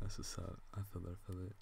That's 0.00 0.18
what's 0.18 0.38
up. 0.38 0.58
I 0.74 0.80
feel 0.92 1.02
it. 1.06 1.16
I 1.24 1.26
feel 1.26 1.42
it. 1.46 1.56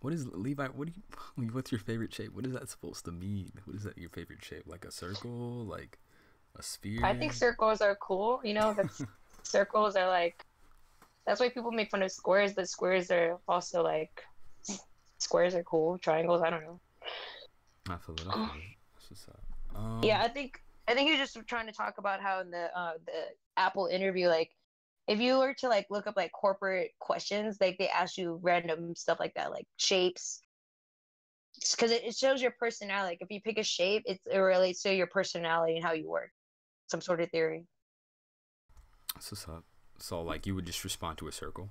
What 0.00 0.12
is 0.12 0.26
Levi? 0.26 0.66
What 0.68 0.88
do 0.88 0.92
you? 0.96 1.48
What's 1.52 1.72
your 1.72 1.80
favorite 1.80 2.12
shape? 2.12 2.34
What 2.34 2.46
is 2.46 2.52
that 2.52 2.68
supposed 2.68 3.04
to 3.06 3.12
mean? 3.12 3.52
What 3.64 3.76
is 3.76 3.84
that? 3.84 3.96
Your 3.98 4.10
favorite 4.10 4.44
shape? 4.44 4.64
Like 4.66 4.84
a 4.84 4.92
circle? 4.92 5.64
Like 5.64 5.98
a 6.58 6.62
sphere? 6.62 7.04
I 7.04 7.16
think 7.16 7.32
circles 7.32 7.80
are 7.80 7.96
cool. 7.96 8.40
You 8.44 8.54
know, 8.54 8.76
circles 9.42 9.96
are 9.96 10.08
like. 10.08 10.44
That's 11.26 11.40
why 11.40 11.48
people 11.48 11.72
make 11.72 11.90
fun 11.90 12.02
of 12.02 12.12
squares, 12.12 12.52
but 12.54 12.68
squares 12.68 13.10
are 13.10 13.38
also 13.48 13.82
like. 13.82 14.22
Squares 15.18 15.54
are 15.54 15.62
cool. 15.62 15.98
Triangles, 15.98 16.42
I 16.42 16.50
don't 16.50 16.62
know. 16.62 16.78
I 17.88 17.96
feel 17.96 18.14
it. 18.16 18.26
I 18.28 18.34
feel 18.34 18.44
it. 18.44 18.50
That's 18.94 19.10
what's 19.10 19.28
up. 19.28 19.40
Um, 19.74 20.00
Yeah, 20.02 20.22
I 20.22 20.28
think 20.28 20.60
I 20.88 20.94
think 20.94 21.08
you're 21.08 21.18
just 21.18 21.38
trying 21.46 21.66
to 21.66 21.72
talk 21.72 21.98
about 21.98 22.20
how 22.20 22.40
in 22.40 22.50
the 22.50 22.68
uh, 22.78 22.92
the 23.06 23.34
Apple 23.56 23.86
interview, 23.86 24.28
like 24.28 24.50
if 25.08 25.20
you 25.20 25.38
were 25.38 25.54
to 25.54 25.68
like 25.68 25.86
look 25.90 26.06
up 26.06 26.16
like 26.16 26.32
corporate 26.32 26.92
questions, 26.98 27.56
like 27.60 27.78
they 27.78 27.88
ask 27.88 28.18
you 28.18 28.38
random 28.42 28.94
stuff 28.94 29.18
like 29.18 29.34
that, 29.34 29.50
like 29.50 29.66
shapes, 29.78 30.42
because 31.70 31.90
it, 31.90 32.04
it 32.04 32.14
shows 32.14 32.42
your 32.42 32.52
personality. 32.52 33.12
Like 33.12 33.22
if 33.22 33.30
you 33.30 33.40
pick 33.40 33.58
a 33.58 33.62
shape, 33.62 34.02
it's, 34.06 34.20
it 34.26 34.38
relates 34.38 34.82
to 34.82 34.94
your 34.94 35.06
personality 35.06 35.76
and 35.76 35.84
how 35.84 35.92
you 35.92 36.08
work. 36.08 36.30
Some 36.88 37.00
sort 37.00 37.20
of 37.20 37.30
theory. 37.30 37.64
That's 39.14 39.32
what's 39.32 39.48
up. 39.48 39.64
So 39.98 40.22
like 40.22 40.46
you 40.46 40.54
would 40.54 40.66
just 40.66 40.84
respond 40.84 41.18
to 41.18 41.28
a 41.28 41.32
circle. 41.32 41.70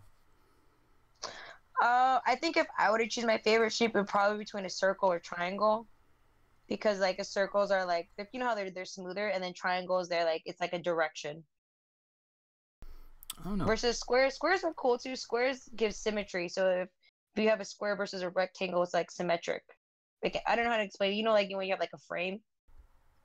Uh, 1.82 2.20
I 2.26 2.36
think 2.36 2.58
if 2.58 2.68
I 2.80 2.90
were 2.90 2.98
to 3.00 3.08
choose 3.08 3.26
my 3.26 3.38
favorite 3.40 3.74
shape, 3.74 3.92
it 3.96 4.00
would 4.00 4.08
probably 4.08 4.38
be 4.38 4.44
between 4.46 4.66
a 4.66 4.70
circle 4.70 5.12
or 5.12 5.20
triangle. 5.20 5.88
Because 6.68 7.00
like 7.00 7.20
a 7.20 7.24
circles 7.24 7.70
are 7.72 7.86
like 7.86 8.10
if 8.18 8.28
you 8.34 8.40
know 8.40 8.48
how 8.48 8.56
they're 8.56 8.72
they're 8.72 8.86
smoother, 8.86 9.28
and 9.28 9.44
then 9.44 9.54
triangles 9.54 10.10
they're 10.10 10.26
like 10.26 10.42
it's 10.46 10.60
like 10.62 10.74
a 10.74 10.80
direction. 10.80 11.44
I 13.40 13.50
don't 13.50 13.58
know. 13.60 13.66
versus 13.66 14.00
squares. 14.00 14.36
Squares 14.36 14.64
are 14.64 14.74
cool 14.74 14.98
too. 14.98 15.16
Squares 15.16 15.70
give 15.76 15.94
symmetry. 15.94 16.50
So 16.50 16.70
if, 16.70 16.90
if 17.36 17.44
you 17.44 17.50
have 17.50 17.60
a 17.62 17.66
square 17.66 17.96
versus 17.96 18.22
a 18.24 18.30
rectangle, 18.30 18.82
it's 18.84 18.94
like 18.94 19.12
symmetric. 19.12 19.64
Like 20.24 20.42
I 20.48 20.56
don't 20.56 20.66
know 20.66 20.72
how 20.72 20.78
to 20.78 20.84
explain. 20.84 21.12
it. 21.14 21.16
You 21.16 21.24
know, 21.24 21.34
like 21.34 21.50
when 21.52 21.68
you 21.68 21.74
have 21.74 21.80
like 21.80 21.94
a 21.94 22.00
frame. 22.00 22.40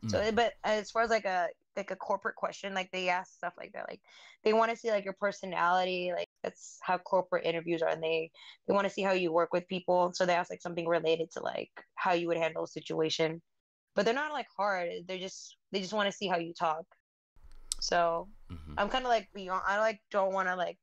So, 0.08 0.18
Mm. 0.18 0.34
but 0.34 0.54
as 0.64 0.90
far 0.90 1.02
as 1.02 1.10
like 1.10 1.24
a 1.24 1.48
like 1.76 1.90
a 1.90 1.96
corporate 1.96 2.36
question, 2.36 2.74
like 2.74 2.90
they 2.90 3.08
ask 3.08 3.34
stuff 3.34 3.54
like 3.56 3.72
that. 3.72 3.88
Like 3.88 4.00
they 4.44 4.52
want 4.52 4.70
to 4.70 4.76
see 4.76 4.90
like 4.90 5.04
your 5.04 5.16
personality. 5.20 6.12
Like 6.14 6.28
that's 6.42 6.78
how 6.82 6.98
corporate 6.98 7.44
interviews 7.46 7.82
are, 7.82 7.88
and 7.88 8.02
they 8.02 8.30
they 8.66 8.74
want 8.74 8.86
to 8.86 8.92
see 8.92 9.02
how 9.02 9.12
you 9.12 9.32
work 9.32 9.52
with 9.52 9.68
people. 9.68 10.12
So 10.14 10.26
they 10.26 10.34
ask 10.34 10.50
like 10.50 10.62
something 10.62 10.86
related 10.86 11.30
to 11.32 11.42
like 11.42 11.70
how 11.94 12.12
you 12.12 12.26
would 12.28 12.36
handle 12.38 12.64
a 12.64 12.68
situation. 12.68 13.40
But 13.94 14.04
they're 14.04 14.14
not 14.14 14.32
like 14.32 14.46
hard. 14.56 14.90
They're 15.06 15.18
just 15.18 15.56
they 15.72 15.80
just 15.80 15.92
want 15.92 16.10
to 16.10 16.16
see 16.16 16.28
how 16.28 16.38
you 16.38 16.54
talk. 16.54 16.84
So 17.80 18.28
Mhm. 18.50 18.74
I'm 18.78 18.88
kind 18.88 19.04
of 19.04 19.10
like 19.10 19.28
beyond. 19.34 19.62
I 19.66 19.78
like 19.78 20.00
don't 20.10 20.32
want 20.32 20.48
to 20.48 20.56
like 20.56 20.78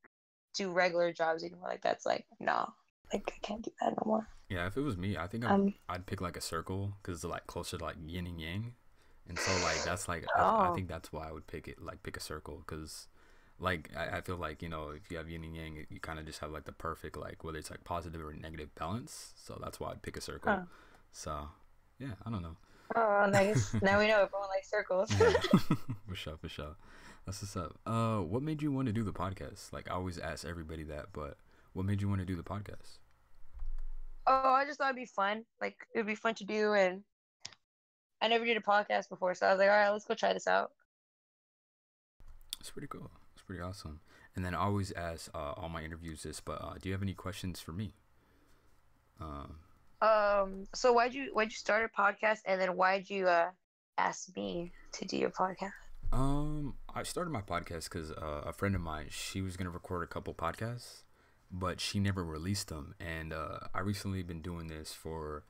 do 0.56 0.72
regular 0.72 1.14
jobs 1.14 1.44
anymore. 1.44 1.70
Like 1.70 1.82
that's 1.82 2.06
like 2.06 2.26
no, 2.40 2.74
like 3.14 3.24
I 3.28 3.40
can't 3.42 3.64
do 3.64 3.72
that 3.82 3.92
no 3.92 4.04
more. 4.06 4.28
Yeah, 4.50 4.66
if 4.68 4.78
it 4.78 4.82
was 4.82 4.98
me, 4.98 5.18
I 5.18 5.28
think 5.28 5.44
I'd, 5.44 5.52
Um, 5.52 5.74
I'd 5.90 6.06
pick 6.06 6.22
like 6.22 6.38
a 6.38 6.42
circle 6.42 6.94
because 7.02 7.18
it's 7.18 7.26
like 7.26 7.48
closer 7.48 7.78
to 7.78 7.84
like 7.84 7.98
yin 8.06 8.28
and 8.28 8.40
yang, 8.40 8.74
and 9.30 9.38
so 9.38 9.52
like 9.64 9.84
that's 9.84 10.08
like 10.08 10.26
I, 10.36 10.42
I 10.42 10.70
Oh. 10.70 10.74
think 10.76 10.88
that's 10.88 11.12
why 11.12 11.28
I 11.28 11.32
would 11.32 11.48
pick 11.48 11.68
it 11.68 11.82
like 11.82 12.04
pick 12.04 12.18
a 12.18 12.20
circle 12.22 12.64
because 12.66 13.08
like 13.60 13.90
I, 13.96 14.18
I 14.18 14.22
feel 14.22 14.38
like 14.38 14.62
you 14.62 14.70
know 14.70 14.90
if 14.92 15.10
you 15.12 15.18
have 15.18 15.30
yin 15.30 15.44
and 15.44 15.56
yang, 15.56 15.86
you 15.90 16.00
kind 16.00 16.20
of 16.20 16.26
just 16.26 16.40
have 16.40 16.52
like 16.52 16.66
the 16.66 16.72
perfect 16.72 17.18
like 17.18 17.44
whether 17.44 17.58
it's 17.58 17.72
like 17.72 17.84
positive 17.84 18.22
or 18.22 18.34
negative 18.34 18.74
balance. 18.76 19.34
So 19.36 19.60
that's 19.62 19.80
why 19.80 19.92
I'd 19.92 20.02
pick 20.02 20.18
a 20.18 20.22
circle. 20.22 20.52
Huh. 20.54 20.62
So 21.12 21.50
yeah, 22.00 22.14
I 22.26 22.30
don't 22.30 22.42
know. 22.44 22.56
oh, 22.96 23.28
nice. 23.30 23.74
now 23.82 24.00
we 24.00 24.08
know 24.08 24.22
everyone 24.22 24.48
likes 24.50 24.70
circles. 24.70 25.10
Yeah. 25.20 25.34
for 26.08 26.16
sure, 26.16 26.38
for 26.38 26.48
sure. 26.50 26.76
That's 27.26 27.42
what's 27.42 27.58
up. 27.58 27.78
Uh, 27.86 28.20
what 28.20 28.42
made 28.44 28.62
you 28.62 28.72
want 28.72 28.86
to 28.88 28.94
do 28.94 29.04
the 29.04 29.12
podcast? 29.12 29.74
Like 29.74 29.90
I 29.92 29.96
always 29.96 30.18
ask 30.18 30.46
everybody 30.46 30.84
that, 30.84 31.08
but 31.12 31.38
what 31.74 31.86
made 31.86 32.02
you 32.02 32.08
want 32.08 32.20
to 32.22 32.26
do 32.26 32.36
the 32.36 32.44
podcast? 32.44 33.00
oh, 34.28 34.54
I 34.54 34.66
just 34.66 34.78
thought 34.78 34.88
it'd 34.90 34.96
be 34.98 35.06
fun. 35.06 35.44
Like 35.62 35.76
it'd 35.94 36.08
be 36.08 36.16
fun 36.16 36.36
to 36.36 36.46
do, 36.46 36.74
and 36.74 37.04
I 38.22 38.28
never 38.28 38.46
did 38.46 38.58
a 38.58 38.62
podcast 38.62 39.10
before, 39.10 39.34
so 39.36 39.46
I 39.48 39.52
was 39.52 39.60
like, 39.60 39.70
all 39.70 39.76
right, 39.76 39.90
let's 39.90 40.06
go 40.06 40.14
try 40.16 40.34
this 40.34 40.48
out. 40.48 40.72
It's 42.60 42.70
pretty 42.72 42.88
cool. 42.88 43.12
It's 43.34 43.44
pretty 43.44 43.62
awesome. 43.62 44.00
And 44.36 44.44
then 44.46 44.54
I 44.56 44.60
always 44.60 44.92
ask 44.92 45.30
uh, 45.34 45.54
all 45.58 45.70
my 45.70 45.84
interviews 45.84 46.24
this, 46.24 46.40
but 46.40 46.62
uh, 46.62 46.74
do 46.82 46.90
you 46.90 46.94
have 46.94 47.02
any 47.02 47.14
questions 47.14 47.60
for 47.60 47.72
me? 47.72 47.94
Um, 49.20 49.58
Um, 50.02 50.66
so 50.76 50.94
why'd 50.94 51.14
you 51.14 51.32
why'd 51.34 51.50
you 51.52 51.56
start 51.58 51.90
a 51.90 52.02
podcast, 52.02 52.40
and 52.46 52.62
then 52.62 52.76
why'd 52.76 53.10
you 53.10 53.28
uh 53.28 53.50
ask 53.98 54.36
me 54.36 54.72
to 54.92 55.06
do 55.06 55.18
your 55.18 55.32
podcast? 55.32 55.72
um, 56.14 56.76
I 56.94 57.04
started 57.04 57.32
my 57.32 57.42
podcast 57.42 57.86
because 57.86 58.12
uh, 58.12 58.44
a 58.46 58.54
friend 58.54 58.76
of 58.76 58.82
mine, 58.82 59.08
she 59.10 59.42
was 59.42 59.58
gonna 59.58 59.72
record 59.72 60.04
a 60.04 60.08
couple 60.08 60.34
podcasts, 60.36 61.02
but 61.52 61.82
she 61.82 62.00
never 62.00 62.24
released 62.24 62.68
them. 62.70 62.94
And 63.00 63.34
uh, 63.34 63.60
I 63.74 63.80
recently 63.80 64.22
been 64.24 64.42
doing 64.42 64.68
this 64.68 64.94
for 64.94 65.44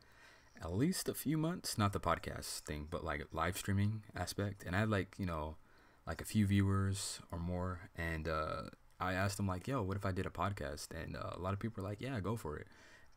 at 0.62 0.74
least 0.74 1.10
a 1.10 1.14
few 1.14 1.38
months, 1.38 1.78
not 1.78 1.94
the 1.94 2.00
podcast 2.00 2.60
thing, 2.62 2.88
but 2.90 3.04
like 3.04 3.26
live 3.32 3.58
streaming 3.58 4.04
aspect. 4.16 4.64
And 4.66 4.76
I 4.76 4.80
had 4.80 4.90
like 4.90 5.16
you 5.18 5.26
know, 5.26 5.58
like 6.06 6.22
a 6.22 6.26
few 6.26 6.46
viewers 6.48 7.20
or 7.32 7.40
more, 7.40 7.90
and 7.96 8.28
uh, 8.28 8.64
I 9.00 9.14
asked 9.14 9.38
them 9.38 9.48
like, 9.48 9.68
"Yo, 9.68 9.82
what 9.82 9.98
if 9.98 10.06
I 10.06 10.12
did 10.12 10.26
a 10.26 10.30
podcast?" 10.30 10.90
And 10.92 11.16
uh, 11.16 11.32
a 11.36 11.40
lot 11.40 11.54
of 11.54 11.60
people 11.60 11.84
are 11.84 11.88
like, 11.88 12.02
"Yeah, 12.02 12.20
go 12.20 12.36
for 12.36 12.58
it." 12.58 12.68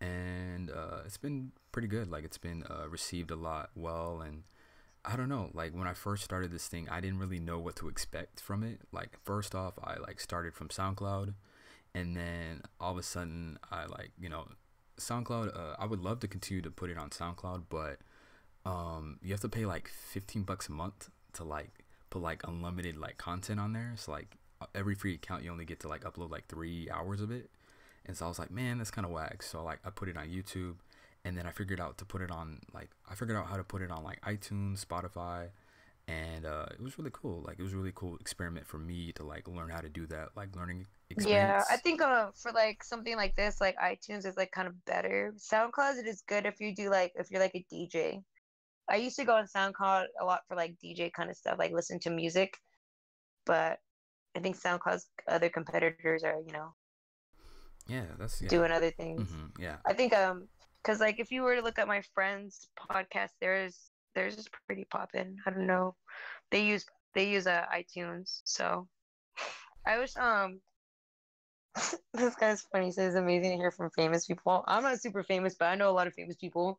And 0.00 0.70
uh, 0.70 1.02
it's 1.04 1.18
been 1.18 1.52
pretty 1.72 1.88
good. 1.88 2.10
Like 2.10 2.24
it's 2.24 2.38
been 2.38 2.64
uh, 2.68 2.88
received 2.88 3.30
a 3.30 3.36
lot 3.36 3.70
well, 3.74 4.20
and 4.20 4.44
I 5.04 5.16
don't 5.16 5.28
know. 5.28 5.50
Like 5.54 5.74
when 5.74 5.86
I 5.86 5.94
first 5.94 6.24
started 6.24 6.50
this 6.52 6.68
thing, 6.68 6.88
I 6.90 7.00
didn't 7.00 7.18
really 7.18 7.40
know 7.40 7.58
what 7.58 7.76
to 7.76 7.88
expect 7.88 8.40
from 8.40 8.62
it. 8.62 8.80
Like 8.92 9.18
first 9.24 9.54
off, 9.54 9.74
I 9.82 9.96
like 9.98 10.20
started 10.20 10.54
from 10.54 10.68
SoundCloud, 10.68 11.34
and 11.94 12.16
then 12.16 12.62
all 12.78 12.92
of 12.92 12.98
a 12.98 13.02
sudden, 13.02 13.58
I 13.70 13.86
like 13.86 14.12
you 14.18 14.28
know, 14.28 14.48
SoundCloud. 15.00 15.56
Uh, 15.56 15.76
I 15.78 15.86
would 15.86 16.00
love 16.00 16.20
to 16.20 16.28
continue 16.28 16.62
to 16.62 16.70
put 16.70 16.90
it 16.90 16.98
on 16.98 17.10
SoundCloud, 17.10 17.64
but 17.68 17.98
um, 18.64 19.18
you 19.22 19.32
have 19.32 19.40
to 19.40 19.48
pay 19.48 19.66
like 19.66 19.88
fifteen 19.88 20.42
bucks 20.42 20.68
a 20.68 20.72
month 20.72 21.10
to 21.34 21.44
like 21.44 21.84
put 22.10 22.22
like 22.22 22.46
unlimited 22.46 22.96
like 22.96 23.18
content 23.18 23.58
on 23.58 23.72
there. 23.72 23.94
So 23.96 24.12
like 24.12 24.36
uh, 24.60 24.66
every 24.74 24.94
free 24.94 25.14
account, 25.14 25.42
you 25.44 25.50
only 25.50 25.64
get 25.64 25.80
to 25.80 25.88
like 25.88 26.04
upload 26.04 26.30
like 26.30 26.46
three 26.46 26.88
hours 26.90 27.20
of 27.20 27.30
it. 27.30 27.50
And 28.06 28.16
so 28.16 28.24
I 28.26 28.28
was 28.28 28.38
like, 28.38 28.50
man, 28.50 28.78
that's 28.78 28.90
kind 28.90 29.04
of 29.04 29.12
whack. 29.12 29.42
So 29.42 29.62
like 29.62 29.78
I 29.84 29.90
put 29.90 30.08
it 30.08 30.16
on 30.16 30.28
YouTube, 30.28 30.76
and 31.24 31.36
then 31.36 31.46
I 31.46 31.50
figured 31.50 31.80
out 31.80 31.98
to 31.98 32.04
put 32.04 32.22
it 32.22 32.30
on 32.30 32.60
like 32.72 32.90
I 33.10 33.14
figured 33.14 33.36
out 33.36 33.46
how 33.46 33.56
to 33.56 33.64
put 33.64 33.82
it 33.82 33.90
on 33.90 34.02
like 34.04 34.20
iTunes, 34.22 34.84
Spotify, 34.84 35.48
and 36.10 36.46
uh, 36.46 36.66
it 36.72 36.80
was 36.80 36.98
really 36.98 37.10
cool. 37.12 37.42
Like 37.46 37.58
it 37.58 37.62
was 37.62 37.72
a 37.72 37.76
really 37.76 37.92
cool 37.94 38.16
experiment 38.16 38.66
for 38.66 38.78
me 38.78 39.12
to 39.12 39.22
like 39.22 39.46
learn 39.48 39.70
how 39.70 39.80
to 39.80 39.88
do 39.88 40.06
that, 40.06 40.30
like 40.36 40.54
learning 40.56 40.86
experience. 41.10 41.64
Yeah, 41.68 41.74
I 41.74 41.76
think 41.76 42.02
uh, 42.02 42.30
for 42.34 42.52
like 42.52 42.82
something 42.82 43.16
like 43.16 43.36
this, 43.36 43.60
like 43.60 43.76
iTunes 43.76 44.26
is 44.26 44.36
like 44.36 44.50
kind 44.50 44.66
of 44.66 44.84
better. 44.84 45.32
SoundCloud 45.36 45.98
it 45.98 46.06
is 46.06 46.22
good 46.26 46.46
if 46.46 46.60
you 46.60 46.74
do 46.74 46.90
like 46.90 47.12
if 47.14 47.30
you're 47.30 47.40
like 47.40 47.54
a 47.54 47.64
DJ. 47.72 48.22
I 48.88 48.96
used 48.96 49.16
to 49.16 49.24
go 49.24 49.34
on 49.34 49.46
SoundCloud 49.46 50.06
a 50.20 50.24
lot 50.24 50.40
for 50.48 50.56
like 50.56 50.76
DJ 50.82 51.12
kind 51.12 51.30
of 51.30 51.36
stuff, 51.36 51.56
like 51.58 51.72
listen 51.72 52.00
to 52.00 52.10
music. 52.10 52.56
But 53.46 53.78
I 54.36 54.40
think 54.40 54.60
SoundCloud's 54.60 55.06
other 55.28 55.48
competitors 55.48 56.24
are, 56.24 56.40
you 56.44 56.52
know, 56.52 56.74
yeah, 57.86 58.04
that's 58.18 58.42
yeah. 58.42 58.48
doing 58.48 58.72
other 58.72 58.90
things. 58.90 59.30
hmm 59.30 59.62
yeah, 59.62 59.76
I 59.86 59.92
think 59.92 60.12
um 60.12 60.48
because 60.82 61.00
like 61.00 61.20
if 61.20 61.30
you 61.30 61.42
were 61.42 61.56
to 61.56 61.62
look 61.62 61.78
at 61.78 61.86
my 61.86 62.02
friends' 62.14 62.68
podcast, 62.90 63.30
theirs 63.40 63.89
theirs 64.14 64.36
is 64.36 64.48
pretty 64.66 64.84
poppin'. 64.84 65.36
I 65.46 65.50
don't 65.50 65.66
know. 65.66 65.94
They 66.50 66.64
use 66.64 66.84
they 67.14 67.28
use 67.30 67.46
uh, 67.46 67.64
iTunes, 67.74 68.40
so 68.44 68.88
I 69.86 69.98
wish 69.98 70.16
um 70.16 70.60
this 72.14 72.34
guy's 72.34 72.62
funny. 72.72 72.86
He 72.86 72.92
says 72.92 73.14
it's 73.14 73.20
amazing 73.20 73.50
to 73.50 73.56
hear 73.56 73.70
from 73.70 73.90
famous 73.90 74.26
people. 74.26 74.64
I'm 74.66 74.82
not 74.82 75.00
super 75.00 75.22
famous, 75.22 75.54
but 75.58 75.66
I 75.66 75.74
know 75.74 75.90
a 75.90 75.92
lot 75.92 76.06
of 76.06 76.14
famous 76.14 76.36
people. 76.36 76.78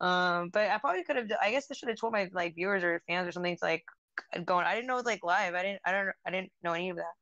Um, 0.00 0.50
but 0.52 0.70
I 0.70 0.78
probably 0.78 1.04
could 1.04 1.16
have. 1.16 1.30
I 1.42 1.50
guess 1.50 1.66
I 1.70 1.74
should 1.74 1.88
have 1.88 1.98
told 1.98 2.12
my 2.12 2.28
like 2.32 2.54
viewers 2.54 2.84
or 2.84 3.02
fans 3.06 3.28
or 3.28 3.32
something 3.32 3.56
to 3.56 3.64
like 3.64 3.84
going. 4.44 4.66
I 4.66 4.74
didn't 4.74 4.86
know 4.86 4.94
it 4.94 4.96
was 4.96 5.06
like 5.06 5.24
live. 5.24 5.54
I 5.54 5.62
didn't. 5.62 5.80
I 5.84 5.92
don't. 5.92 6.10
I 6.26 6.30
didn't 6.30 6.52
know 6.62 6.72
any 6.72 6.90
of 6.90 6.96
that. 6.96 7.14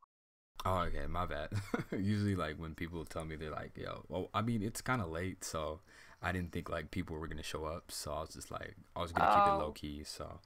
Oh, 0.65 0.79
okay, 0.81 1.07
my 1.07 1.27
bad. 1.27 1.51
Usually, 1.93 2.35
like 2.35 2.57
when 2.57 2.75
people 2.75 3.05
tell 3.05 3.25
me 3.25 3.37
they're 3.37 3.51
like, 3.51 3.77
"Yo," 3.77 4.05
well, 4.09 4.29
I 4.35 4.43
mean, 4.43 4.63
it's 4.63 4.83
kind 4.83 5.01
of 5.01 5.09
late, 5.09 5.45
so 5.45 5.81
I 6.27 6.33
didn't 6.33 6.51
think 6.51 6.69
like 6.69 6.91
people 6.91 7.17
were 7.17 7.29
gonna 7.29 7.43
show 7.45 7.65
up. 7.65 7.93
So 7.93 8.13
I 8.13 8.21
was 8.21 8.31
just 8.31 8.51
like, 8.51 8.75
I 8.97 9.01
was 9.01 9.13
gonna 9.13 9.29
keep 9.29 9.47
it 9.47 9.55
Oh. 9.55 9.59
low 9.59 9.71
key. 9.71 10.03
So 10.05 10.41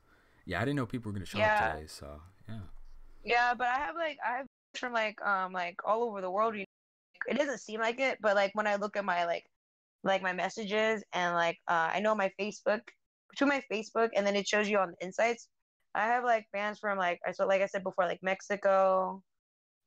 yeah, 0.44 0.58
I 0.60 0.64
didn't 0.64 0.76
know 0.76 0.84
people 0.86 1.10
were 1.10 1.14
gonna 1.14 1.24
show 1.26 1.38
Yeah. 1.38 1.46
up 1.46 1.72
today. 1.72 1.86
So 1.86 2.20
yeah, 2.48 2.60
Yeah, 3.24 3.54
but 3.54 3.66
I 3.68 3.78
have 3.78 3.94
like 3.94 4.18
I 4.26 4.36
have 4.38 4.46
from 4.76 4.92
like 4.92 5.20
um 5.24 5.52
like 5.52 5.76
all 5.84 6.02
over 6.04 6.20
the 6.20 6.30
world. 6.30 6.54
You 6.54 6.60
know? 6.60 6.66
it 7.28 7.38
doesn't 7.38 7.58
seem 7.58 7.80
like 7.80 7.98
it, 8.00 8.18
but 8.20 8.34
like 8.36 8.54
when 8.54 8.66
I 8.66 8.76
look 8.76 8.96
at 8.96 9.04
my 9.04 9.24
like 9.24 9.44
like 10.04 10.22
my 10.22 10.32
messages 10.34 11.02
and 11.14 11.34
like 11.34 11.58
uh, 11.68 11.90
I 11.94 12.00
know 12.00 12.14
my 12.14 12.30
Facebook 12.38 12.80
between 13.30 13.48
my 13.48 13.62
Facebook 13.72 14.10
and 14.14 14.26
then 14.26 14.36
it 14.36 14.46
shows 14.46 14.68
you 14.68 14.78
on 14.78 14.90
the 14.92 15.06
insights. 15.06 15.48
I 15.94 16.04
have 16.06 16.24
like 16.24 16.46
fans 16.52 16.78
from 16.78 16.98
like 16.98 17.20
I 17.26 17.32
so 17.32 17.46
like 17.46 17.62
I 17.62 17.66
said 17.66 17.84
before 17.84 18.04
like 18.04 18.20
Mexico. 18.22 19.22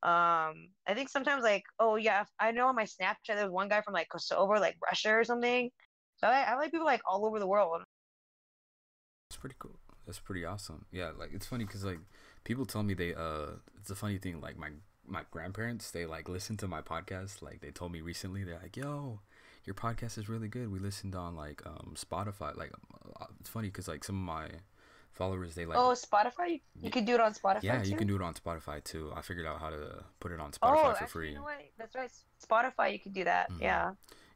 Um, 0.04 0.68
I 0.86 0.94
think 0.96 1.10
sometimes 1.10 1.44
like 1.44 1.64
oh 1.80 1.96
yeah 1.98 2.26
I 2.40 2.52
know 2.52 2.68
on 2.68 2.76
my 2.76 2.84
Snapchat 2.86 3.36
there's 3.36 3.52
one 3.52 3.70
guy 3.70 3.82
from 3.82 3.94
like 3.94 4.10
Kosovo 4.10 4.54
like 4.60 4.76
Russia 4.84 5.14
or 5.14 5.24
something. 5.24 5.70
I, 6.28 6.44
I 6.44 6.56
like 6.56 6.72
people 6.72 6.86
like 6.86 7.02
all 7.06 7.26
over 7.26 7.40
the 7.40 7.48
world. 7.48 7.82
It's 9.30 9.38
pretty 9.38 9.56
cool. 9.60 9.80
That's 10.06 10.20
pretty 10.20 10.46
awesome. 10.46 10.86
Yeah, 10.92 11.12
like 11.18 11.32
it's 11.34 11.46
funny 11.46 11.66
because 11.66 11.84
like 11.84 12.00
people 12.44 12.66
tell 12.66 12.84
me 12.84 12.94
they 12.94 13.14
uh 13.14 13.58
it's 13.80 13.90
a 13.90 13.96
funny 13.96 14.18
thing 14.18 14.42
like 14.42 14.58
my 14.58 14.70
my 15.06 15.24
grandparents 15.32 15.92
they 15.92 16.06
like 16.06 16.30
listen 16.30 16.58
to 16.58 16.68
my 16.68 16.82
podcast 16.82 17.42
like 17.42 17.62
they 17.62 17.72
told 17.72 17.92
me 17.92 18.02
recently 18.02 18.44
they're 18.44 18.60
like 18.62 18.78
yo 18.78 19.20
your 19.66 19.74
podcast 19.74 20.18
is 20.18 20.30
really 20.30 20.48
good 20.48 20.72
we 20.72 20.80
listened 20.80 21.16
on 21.16 21.36
like 21.36 21.62
um 21.66 21.94
spotify 21.96 22.56
like 22.56 22.72
uh, 23.20 23.26
it's 23.40 23.50
funny 23.50 23.68
because 23.68 23.88
like 23.88 24.04
some 24.04 24.16
of 24.16 24.22
my 24.22 24.48
followers 25.12 25.56
they 25.56 25.66
like 25.66 25.78
oh 25.78 25.94
spotify 25.94 26.50
you, 26.50 26.60
you 26.82 26.90
can 26.90 27.06
do 27.06 27.14
it 27.14 27.20
on 27.20 27.34
spotify 27.34 27.64
yeah 27.64 27.84
too? 27.84 27.90
you 27.90 27.96
can 27.98 28.08
do 28.08 28.16
it 28.16 28.22
on 28.22 28.34
spotify 28.34 28.84
too 28.84 29.12
i 29.16 29.22
figured 29.22 29.46
out 29.46 29.60
how 29.60 29.70
to 29.70 30.04
put 30.20 30.32
it 30.32 30.40
on 30.40 30.52
spotify 30.52 30.76
oh, 30.76 30.82
for 30.82 30.90
actually, 30.92 31.08
free 31.08 31.30
you 31.30 31.36
know 31.36 31.44
what? 31.44 31.62
that's 31.78 31.96
right 31.96 32.12
spotify 32.42 32.92
you 32.92 33.00
can 33.00 33.12
do 33.12 33.24
that 33.24 33.52
Mhm. 33.52 33.62
yeah 33.62 33.92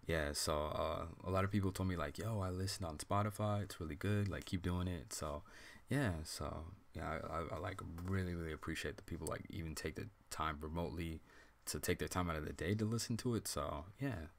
yeah 0.07 0.29
so 0.31 0.53
uh, 0.73 1.05
a 1.27 1.29
lot 1.29 1.43
of 1.43 1.51
people 1.51 1.71
told 1.71 1.87
me 1.89 1.95
like 1.97 2.17
yo 2.17 2.39
i 2.39 2.49
listen 2.49 2.85
on 2.85 2.97
spotify 2.97 3.61
it's 3.61 3.79
really 3.79 3.95
good 3.95 4.27
like 4.29 4.45
keep 4.45 4.61
doing 4.63 4.87
it. 4.87 5.13
So 5.13 5.43
yeah 5.89 6.11
so 6.23 6.63
yeah 6.93 7.19
I, 7.29 7.37
I, 7.37 7.55
I 7.55 7.59
like 7.59 7.81
really 8.05 8.33
really 8.33 8.53
appreciate 8.53 8.97
the 8.97 9.03
people 9.03 9.27
like 9.27 9.45
even 9.49 9.75
take 9.75 9.95
the 9.95 10.07
time 10.31 10.57
remotely 10.61 11.21
to 11.65 11.79
take 11.79 11.99
their 11.99 12.07
time 12.07 12.29
out 12.29 12.37
of 12.37 12.45
the 12.45 12.53
day 12.53 12.73
to 12.75 12.85
listen 12.85 13.17
to 13.17 13.35
it 13.35 13.47
so 13.47 13.85
yeah. 14.01 14.31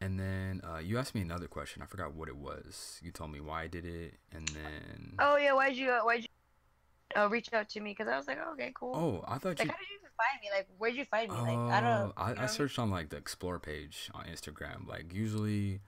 And 0.00 0.18
then 0.18 0.62
uh, 0.64 0.78
you 0.78 0.98
asked 0.98 1.14
me 1.14 1.20
another 1.20 1.46
question 1.46 1.80
i 1.80 1.86
forgot 1.86 2.12
what 2.14 2.28
it 2.28 2.36
was. 2.36 2.98
You 3.02 3.12
told 3.12 3.30
me 3.30 3.40
why 3.40 3.62
i 3.64 3.66
did 3.68 3.84
it 3.84 4.14
and 4.32 4.48
then 4.48 5.12
oh 5.18 5.36
yeah 5.36 5.52
why'd 5.52 5.76
you 5.76 5.90
uh, 5.90 6.00
why'd 6.00 6.22
you 6.22 7.20
uh, 7.20 7.28
reach 7.28 7.52
out 7.52 7.68
to 7.68 7.80
me? 7.80 7.90
Because 7.92 8.08
i 8.08 8.16
was 8.16 8.26
like 8.26 8.38
oh, 8.44 8.52
okay 8.54 8.72
cool. 8.74 8.94
Oh 8.96 9.24
i 9.28 9.38
thought 9.38 9.58
like 9.58 9.66
you 9.66 9.70
how 9.70 9.76
did 9.78 9.88
you 9.90 10.01
find 10.16 10.40
me 10.40 10.48
like 10.54 10.66
where'd 10.78 10.94
you 10.94 11.04
find 11.04 11.30
me 11.30 11.36
like 11.36 11.72
i 11.72 11.80
don't 11.80 11.84
know 11.84 12.12
I, 12.16 12.30
you 12.30 12.34
know 12.36 12.42
I 12.42 12.46
searched 12.46 12.78
on 12.78 12.90
like 12.90 13.08
the 13.10 13.16
explore 13.16 13.58
page 13.58 14.10
on 14.14 14.24
Instagram. 14.24 14.86
Like 14.86 15.12
usually, 15.12 15.80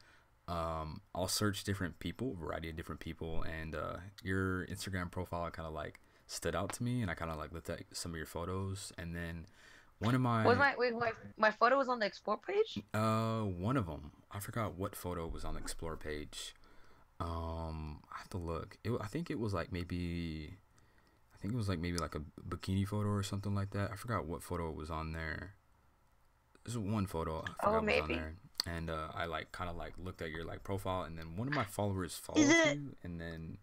um, 0.48 1.00
I'll 1.14 1.28
search 1.28 1.64
different 1.64 1.98
people, 1.98 2.34
variety 2.34 2.70
of 2.70 2.76
different 2.76 3.00
people, 3.00 3.42
and 3.42 3.74
uh, 3.74 3.96
your 4.22 4.66
Instagram 4.66 5.10
profile 5.10 5.50
kind 5.50 5.66
of 5.66 5.74
like 5.74 6.00
stood 6.26 6.54
out 6.54 6.72
to 6.74 6.82
me, 6.82 7.02
and 7.02 7.10
I 7.10 7.14
kind 7.14 7.30
of 7.30 7.38
like 7.38 7.52
looked 7.52 7.70
at 7.70 7.82
some 7.92 8.12
of 8.12 8.16
your 8.16 8.26
photos, 8.26 8.92
and 8.98 9.14
then 9.14 9.46
one 9.98 10.14
of 10.14 10.20
my, 10.20 10.44
was 10.44 10.58
my 10.58 10.74
wait, 10.76 10.94
my 10.94 11.12
my 11.36 11.50
photo 11.50 11.78
was 11.78 11.88
on 11.88 11.98
the 12.00 12.04
explore 12.04 12.36
page 12.36 12.82
uh 12.92 13.40
one 13.42 13.76
of 13.76 13.86
them 13.86 14.10
I 14.34 14.40
forgot 14.40 14.74
what 14.76 14.96
photo 14.96 15.28
was 15.28 15.44
on 15.44 15.54
the 15.54 15.60
explore 15.60 15.96
page. 15.96 16.54
Um, 17.20 18.00
I 18.12 18.18
have 18.18 18.28
to 18.30 18.38
look. 18.38 18.76
It, 18.82 18.90
I 19.00 19.06
think 19.06 19.30
it 19.30 19.38
was 19.38 19.54
like 19.54 19.72
maybe. 19.72 20.54
I 21.44 21.46
think 21.46 21.56
it 21.56 21.58
was 21.58 21.68
like 21.68 21.78
maybe 21.78 21.98
like 21.98 22.14
a 22.14 22.22
bikini 22.48 22.88
photo 22.88 23.10
or 23.10 23.22
something 23.22 23.54
like 23.54 23.72
that. 23.72 23.90
I 23.92 23.96
forgot 23.96 24.24
what 24.24 24.42
photo 24.42 24.70
it 24.70 24.76
was 24.76 24.90
on 24.90 25.12
there. 25.12 25.52
There's 26.64 26.78
one 26.78 27.04
photo 27.04 27.40
I 27.46 27.62
forgot 27.62 27.82
Oh, 27.82 27.82
was 27.82 28.00
on 28.00 28.08
there, 28.08 28.36
and 28.66 28.88
uh, 28.88 29.08
I 29.14 29.26
like 29.26 29.52
kind 29.52 29.68
of 29.68 29.76
like 29.76 29.92
looked 29.98 30.22
at 30.22 30.30
your 30.30 30.46
like 30.46 30.64
profile, 30.64 31.02
and 31.02 31.18
then 31.18 31.36
one 31.36 31.46
of 31.46 31.52
my 31.52 31.64
followers 31.64 32.14
followed 32.14 32.48
it- 32.48 32.76
you, 32.78 32.96
and 33.02 33.20
then 33.20 33.58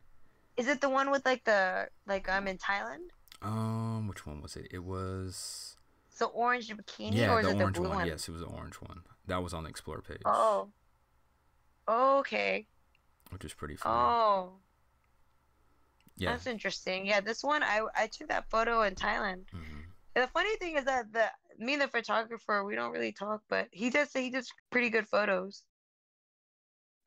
is 0.58 0.68
it 0.68 0.80
the 0.80 0.90
one 0.92 1.10
with 1.10 1.26
like 1.26 1.44
the 1.46 1.90
like 2.06 2.30
i'm 2.30 2.48
in 2.48 2.60
thailand 2.60 3.10
um, 3.42 4.08
which 4.08 4.28
one 4.28 4.42
was 4.44 4.56
it? 4.56 4.68
It 4.70 4.84
was 4.84 5.76
the 6.20 6.26
orange 6.26 6.70
bikini 6.70 7.16
yeah, 7.16 7.32
or 7.32 7.40
is 7.40 7.48
the 7.48 7.54
it 7.54 7.58
the 7.58 7.64
orange 7.64 7.78
blue 7.78 7.88
one. 7.88 7.98
one? 7.98 8.08
Yes, 8.08 8.30
it 8.30 8.32
was 8.32 8.42
the 8.42 8.48
orange 8.48 8.76
one. 8.76 9.02
That 9.26 9.42
was 9.42 9.56
on 9.56 9.64
the 9.64 9.70
explore 9.72 10.02
page, 10.02 10.22
oh 10.26 10.70
okay 11.88 12.68
which 13.32 13.44
is 13.44 13.54
pretty 13.56 13.76
funny. 13.76 13.96
oh 13.96 14.52
yeah. 16.22 16.34
That's 16.34 16.48
interesting. 16.48 17.06
Yeah, 17.08 17.22
this 17.22 17.44
one 17.44 17.64
I 17.64 17.82
I 17.96 18.08
took 18.08 18.30
that 18.30 18.50
photo 18.50 18.82
in 18.84 18.96
Thailand. 18.96 19.46
hmm 19.52 19.82
The 20.16 20.28
funny 20.28 20.56
thing 20.58 20.78
is 20.78 20.86
that 20.86 21.12
the 21.14 21.32
me 21.58 21.74
and 21.74 21.82
the 21.82 21.88
photographer 21.88 22.64
we 22.66 22.76
don't 22.76 22.92
really 22.92 23.14
talk, 23.14 23.44
but 23.50 23.70
he 23.72 23.90
does 23.90 24.14
he 24.14 24.30
does 24.32 24.50
pretty 24.72 24.90
good 24.90 25.08
photos. 25.08 25.64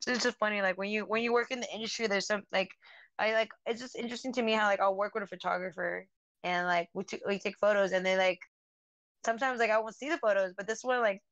So 0.01 0.13
it's 0.13 0.25
just 0.25 0.39
funny, 0.39 0.63
like 0.63 0.79
when 0.79 0.91
you 0.91 1.05
when 1.07 1.23
you 1.23 1.33
work 1.33 1.51
in 1.51 1.61
the 1.61 1.73
industry, 1.75 2.07
there's 2.07 2.27
some 2.27 2.45
like 2.53 2.71
I 3.19 3.33
like 3.33 3.51
it's 3.67 3.81
just 3.81 3.97
interesting 3.97 4.33
to 4.35 4.43
me 4.43 4.53
how 4.53 4.67
like 4.67 4.81
I'll 4.81 4.97
work 4.97 5.15
with 5.15 5.25
a 5.25 5.27
photographer 5.27 6.07
and 6.45 6.67
like 6.67 6.89
we 6.95 7.05
t- 7.05 7.23
we 7.27 7.39
take 7.39 7.59
photos 7.59 7.93
and 7.93 8.05
they 8.05 8.17
like 8.17 8.39
sometimes 9.25 9.61
like 9.61 9.71
I 9.71 9.79
won't 9.81 9.97
see 9.97 10.09
the 10.11 10.19
photos, 10.19 10.55
but 10.57 10.67
this 10.67 10.85
one 10.85 11.01
like 11.01 11.23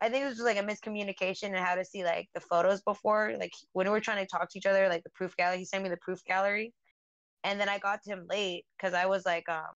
I 0.00 0.08
think 0.08 0.22
it 0.24 0.28
was 0.28 0.36
just 0.36 0.46
like 0.46 0.58
a 0.58 0.62
miscommunication 0.62 1.48
and 1.48 1.56
how 1.58 1.74
to 1.74 1.84
see 1.84 2.04
like 2.04 2.28
the 2.34 2.40
photos 2.40 2.82
before. 2.82 3.34
Like 3.38 3.52
when 3.72 3.86
we 3.86 3.90
were 3.92 4.00
trying 4.00 4.24
to 4.24 4.26
talk 4.26 4.50
to 4.50 4.58
each 4.58 4.66
other, 4.66 4.88
like 4.88 5.02
the 5.04 5.10
proof 5.10 5.36
gallery, 5.36 5.58
he 5.58 5.64
sent 5.64 5.82
me 5.82 5.90
the 5.90 5.96
proof 5.98 6.22
gallery, 6.24 6.72
and 7.44 7.60
then 7.60 7.68
I 7.68 7.78
got 7.78 8.02
to 8.02 8.10
him 8.10 8.26
late 8.28 8.64
because 8.76 8.94
I 8.94 9.06
was 9.06 9.24
like, 9.24 9.48
um, 9.48 9.72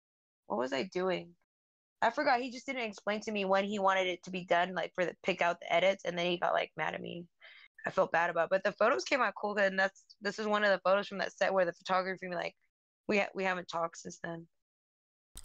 what 0.48 0.60
was 0.60 0.74
I 0.74 0.84
doing? 0.84 1.30
I 2.02 2.10
forgot. 2.10 2.42
He 2.42 2.52
just 2.52 2.66
didn't 2.66 2.84
explain 2.84 3.22
to 3.22 3.32
me 3.32 3.46
when 3.46 3.64
he 3.64 3.80
wanted 3.80 4.08
it 4.08 4.24
to 4.24 4.32
be 4.32 4.46
done, 4.46 4.74
like 4.74 4.92
for 4.94 5.06
the 5.06 5.16
pick 5.24 5.42
out 5.42 5.60
the 5.62 5.74
edits, 5.74 6.04
and 6.06 6.18
then 6.18 6.30
he 6.30 6.38
got 6.38 6.54
like 6.54 6.72
mad 6.76 6.94
at 6.94 7.02
me. 7.02 7.26
I 7.86 7.92
felt 7.92 8.12
bad 8.12 8.30
about, 8.30 8.46
it. 8.46 8.50
but 8.50 8.64
the 8.64 8.72
photos 8.74 9.04
came 9.04 9.22
out 9.22 9.34
cool, 9.40 9.58
and 9.58 9.80
that's 9.80 10.04
this 10.22 10.40
is 10.40 10.48
one 10.48 10.64
of 10.64 10.72
the 10.72 10.82
photos 10.84 11.08
from 11.08 11.20
that 11.20 11.36
set 11.36 11.54
where 11.54 11.66
the 11.66 11.74
photography 11.74 12.28
like 12.30 12.56
we 13.08 13.20
ha- 13.20 13.30
we 13.34 13.44
haven't 13.44 13.68
talked 13.68 13.98
since 13.98 14.20
then. 14.24 14.48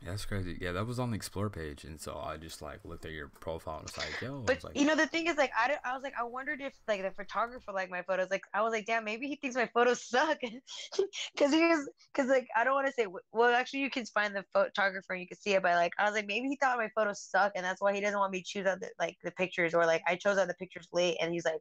Yeah, 0.02 0.10
that's 0.10 0.26
crazy. 0.26 0.56
Yeah, 0.60 0.72
that 0.72 0.86
was 0.86 1.00
on 1.00 1.10
the 1.10 1.16
explore 1.16 1.50
page, 1.50 1.82
and 1.84 2.00
so 2.00 2.16
I 2.16 2.36
just 2.36 2.62
like 2.62 2.84
looked 2.84 3.04
at 3.04 3.10
your 3.10 3.28
profile 3.40 3.78
and 3.78 3.82
was 3.82 3.98
like, 3.98 4.22
"Yo," 4.22 4.42
But 4.46 4.62
like, 4.62 4.78
you 4.78 4.86
know, 4.86 4.94
the 4.94 5.08
thing 5.08 5.26
is, 5.26 5.36
like, 5.36 5.50
I, 5.56 5.76
I 5.84 5.92
was 5.92 6.04
like, 6.04 6.14
I 6.18 6.22
wondered 6.22 6.60
if 6.60 6.72
like 6.86 7.02
the 7.02 7.10
photographer 7.10 7.72
liked 7.72 7.90
my 7.90 8.02
photos. 8.02 8.28
Like, 8.30 8.44
I 8.54 8.62
was 8.62 8.72
like, 8.72 8.86
damn, 8.86 9.04
maybe 9.04 9.26
he 9.26 9.34
thinks 9.36 9.56
my 9.56 9.68
photos 9.74 10.04
suck, 10.08 10.38
because 11.34 11.52
he 11.52 11.66
was, 11.66 11.90
because 12.14 12.30
like, 12.30 12.46
I 12.56 12.62
don't 12.62 12.74
want 12.74 12.86
to 12.86 12.92
say. 12.92 13.08
Well, 13.32 13.52
actually, 13.52 13.80
you 13.80 13.90
can 13.90 14.06
find 14.06 14.36
the 14.36 14.44
photographer 14.52 15.14
and 15.14 15.20
you 15.20 15.26
can 15.26 15.36
see 15.36 15.54
it. 15.54 15.62
But 15.62 15.74
like, 15.74 15.92
I 15.98 16.04
was 16.04 16.14
like, 16.14 16.28
maybe 16.28 16.46
he 16.46 16.56
thought 16.56 16.78
my 16.78 16.90
photos 16.94 17.20
suck, 17.20 17.52
and 17.56 17.64
that's 17.64 17.82
why 17.82 17.92
he 17.92 18.00
doesn't 18.00 18.18
want 18.18 18.32
me 18.32 18.40
to 18.40 18.46
choose 18.46 18.66
out 18.66 18.80
the 18.80 18.90
like 19.00 19.16
the 19.24 19.32
pictures, 19.32 19.74
or 19.74 19.84
like 19.84 20.02
I 20.06 20.14
chose 20.14 20.38
out 20.38 20.46
the 20.46 20.54
pictures 20.54 20.86
late, 20.92 21.16
and 21.20 21.32
he's 21.32 21.44
like, 21.44 21.60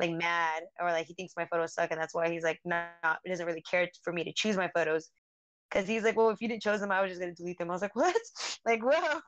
like 0.00 0.10
mad, 0.10 0.64
or 0.80 0.90
like 0.90 1.06
he 1.06 1.14
thinks 1.14 1.34
my 1.36 1.46
photos 1.46 1.74
suck, 1.74 1.92
and 1.92 2.00
that's 2.00 2.14
why 2.14 2.28
he's 2.28 2.42
like, 2.42 2.58
not, 2.64 3.20
he 3.24 3.30
doesn't 3.30 3.46
really 3.46 3.62
care 3.62 3.88
for 4.02 4.12
me 4.12 4.24
to 4.24 4.32
choose 4.32 4.56
my 4.56 4.68
photos. 4.74 5.10
Cause 5.72 5.86
he's 5.88 6.04
like, 6.04 6.16
well, 6.16 6.30
if 6.30 6.40
you 6.42 6.48
didn't 6.48 6.62
choose 6.62 6.80
them, 6.80 6.90
I 6.92 7.00
was 7.00 7.10
just 7.10 7.20
gonna 7.20 7.34
delete 7.34 7.58
them. 7.58 7.70
I 7.70 7.72
was 7.74 7.82
like, 7.82 7.96
what? 7.96 8.14
Like, 8.66 8.82
whoa. 8.82 9.20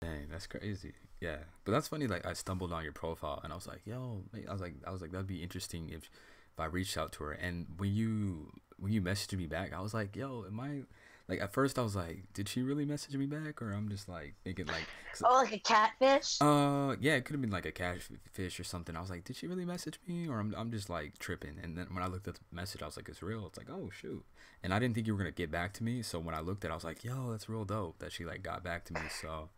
Dang, 0.00 0.28
that's 0.30 0.46
crazy. 0.46 0.94
Yeah, 1.20 1.38
but 1.64 1.72
that's 1.72 1.88
funny. 1.88 2.06
Like 2.08 2.26
I 2.26 2.32
stumbled 2.32 2.72
on 2.72 2.82
your 2.82 2.92
profile 2.92 3.40
and 3.44 3.52
I 3.52 3.56
was 3.56 3.66
like, 3.68 3.82
"Yo," 3.86 4.24
I 4.48 4.52
was 4.52 4.60
like, 4.60 4.74
I 4.86 4.90
was 4.90 5.00
like, 5.00 5.12
that'd 5.12 5.26
be 5.26 5.42
interesting 5.42 5.90
if 5.90 6.10
if 6.52 6.58
I 6.60 6.64
reached 6.66 6.98
out 6.98 7.12
to 7.12 7.24
her. 7.24 7.32
And 7.32 7.66
when 7.76 7.94
you 7.94 8.50
when 8.78 8.92
you 8.92 9.00
messaged 9.00 9.36
me 9.38 9.46
back, 9.46 9.72
I 9.72 9.80
was 9.80 9.94
like, 9.94 10.16
"Yo, 10.16 10.44
am 10.46 10.58
I?" 10.58 10.82
Like 11.28 11.40
at 11.40 11.52
first, 11.52 11.78
I 11.78 11.82
was 11.82 11.96
like, 11.96 12.32
"Did 12.34 12.48
she 12.48 12.62
really 12.62 12.84
message 12.84 13.16
me 13.16 13.26
back?" 13.26 13.62
Or 13.62 13.72
I'm 13.72 13.88
just 13.88 14.08
like 14.08 14.34
thinking 14.44 14.66
like, 14.66 14.86
Oh, 15.24 15.42
like 15.42 15.52
a 15.52 15.58
catfish. 15.58 16.38
uh, 16.40 16.96
yeah, 17.00 17.14
it 17.14 17.24
could 17.24 17.34
have 17.34 17.40
been 17.40 17.50
like 17.50 17.66
a 17.66 17.72
catfish 17.72 18.58
or 18.60 18.64
something. 18.64 18.96
I 18.96 19.00
was 19.00 19.10
like, 19.10 19.24
"Did 19.24 19.36
she 19.36 19.46
really 19.46 19.64
message 19.64 20.00
me?" 20.06 20.28
Or 20.28 20.40
I'm 20.40 20.54
I'm 20.56 20.70
just 20.70 20.90
like 20.90 21.18
tripping. 21.18 21.58
And 21.62 21.76
then 21.76 21.86
when 21.92 22.02
I 22.02 22.06
looked 22.06 22.28
at 22.28 22.34
the 22.34 22.40
message, 22.50 22.82
I 22.82 22.86
was 22.86 22.96
like, 22.96 23.08
"It's 23.08 23.22
real." 23.22 23.46
It's 23.46 23.58
like, 23.58 23.70
"Oh 23.70 23.90
shoot!" 23.90 24.24
And 24.62 24.72
I 24.74 24.78
didn't 24.78 24.94
think 24.94 25.06
you 25.06 25.14
were 25.14 25.18
gonna 25.18 25.30
get 25.30 25.50
back 25.50 25.72
to 25.74 25.84
me. 25.84 26.02
So 26.02 26.18
when 26.18 26.34
I 26.34 26.40
looked 26.40 26.64
at, 26.64 26.68
it, 26.70 26.72
I 26.72 26.74
was 26.74 26.84
like, 26.84 27.04
"Yo, 27.04 27.30
that's 27.30 27.48
real 27.48 27.64
dope." 27.64 27.98
That 28.00 28.12
she 28.12 28.24
like 28.24 28.42
got 28.42 28.62
back 28.64 28.84
to 28.86 28.94
me. 28.94 29.00
So 29.20 29.50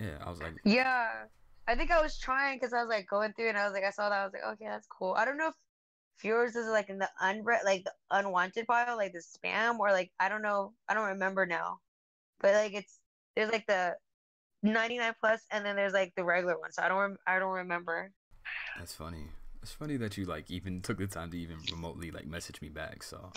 yeah, 0.00 0.18
I 0.24 0.30
was 0.30 0.40
like, 0.40 0.54
Yeah, 0.64 1.08
I 1.68 1.74
think 1.76 1.90
I 1.90 2.02
was 2.02 2.18
trying 2.18 2.56
because 2.58 2.72
I 2.72 2.80
was 2.80 2.88
like 2.88 3.06
going 3.08 3.32
through 3.32 3.48
and 3.48 3.56
I 3.58 3.64
was 3.64 3.72
like, 3.72 3.84
I 3.84 3.90
saw 3.90 4.08
that 4.08 4.20
I 4.20 4.24
was 4.24 4.32
like, 4.32 4.42
okay, 4.54 4.66
that's 4.66 4.86
cool. 4.88 5.14
I 5.14 5.24
don't 5.24 5.38
know 5.38 5.48
if, 5.48 5.54
if 5.54 5.63
yours 6.22 6.54
is 6.54 6.68
like 6.68 6.90
in 6.90 6.98
the 6.98 7.08
unread, 7.20 7.62
like 7.64 7.84
the 7.84 7.92
unwanted 8.10 8.66
pile, 8.66 8.96
like 8.96 9.12
the 9.12 9.18
spam, 9.18 9.78
or 9.78 9.90
like 9.90 10.10
I 10.20 10.28
don't 10.28 10.42
know, 10.42 10.72
I 10.88 10.94
don't 10.94 11.08
remember 11.08 11.46
now, 11.46 11.80
but 12.40 12.54
like 12.54 12.74
it's 12.74 13.00
there's 13.34 13.50
like 13.50 13.66
the 13.66 13.96
99 14.62 15.14
plus 15.20 15.42
and 15.50 15.64
then 15.64 15.76
there's 15.76 15.92
like 15.92 16.12
the 16.16 16.24
regular 16.24 16.58
one, 16.58 16.72
so 16.72 16.82
I 16.82 16.88
don't 16.88 16.98
rem- 16.98 17.18
I 17.26 17.38
don't 17.38 17.52
remember. 17.52 18.12
That's 18.78 18.94
funny. 18.94 19.28
It's 19.62 19.72
funny 19.72 19.96
that 19.96 20.16
you 20.16 20.26
like 20.26 20.50
even 20.50 20.82
took 20.82 20.98
the 20.98 21.06
time 21.06 21.30
to 21.30 21.38
even 21.38 21.56
remotely 21.70 22.10
like 22.10 22.26
message 22.26 22.60
me 22.60 22.68
back. 22.68 23.02
So, 23.02 23.32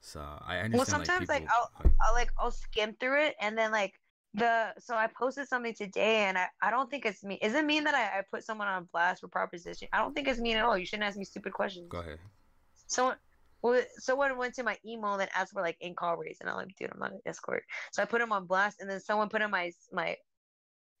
so 0.00 0.20
I 0.20 0.58
understand. 0.58 0.74
Well, 0.74 0.86
sometimes 0.86 1.28
like, 1.28 1.42
people, 1.42 1.54
I'll 1.76 1.92
I'll 2.00 2.14
like 2.14 2.32
I'll 2.38 2.50
skim 2.50 2.96
through 2.98 3.22
it 3.22 3.36
and 3.40 3.56
then 3.56 3.70
like 3.70 3.94
the 4.34 4.74
so 4.78 4.94
I 4.94 5.08
posted 5.18 5.48
something 5.48 5.74
today 5.74 6.24
and 6.24 6.36
I, 6.36 6.48
I 6.62 6.70
don't 6.70 6.90
think 6.90 7.06
it's 7.06 7.24
me. 7.24 7.38
Is 7.40 7.54
it 7.54 7.64
mean 7.64 7.84
that 7.84 7.94
I, 7.94 8.18
I 8.18 8.22
put 8.30 8.44
someone 8.44 8.68
on 8.68 8.88
blast 8.92 9.20
for 9.20 9.28
proposition? 9.28 9.88
I 9.92 9.98
don't 9.98 10.14
think 10.14 10.28
it's 10.28 10.40
mean 10.40 10.56
at 10.56 10.64
all. 10.64 10.76
You 10.76 10.86
shouldn't 10.86 11.08
ask 11.08 11.16
me 11.16 11.24
stupid 11.24 11.52
questions. 11.52 11.88
go 11.88 12.00
ahead. 12.00 12.18
Someone 12.86 13.16
well 13.62 13.80
someone 13.96 14.36
went 14.36 14.54
to 14.54 14.62
my 14.62 14.76
email 14.86 15.14
and 15.14 15.28
asked 15.34 15.52
for 15.52 15.62
like 15.62 15.76
in 15.80 15.94
call 15.94 16.16
rates 16.16 16.40
and 16.40 16.50
I'm 16.50 16.56
like, 16.56 16.76
dude, 16.78 16.90
I'm 16.92 17.00
not 17.00 17.12
an 17.12 17.20
escort. 17.26 17.64
So 17.92 18.02
I 18.02 18.06
put 18.06 18.20
him 18.20 18.32
on 18.32 18.46
blast 18.46 18.80
and 18.80 18.90
then 18.90 19.00
someone 19.00 19.28
put 19.28 19.42
in 19.42 19.50
my 19.50 19.72
my 19.92 20.16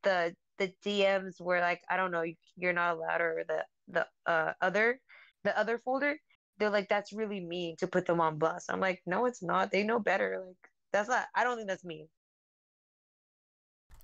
the 0.02 0.34
the 0.58 0.72
DMs 0.84 1.34
where 1.38 1.60
like 1.60 1.82
I 1.90 1.96
don't 1.96 2.10
know, 2.10 2.24
you're 2.56 2.72
not 2.72 2.96
allowed 2.96 3.20
or 3.20 3.44
the 3.46 3.64
the 3.88 4.06
uh 4.26 4.52
other 4.60 5.00
the 5.44 5.58
other 5.58 5.78
folder. 5.78 6.18
They're 6.58 6.70
like, 6.70 6.88
that's 6.88 7.12
really 7.12 7.38
mean 7.38 7.76
to 7.78 7.86
put 7.86 8.04
them 8.06 8.20
on 8.20 8.38
blast. 8.38 8.66
I'm 8.68 8.80
like, 8.80 9.00
no, 9.06 9.26
it's 9.26 9.42
not. 9.42 9.70
They 9.70 9.84
know 9.84 10.00
better. 10.00 10.42
Like 10.44 10.56
that's 10.92 11.08
not. 11.08 11.26
I 11.34 11.44
don't 11.44 11.56
think 11.56 11.68
that's 11.68 11.84
mean. 11.84 12.08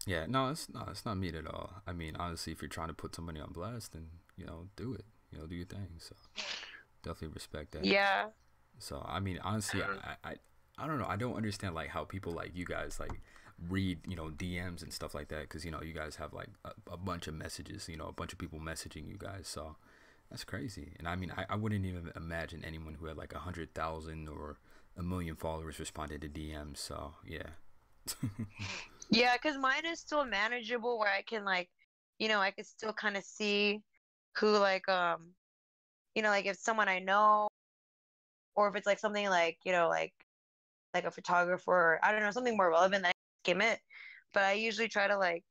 Yeah, 0.06 0.26
no, 0.28 0.50
it's 0.50 0.68
not. 0.72 0.88
It's 0.90 1.04
not 1.06 1.16
mean 1.16 1.34
at 1.34 1.46
all. 1.46 1.82
I 1.86 1.92
mean, 1.92 2.16
honestly, 2.16 2.52
if 2.52 2.60
you're 2.60 2.68
trying 2.68 2.88
to 2.88 2.94
put 2.94 3.14
somebody 3.14 3.40
on 3.40 3.52
blast, 3.52 3.92
then 3.92 4.08
you 4.36 4.44
know, 4.44 4.68
do 4.76 4.94
it. 4.94 5.04
You 5.30 5.38
know, 5.38 5.46
do 5.46 5.54
your 5.54 5.66
thing. 5.66 5.88
So 5.98 6.14
definitely 7.02 7.28
respect 7.34 7.72
that. 7.72 7.84
Yeah. 7.84 8.26
So 8.78 9.04
I 9.08 9.20
mean, 9.20 9.38
honestly, 9.42 9.82
I, 9.82 10.16
I 10.24 10.34
I 10.78 10.86
don't 10.86 10.98
know. 10.98 11.06
I 11.06 11.16
don't 11.16 11.34
understand 11.36 11.74
like 11.74 11.88
how 11.88 12.04
people 12.04 12.32
like 12.32 12.52
you 12.54 12.64
guys 12.64 12.98
like 13.00 13.20
read 13.68 14.00
you 14.08 14.16
know 14.16 14.30
DMs 14.30 14.82
and 14.82 14.92
stuff 14.92 15.14
like 15.14 15.28
that 15.28 15.42
because 15.42 15.64
you 15.64 15.70
know 15.70 15.80
you 15.82 15.92
guys 15.94 16.16
have 16.16 16.32
like 16.32 16.48
a, 16.64 16.72
a 16.92 16.96
bunch 16.96 17.26
of 17.28 17.34
messages. 17.34 17.88
You 17.88 17.96
know, 17.96 18.06
a 18.08 18.12
bunch 18.12 18.32
of 18.32 18.38
people 18.38 18.58
messaging 18.60 19.08
you 19.08 19.16
guys. 19.18 19.48
So 19.48 19.76
That's 20.30 20.44
crazy. 20.44 20.92
And 20.98 21.08
I 21.08 21.16
mean, 21.16 21.32
I, 21.36 21.46
I 21.50 21.56
wouldn't 21.56 21.84
even 21.86 22.12
imagine 22.16 22.64
anyone 22.64 22.94
who 22.94 23.06
had 23.06 23.16
like 23.16 23.34
a 23.34 23.38
hundred 23.40 23.74
thousand 23.74 24.28
or 24.28 24.58
a 24.96 25.02
million 25.02 25.36
followers 25.36 25.78
responded 25.78 26.22
to 26.22 26.28
DMs. 26.28 26.78
So 26.78 27.14
yeah. 27.26 27.50
yeah, 29.14 29.36
because 29.40 29.56
mine 29.58 29.86
is 29.86 30.00
still 30.00 30.24
manageable 30.24 30.98
where 30.98 31.12
I 31.12 31.22
can 31.22 31.44
like, 31.44 31.68
you 32.18 32.28
know, 32.28 32.40
I 32.40 32.50
can 32.50 32.64
still 32.64 32.92
kind 32.92 33.16
of 33.16 33.24
see 33.24 33.80
who 34.36 34.58
like 34.58 34.88
um, 34.88 35.30
you 36.14 36.22
know, 36.22 36.30
like 36.30 36.46
if 36.46 36.56
someone 36.56 36.88
I 36.88 36.98
know, 36.98 37.48
or 38.56 38.68
if 38.68 38.76
it's 38.76 38.86
like 38.86 38.98
something 38.98 39.28
like 39.28 39.58
you 39.64 39.72
know 39.72 39.88
like 39.88 40.12
like 40.94 41.04
a 41.04 41.10
photographer 41.10 41.72
or 41.72 42.00
I 42.02 42.12
don't 42.12 42.22
know 42.22 42.30
something 42.30 42.56
more 42.56 42.70
relevant, 42.70 43.02
then 43.02 43.10
I 43.10 43.12
skim 43.44 43.60
it. 43.60 43.80
But 44.32 44.44
I 44.44 44.52
usually 44.52 44.88
try 44.88 45.06
to 45.08 45.16
like 45.16 45.44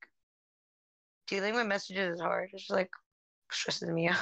dealing 1.28 1.54
with 1.54 1.68
messages 1.68 2.16
is 2.16 2.22
hard. 2.22 2.50
It's 2.54 2.64
just 2.64 2.72
like 2.72 2.90
stresses 3.52 3.90
me 3.90 4.08
out. 4.10 4.18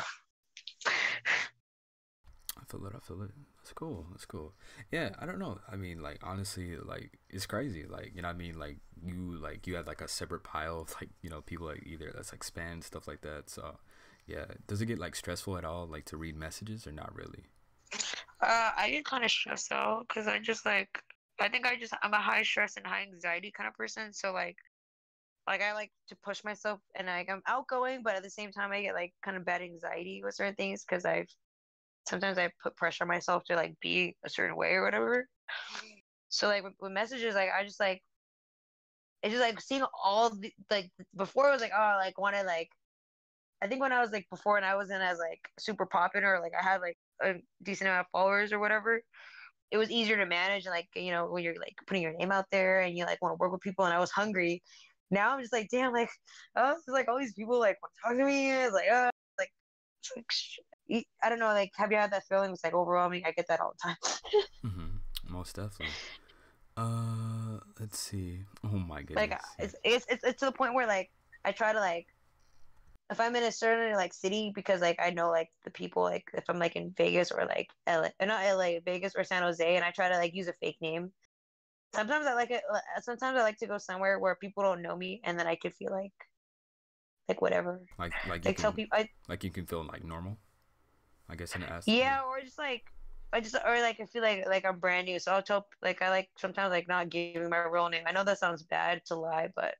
I 2.60 2.64
feel 2.68 2.86
it. 2.86 2.94
I 2.96 3.00
feel 3.00 3.22
it. 3.24 3.32
That's 3.62 3.74
cool. 3.74 4.08
That's 4.10 4.26
cool. 4.26 4.54
Yeah, 4.92 5.12
I 5.20 5.28
don't 5.28 5.38
know. 5.38 5.60
I 5.72 5.76
mean, 5.76 6.02
like 6.02 6.20
honestly, 6.24 6.76
like 6.78 7.20
it's 7.30 7.46
crazy. 7.46 7.86
Like 7.86 8.12
you 8.16 8.24
know, 8.24 8.28
what 8.28 8.36
I 8.36 8.38
mean, 8.38 8.58
like 8.58 8.78
you 9.06 9.38
like 9.38 9.68
you 9.68 9.76
have 9.76 9.86
like 9.86 10.02
a 10.02 10.08
separate 10.08 10.44
pile 10.44 10.82
of 10.82 10.96
like 11.00 11.10
you 11.22 11.30
know 11.30 11.42
people 11.42 11.68
like 11.68 11.84
either 11.86 12.12
that's 12.14 12.34
like 12.34 12.44
spam 12.44 12.84
stuff 12.84 13.08
like 13.08 13.22
that. 13.22 13.50
So 13.52 13.78
yeah, 14.26 14.46
does 14.68 14.82
it 14.82 14.88
get 14.88 14.98
like 14.98 15.16
stressful 15.16 15.58
at 15.58 15.66
all, 15.66 15.86
like 15.86 16.06
to 16.06 16.18
read 16.18 16.36
messages 16.36 16.88
or 16.88 16.92
not 16.92 17.16
really? 17.16 17.46
Uh, 18.42 18.72
I 18.76 18.90
get 18.90 19.06
kind 19.06 19.24
of 19.24 19.30
stressed 19.30 19.72
out 19.72 20.08
because 20.08 20.28
I 20.28 20.40
just 20.40 20.66
like 20.66 20.90
I 21.40 21.48
think 21.48 21.68
I 21.68 21.76
just 21.76 21.94
I'm 22.02 22.14
a 22.14 22.20
high 22.20 22.44
stress 22.44 22.78
and 22.78 22.88
high 22.88 23.04
anxiety 23.04 23.52
kind 23.52 23.68
of 23.68 23.76
person. 23.76 24.12
So 24.12 24.34
like 24.34 24.58
like 25.48 25.62
I 25.62 25.74
like 25.74 25.92
to 26.10 26.16
push 26.24 26.44
myself 26.44 26.80
and 26.96 27.08
like 27.08 27.30
I'm 27.30 27.42
outgoing, 27.48 28.02
but 28.04 28.16
at 28.16 28.24
the 28.24 28.30
same 28.30 28.52
time 28.52 28.72
I 28.72 28.82
get 28.82 28.96
like 28.96 29.14
kind 29.24 29.38
of 29.38 29.46
bad 29.46 29.62
anxiety 29.62 30.22
with 30.24 30.34
certain 30.34 30.56
things 30.56 30.84
because 30.84 31.06
I've 31.06 31.30
sometimes 32.08 32.38
I 32.38 32.50
put 32.62 32.76
pressure 32.76 33.04
on 33.04 33.08
myself 33.08 33.44
to 33.46 33.56
like 33.56 33.74
be 33.82 34.16
a 34.26 34.30
certain 34.30 34.56
way 34.56 34.74
or 34.74 34.84
whatever. 34.84 35.28
So 36.30 36.48
like 36.48 36.64
with, 36.64 36.74
with 36.80 36.92
messages, 36.92 37.36
like 37.36 37.50
I 37.58 37.64
just 37.64 37.80
like 37.80 38.02
it's 39.22 39.34
just 39.34 39.44
like 39.44 39.60
seeing 39.62 39.84
all 40.04 40.30
the 40.30 40.52
like 40.70 40.90
before 41.16 41.50
it 41.50 41.52
was 41.52 41.62
like 41.62 41.74
oh 41.78 41.98
like 42.00 42.18
wanted 42.18 42.46
like 42.46 42.70
I 43.62 43.68
think 43.68 43.82
when 43.82 43.92
I 43.92 44.02
was 44.02 44.12
like 44.12 44.26
before 44.32 44.58
and 44.58 44.66
I 44.66 44.76
wasn't 44.76 45.04
as 45.04 45.20
like 45.20 45.42
super 45.60 45.86
popular 45.86 46.36
or 46.36 46.40
like 46.40 46.54
I 46.60 46.64
had 46.64 46.82
like 46.82 46.98
a 47.22 47.34
decent 47.62 47.90
amount 47.90 48.08
of 48.08 48.12
followers 48.12 48.52
or 48.52 48.60
whatever, 48.60 49.02
it 49.70 49.78
was 49.78 49.92
easier 49.92 50.18
to 50.18 50.26
manage 50.26 50.66
and 50.66 50.74
like 50.74 50.88
you 50.96 51.12
know 51.12 51.28
when 51.28 51.44
you're 51.44 51.56
like 51.56 51.76
putting 51.86 52.02
your 52.04 52.14
name 52.18 52.32
out 52.32 52.46
there 52.52 52.82
and 52.82 52.98
you 52.98 53.06
like 53.06 53.22
want 53.22 53.34
to 53.34 53.38
work 53.38 53.52
with 53.52 53.62
people 53.62 53.86
and 53.86 53.94
I 53.94 54.00
was 54.00 54.12
hungry 54.12 54.64
now 55.12 55.34
I'm 55.34 55.42
just 55.42 55.54
like, 55.54 55.70
damn, 55.70 55.94
like, 55.94 56.10
oh, 56.56 56.72
it's 56.72 56.88
like 56.88 57.08
all 57.10 57.20
these 57.20 57.34
people 57.34 57.60
like 57.60 57.78
want 57.82 57.94
to 57.94 58.02
talk 58.02 58.18
to 58.18 58.26
me. 58.26 58.52
It's 58.52 58.74
like, 58.74 58.88
oh, 58.92 59.10
like, 59.38 59.52
I 61.24 61.30
don't 61.30 61.40
know, 61.40 61.48
like, 61.48 61.72
have 61.78 61.92
you 61.92 61.98
had 61.98 62.12
that 62.12 62.24
feeling? 62.28 62.52
It's 62.52 62.64
like 62.64 62.74
overwhelming. 62.74 63.24
I 63.26 63.32
get 63.32 63.48
that 63.48 63.60
all 63.60 63.74
the 63.74 63.90
time. 63.90 63.98
mm-hmm. 64.66 65.34
Most 65.34 65.56
definitely. 65.56 65.96
Uh, 66.78 67.60
let's 67.80 68.00
see. 68.00 68.46
Oh 68.64 68.70
my 68.70 69.02
goodness. 69.02 69.16
Like, 69.16 69.40
it's, 69.60 69.76
it's 69.84 70.06
it's 70.10 70.24
it's 70.24 70.40
to 70.40 70.46
the 70.46 70.52
point 70.52 70.74
where 70.74 70.88
like 70.88 71.12
I 71.44 71.52
try 71.52 71.74
to 71.74 71.80
like 71.80 72.08
if 73.10 73.20
I'm 73.20 73.36
in 73.36 73.44
a 73.44 73.52
certain 73.52 73.94
like 73.96 74.14
city 74.14 74.52
because 74.56 74.82
like 74.82 74.98
I 75.02 75.10
know 75.10 75.30
like 75.30 75.50
the 75.66 75.72
people 75.72 76.04
like 76.04 76.24
if 76.34 76.46
I'm 76.50 76.60
like 76.60 76.76
in 76.76 76.94
Vegas 76.98 77.32
or 77.32 77.46
like 77.46 77.68
LA, 77.88 78.10
not 78.26 78.44
LA, 78.44 78.80
Vegas 78.86 79.14
or 79.18 79.24
San 79.24 79.44
Jose, 79.44 79.76
and 79.76 79.84
I 79.84 79.92
try 79.92 80.10
to 80.10 80.18
like 80.18 80.34
use 80.34 80.48
a 80.48 80.54
fake 80.62 80.78
name 80.82 81.12
sometimes 81.94 82.26
I 82.26 82.34
like 82.34 82.52
it. 82.52 82.64
Uh, 82.72 82.80
sometimes 83.02 83.38
I 83.38 83.42
like 83.42 83.58
to 83.58 83.68
go 83.68 83.78
somewhere 83.78 84.20
where 84.20 84.36
people 84.36 84.64
don't 84.64 84.82
know 84.82 84.96
me, 84.96 85.22
and 85.24 85.40
then 85.40 85.48
I 85.48 85.56
could 85.56 85.76
feel 85.76 85.92
like, 85.92 86.14
like 87.28 87.42
whatever. 87.42 87.82
Like 87.98 88.14
like 88.28 88.46
like 88.46 88.58
tell 88.58 88.72
people 88.72 88.98
I, 88.98 89.10
like 89.28 89.44
you 89.44 89.52
can 89.52 89.66
feel 89.66 89.84
like 89.84 90.04
normal. 90.04 90.38
I 91.32 91.36
guess 91.36 91.56
in 91.56 91.62
the 91.62 91.68
aspect. 91.68 91.98
Yeah, 91.98 92.22
or 92.28 92.42
just 92.42 92.58
like 92.58 92.84
I 93.32 93.40
just 93.40 93.56
or 93.56 93.80
like 93.80 94.00
I 94.02 94.06
feel 94.06 94.22
like 94.22 94.46
like 94.48 94.66
I'm 94.66 94.80
brand 94.80 95.08
new, 95.08 95.18
so 95.18 95.32
I'll 95.32 95.42
tell 95.42 95.68
like 95.82 96.02
I 96.02 96.10
like 96.10 96.30
sometimes 96.38 96.72
like 96.72 96.90
not 96.90 97.10
giving 97.10 97.50
my 97.50 97.60
real 97.60 97.88
name. 97.90 98.04
I 98.06 98.12
know 98.12 98.26
that 98.26 98.40
sounds 98.40 98.64
bad 98.64 99.06
to 99.06 99.16
lie, 99.16 99.50
but 99.56 99.76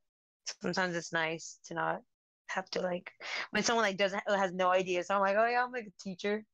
sometimes 0.62 0.96
it's 0.96 1.12
nice 1.12 1.60
to 1.66 1.74
not 1.74 2.02
have 2.48 2.70
to 2.72 2.82
like 2.82 3.12
when 3.52 3.64
someone 3.64 3.84
like 3.84 3.98
doesn't 3.98 4.24
has 4.30 4.54
no 4.54 4.70
idea. 4.70 5.04
So 5.04 5.16
I'm 5.16 5.22
like, 5.22 5.36
oh 5.38 5.46
yeah, 5.46 5.64
I'm 5.64 5.72
like 5.72 5.88
a 5.88 6.02
teacher. 6.02 6.46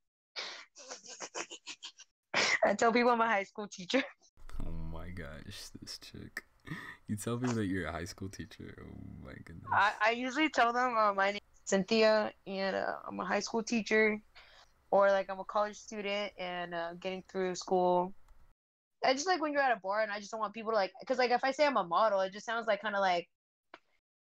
I 2.66 2.74
tell 2.74 2.92
people 2.92 3.12
I'm 3.12 3.22
a 3.22 3.28
high 3.28 3.44
school 3.44 3.68
teacher 3.68 4.04
Oh 4.66 4.72
my 4.92 5.10
gosh, 5.10 5.70
this 5.80 6.00
chick. 6.00 6.44
You 7.08 7.16
tell 7.16 7.38
me 7.38 7.52
that 7.54 7.66
you're 7.66 7.88
a 7.88 7.92
high 7.92 8.06
school 8.06 8.30
teacher. 8.30 8.76
Oh 8.82 9.26
my 9.26 9.34
goodness. 9.46 9.70
I, 9.72 9.92
I 10.04 10.12
usually 10.12 10.50
tell 10.50 10.74
them 10.74 10.98
uh, 10.98 11.14
my 11.14 11.32
name 11.32 11.36
is 11.54 11.70
Cynthia 11.70 12.34
and 12.46 12.76
uh, 12.76 12.96
I'm 13.08 13.20
a 13.20 13.26
high 13.26 13.40
school 13.40 13.64
teacher, 13.64 14.20
or 14.92 15.12
like 15.12 15.30
I'm 15.30 15.40
a 15.40 15.46
college 15.46 15.78
student 15.78 16.32
and 16.40 16.74
uh, 16.74 16.94
getting 17.00 17.24
through 17.32 17.56
school. 17.56 18.14
I 19.06 19.14
just 19.14 19.28
like 19.28 19.42
when 19.42 19.54
you're 19.54 19.62
at 19.62 19.76
a 19.76 19.80
bar 19.80 20.02
and 20.02 20.12
I 20.12 20.20
just 20.20 20.32
don't 20.32 20.40
want 20.40 20.54
people 20.54 20.72
to 20.72 20.78
like, 20.78 20.92
because 21.00 21.18
like 21.18 21.32
if 21.32 21.44
I 21.44 21.52
say 21.52 21.66
I'm 21.66 21.78
a 21.78 21.84
model, 21.84 22.22
it 22.22 22.34
just 22.34 22.46
sounds 22.46 22.68
like 22.68 22.82
kind 22.82 22.96
of 22.96 23.02
like, 23.02 23.28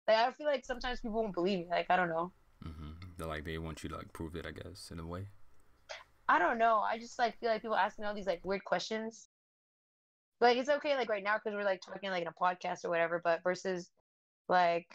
like 0.07 0.19
I 0.19 0.33
feel 0.33 0.47
like 0.47 0.65
sometimes 0.65 1.01
people 1.01 1.23
won't 1.23 1.35
believe 1.35 1.61
me. 1.61 1.67
Like 1.71 1.87
I 1.89 1.97
don't 1.97 2.09
know. 2.09 2.33
Mm-hmm. 2.65 2.91
They're 3.17 3.29
like 3.29 3.45
they 3.45 3.59
want 3.59 3.83
you 3.83 3.89
to 3.91 3.97
like 3.97 4.13
prove 4.13 4.37
it, 4.37 4.47
I 4.47 4.53
guess, 4.53 4.91
in 4.93 4.99
a 4.99 5.07
way. 5.07 5.29
I 6.29 6.39
don't 6.39 6.59
know. 6.59 6.79
I 6.79 6.99
just 6.99 7.19
like 7.19 7.39
feel 7.39 7.51
like 7.51 7.63
people 7.63 7.77
ask 7.77 7.99
me 7.99 8.05
all 8.05 8.15
these 8.15 8.27
like 8.27 8.45
weird 8.45 8.65
questions, 8.65 9.29
like 10.41 10.57
it's 10.59 10.69
okay 10.69 10.97
like 10.97 11.09
right 11.09 11.25
now 11.25 11.37
because 11.37 11.55
we're 11.55 11.65
like 11.65 11.81
talking 11.81 12.11
like 12.11 12.23
in 12.23 12.29
a 12.29 12.33
podcast 12.33 12.85
or 12.85 12.91
whatever 12.91 13.21
but 13.23 13.43
versus 13.43 13.91
like 14.49 14.87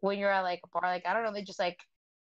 when 0.00 0.18
you're 0.18 0.30
at 0.30 0.42
like 0.42 0.60
a 0.64 0.68
bar 0.68 0.90
like 0.90 1.06
i 1.06 1.12
don't 1.12 1.24
know 1.24 1.32
they 1.32 1.42
just 1.42 1.58
like 1.58 1.78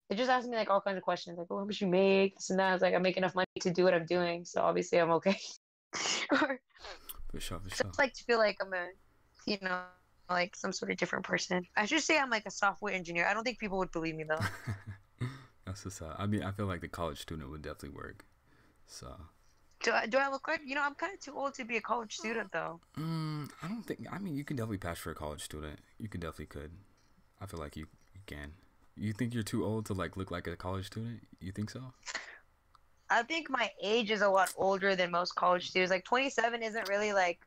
they 0.09 0.15
just 0.15 0.29
ask 0.29 0.47
me 0.47 0.55
like 0.55 0.69
all 0.69 0.81
kinds 0.81 0.97
of 0.97 1.03
questions 1.03 1.37
like 1.37 1.47
oh, 1.49 1.59
how 1.59 1.65
much 1.65 1.81
you 1.81 1.87
make 1.87 2.35
this 2.35 2.49
and 2.49 2.59
that 2.59 2.69
I 2.69 2.73
was 2.73 2.81
like 2.81 2.93
i 2.93 2.97
make 2.97 3.17
enough 3.17 3.35
money 3.35 3.45
to 3.61 3.71
do 3.71 3.83
what 3.83 3.93
i'm 3.93 4.05
doing 4.05 4.45
so 4.45 4.61
obviously 4.61 4.99
i'm 4.99 5.11
okay 5.11 5.37
or, 6.31 6.59
for 7.31 7.39
sure 7.39 7.59
for 7.59 7.69
sure 7.69 7.85
just 7.87 7.99
like 7.99 8.13
to 8.13 8.23
feel 8.23 8.37
like 8.37 8.57
i'm 8.61 8.73
a 8.73 8.87
you 9.45 9.57
know 9.61 9.81
like 10.29 10.55
some 10.55 10.71
sort 10.71 10.91
of 10.91 10.97
different 10.97 11.23
person 11.25 11.63
i 11.75 11.85
should 11.85 12.01
say 12.01 12.17
i'm 12.19 12.29
like 12.29 12.45
a 12.45 12.51
software 12.51 12.93
engineer 12.93 13.27
i 13.27 13.33
don't 13.33 13.43
think 13.43 13.59
people 13.59 13.77
would 13.77 13.91
believe 13.91 14.15
me 14.15 14.23
though 14.23 15.27
that's 15.65 15.83
just 15.83 16.01
uh, 16.01 16.13
i 16.17 16.25
mean 16.25 16.43
i 16.43 16.51
feel 16.51 16.65
like 16.65 16.81
the 16.81 16.87
college 16.87 17.19
student 17.19 17.49
would 17.49 17.61
definitely 17.61 17.89
work 17.89 18.25
so 18.87 19.15
do 19.83 19.91
I, 19.91 20.07
do 20.07 20.17
I 20.17 20.29
look 20.29 20.47
like 20.47 20.61
you 20.65 20.73
know? 20.73 20.81
I'm 20.81 20.95
kind 20.95 21.13
of 21.13 21.19
too 21.19 21.37
old 21.37 21.53
to 21.55 21.63
be 21.63 21.77
a 21.77 21.81
college 21.81 22.15
student 22.15 22.51
though. 22.51 22.79
Mm, 22.97 23.51
I 23.61 23.67
don't 23.67 23.83
think. 23.83 24.07
I 24.11 24.17
mean, 24.17 24.35
you 24.35 24.43
can 24.43 24.57
definitely 24.57 24.79
pass 24.79 24.97
for 24.97 25.11
a 25.11 25.15
college 25.15 25.43
student. 25.43 25.79
You 25.99 26.09
can 26.09 26.21
definitely 26.21 26.47
could. 26.47 26.71
I 27.39 27.45
feel 27.45 27.59
like 27.59 27.75
you 27.75 27.85
you 28.15 28.21
can. 28.25 28.53
You 28.95 29.13
think 29.13 29.33
you're 29.33 29.43
too 29.43 29.65
old 29.65 29.85
to 29.87 29.93
like 29.93 30.17
look 30.17 30.31
like 30.31 30.47
a 30.47 30.55
college 30.55 30.87
student? 30.87 31.21
You 31.39 31.51
think 31.51 31.69
so? 31.69 31.93
I 33.09 33.21
think 33.23 33.49
my 33.49 33.69
age 33.81 34.09
is 34.09 34.21
a 34.21 34.29
lot 34.29 34.53
older 34.57 34.95
than 34.95 35.11
most 35.11 35.35
college 35.35 35.69
students. 35.69 35.91
Like 35.91 36.05
27 36.05 36.63
isn't 36.63 36.89
really 36.89 37.13
like 37.13 37.39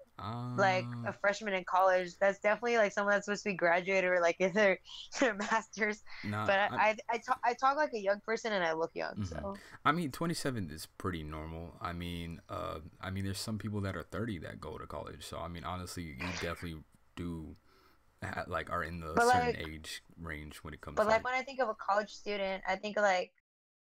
like 0.57 0.84
a 1.05 1.09
ah. 1.09 1.14
freshman 1.20 1.55
in 1.55 1.64
college. 1.64 2.16
That's 2.20 2.40
definitely 2.40 2.76
like 2.76 2.92
someone 2.92 3.14
that's 3.14 3.26
supposed 3.26 3.44
to 3.44 3.51
be 3.51 3.55
graduated 3.55 4.11
or 4.11 4.20
like 4.20 4.36
in 4.40 4.53
their, 4.53 4.78
their 5.20 5.34
masters. 5.34 6.03
Nah, 6.24 6.46
but 6.46 6.59
I, 6.59 6.66
I, 6.70 6.96
I, 7.11 7.18
talk, 7.18 7.40
I 7.44 7.55
talk 7.55 7.76
like 7.76 7.92
a 7.94 8.01
young 8.01 8.20
person 8.20 8.53
and 8.53 8.64
I 8.64 8.72
look 8.72 8.90
young. 8.94 9.14
Mm-hmm. 9.14 9.24
So 9.24 9.57
I 9.84 9.92
mean, 9.92 10.11
27 10.11 10.70
is 10.70 10.86
pretty 10.99 11.22
normal. 11.22 11.74
I 11.80 11.92
mean, 11.92 12.40
uh, 12.49 12.78
I 13.01 13.11
mean, 13.11 13.24
there's 13.24 13.38
some 13.38 13.59
people 13.59 13.80
that 13.82 13.96
are 13.96 14.03
30 14.03 14.38
that 14.40 14.61
go 14.61 14.76
to 14.78 14.86
college. 14.86 15.24
So 15.24 15.38
I 15.38 15.49
mean, 15.49 15.64
honestly, 15.64 16.03
you 16.03 16.26
definitely 16.40 16.78
do. 17.16 17.57
Like 18.46 18.70
are 18.70 18.82
in 18.82 19.00
the 19.00 19.12
but 19.14 19.26
certain 19.26 19.46
like, 19.46 19.68
age 19.68 20.02
range 20.20 20.56
when 20.58 20.74
it 20.74 20.80
comes. 20.80 20.96
But 20.96 21.04
to, 21.04 21.10
like 21.10 21.24
when 21.24 21.34
I 21.34 21.42
think 21.42 21.60
of 21.60 21.68
a 21.68 21.74
college 21.74 22.10
student, 22.10 22.62
I 22.66 22.76
think 22.76 22.96
of 22.96 23.02
like 23.02 23.32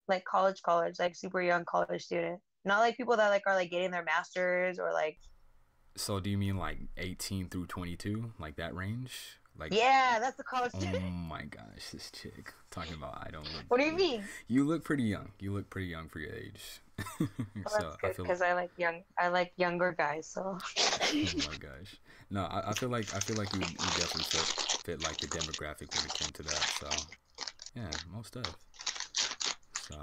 like 0.07 0.23
college, 0.25 0.61
college, 0.61 0.99
like 0.99 1.15
super 1.15 1.41
young 1.41 1.65
college 1.65 2.03
student. 2.03 2.39
Not 2.63 2.79
like 2.79 2.97
people 2.97 3.17
that 3.17 3.29
like 3.29 3.43
are 3.47 3.55
like 3.55 3.71
getting 3.71 3.91
their 3.91 4.03
masters 4.03 4.79
or 4.79 4.91
like 4.93 5.17
so 5.95 6.19
do 6.19 6.29
you 6.29 6.37
mean 6.37 6.57
like 6.57 6.79
18 6.97 7.49
through 7.49 7.67
22, 7.67 8.33
like 8.39 8.55
that 8.55 8.75
range? 8.75 9.39
Like 9.61 9.75
Yeah, 9.75 10.17
that's 10.19 10.37
the 10.37 10.43
college 10.43 10.71
Oh 10.75 11.09
my 11.29 11.43
gosh, 11.43 11.91
this 11.93 12.09
chick 12.11 12.51
talking 12.71 12.95
about 12.95 13.23
I 13.25 13.29
don't 13.29 13.43
look 13.43 13.63
What 13.67 13.79
do 13.79 13.85
you 13.85 13.95
mean? 13.95 14.23
You 14.47 14.65
look 14.65 14.83
pretty 14.83 15.03
young. 15.03 15.29
You 15.39 15.53
look 15.53 15.69
pretty 15.69 15.87
young 15.87 16.09
for 16.09 16.17
your 16.19 16.33
age. 16.33 16.81
well, 17.19 17.29
so 17.67 17.95
that's 18.01 18.17
good 18.17 18.23
because 18.23 18.41
I, 18.41 18.49
I, 18.49 18.53
like 18.53 18.71
young 18.77 19.03
I 19.19 19.27
like 19.27 19.53
younger 19.57 19.91
guys, 19.91 20.27
so 20.27 20.41
Oh 20.41 20.57
my 21.13 21.57
gosh. 21.59 21.95
No, 22.31 22.45
I, 22.45 22.71
I 22.71 22.73
feel 22.73 22.89
like 22.89 23.13
I 23.15 23.19
feel 23.19 23.37
like 23.37 23.53
you, 23.53 23.59
you 23.59 23.89
definitely 23.97 24.23
fit, 24.23 24.79
fit 24.83 25.03
like 25.03 25.17
the 25.17 25.27
demographic 25.27 25.95
when 25.95 26.05
it 26.05 26.13
came 26.15 26.31
to 26.33 26.43
that. 26.43 26.73
So 26.79 26.89
yeah, 27.75 27.91
most 28.11 28.35
of. 28.35 28.45
So 29.87 29.95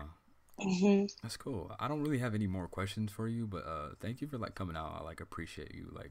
Mm-hmm. 0.60 1.06
That's 1.22 1.36
cool. 1.36 1.70
I 1.78 1.86
don't 1.86 2.02
really 2.02 2.18
have 2.18 2.34
any 2.34 2.48
more 2.48 2.66
questions 2.66 3.12
for 3.12 3.28
you, 3.28 3.46
but 3.46 3.64
uh, 3.64 3.90
thank 4.00 4.20
you 4.20 4.26
for 4.26 4.38
like 4.38 4.54
coming 4.56 4.76
out. 4.76 4.98
I 5.00 5.04
like 5.04 5.20
appreciate 5.20 5.72
you 5.72 5.88
like 5.92 6.10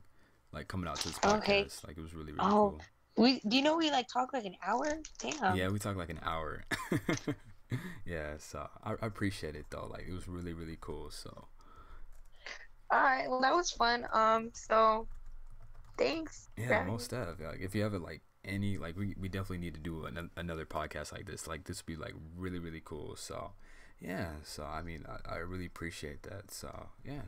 like 0.53 0.69
coming 0.69 0.87
out 0.87 0.95
to 1.01 1.09
this 1.09 1.19
podcast. 1.19 1.37
Okay. 1.39 1.67
Like 1.85 1.97
it 1.97 2.01
was 2.01 2.13
really 2.13 2.31
really 2.31 2.45
oh, 2.45 2.75
cool. 2.77 2.81
We 3.17 3.39
do 3.47 3.57
you 3.57 3.63
know 3.63 3.75
we 3.75 3.89
like 3.89 4.07
talk 4.07 4.31
like 4.31 4.45
an 4.45 4.55
hour? 4.65 5.01
Damn. 5.19 5.55
Yeah, 5.55 5.69
we 5.69 5.79
talk 5.79 5.97
like 5.97 6.11
an 6.11 6.19
hour. 6.23 6.63
yeah, 8.05 8.35
so 8.37 8.69
I, 8.83 8.91
I 8.91 9.05
appreciate 9.07 9.55
it 9.55 9.65
though. 9.69 9.87
Like 9.91 10.05
it 10.07 10.13
was 10.13 10.27
really 10.27 10.53
really 10.53 10.77
cool. 10.79 11.09
So. 11.09 11.47
All 12.89 13.01
right. 13.01 13.29
Well, 13.29 13.41
that 13.41 13.53
was 13.53 13.71
fun. 13.71 14.05
Um. 14.13 14.51
So, 14.53 15.07
thanks. 15.97 16.49
Yeah, 16.57 16.83
most 16.85 17.11
of 17.11 17.39
like 17.39 17.59
if 17.59 17.73
you 17.73 17.83
have 17.83 17.93
like 17.93 18.21
any 18.45 18.77
like 18.77 18.95
we, 18.95 19.15
we 19.19 19.27
definitely 19.27 19.57
need 19.57 19.73
to 19.73 19.79
do 19.79 20.05
an, 20.05 20.29
another 20.37 20.65
podcast 20.65 21.11
like 21.11 21.25
this. 21.25 21.47
Like 21.47 21.65
this 21.65 21.79
would 21.79 21.87
be 21.87 21.95
like 21.95 22.13
really 22.37 22.59
really 22.59 22.81
cool. 22.85 23.15
So 23.15 23.51
yeah. 23.99 24.29
So 24.43 24.63
I 24.63 24.83
mean, 24.83 25.05
I, 25.09 25.35
I 25.35 25.37
really 25.37 25.65
appreciate 25.65 26.21
that. 26.23 26.51
So 26.51 26.89
yeah. 27.03 27.23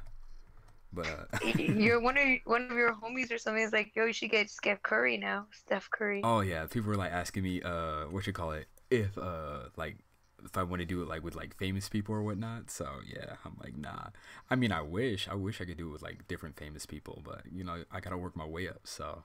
But 0.91 1.07
uh, 1.07 1.37
you're 1.57 2.01
one 2.01 2.17
of 2.17 2.27
one 2.45 2.63
of 2.69 2.77
your 2.77 2.93
homies 2.95 3.31
or 3.31 3.37
something 3.37 3.63
is 3.63 3.73
like, 3.73 3.95
yo, 3.95 4.05
you 4.05 4.13
should 4.13 4.31
get 4.31 4.49
Steph 4.49 4.81
Curry 4.81 5.17
now, 5.17 5.47
Steph 5.51 5.89
Curry. 5.91 6.21
Oh 6.23 6.41
yeah, 6.41 6.65
people 6.65 6.89
were 6.89 6.97
like 6.97 7.11
asking 7.11 7.43
me, 7.43 7.61
uh, 7.61 8.05
what 8.05 8.25
you 8.27 8.33
call 8.33 8.51
it, 8.51 8.67
if 8.89 9.17
uh, 9.17 9.69
like 9.75 9.97
if 10.43 10.57
I 10.57 10.63
want 10.63 10.79
to 10.79 10.85
do 10.85 11.01
it 11.01 11.07
like 11.07 11.23
with 11.23 11.35
like 11.35 11.57
famous 11.57 11.89
people 11.89 12.15
or 12.15 12.23
whatnot. 12.23 12.71
So 12.71 12.87
yeah, 13.05 13.35
I'm 13.45 13.57
like, 13.61 13.77
nah. 13.77 14.07
I 14.49 14.55
mean, 14.55 14.71
I 14.71 14.81
wish, 14.81 15.27
I 15.27 15.35
wish 15.35 15.61
I 15.61 15.65
could 15.65 15.77
do 15.77 15.89
it 15.89 15.93
with 15.93 16.01
like 16.01 16.27
different 16.27 16.57
famous 16.57 16.85
people, 16.85 17.21
but 17.25 17.41
you 17.51 17.63
know, 17.63 17.83
I 17.91 17.99
gotta 17.99 18.17
work 18.17 18.35
my 18.35 18.45
way 18.45 18.67
up. 18.67 18.81
So 18.83 19.23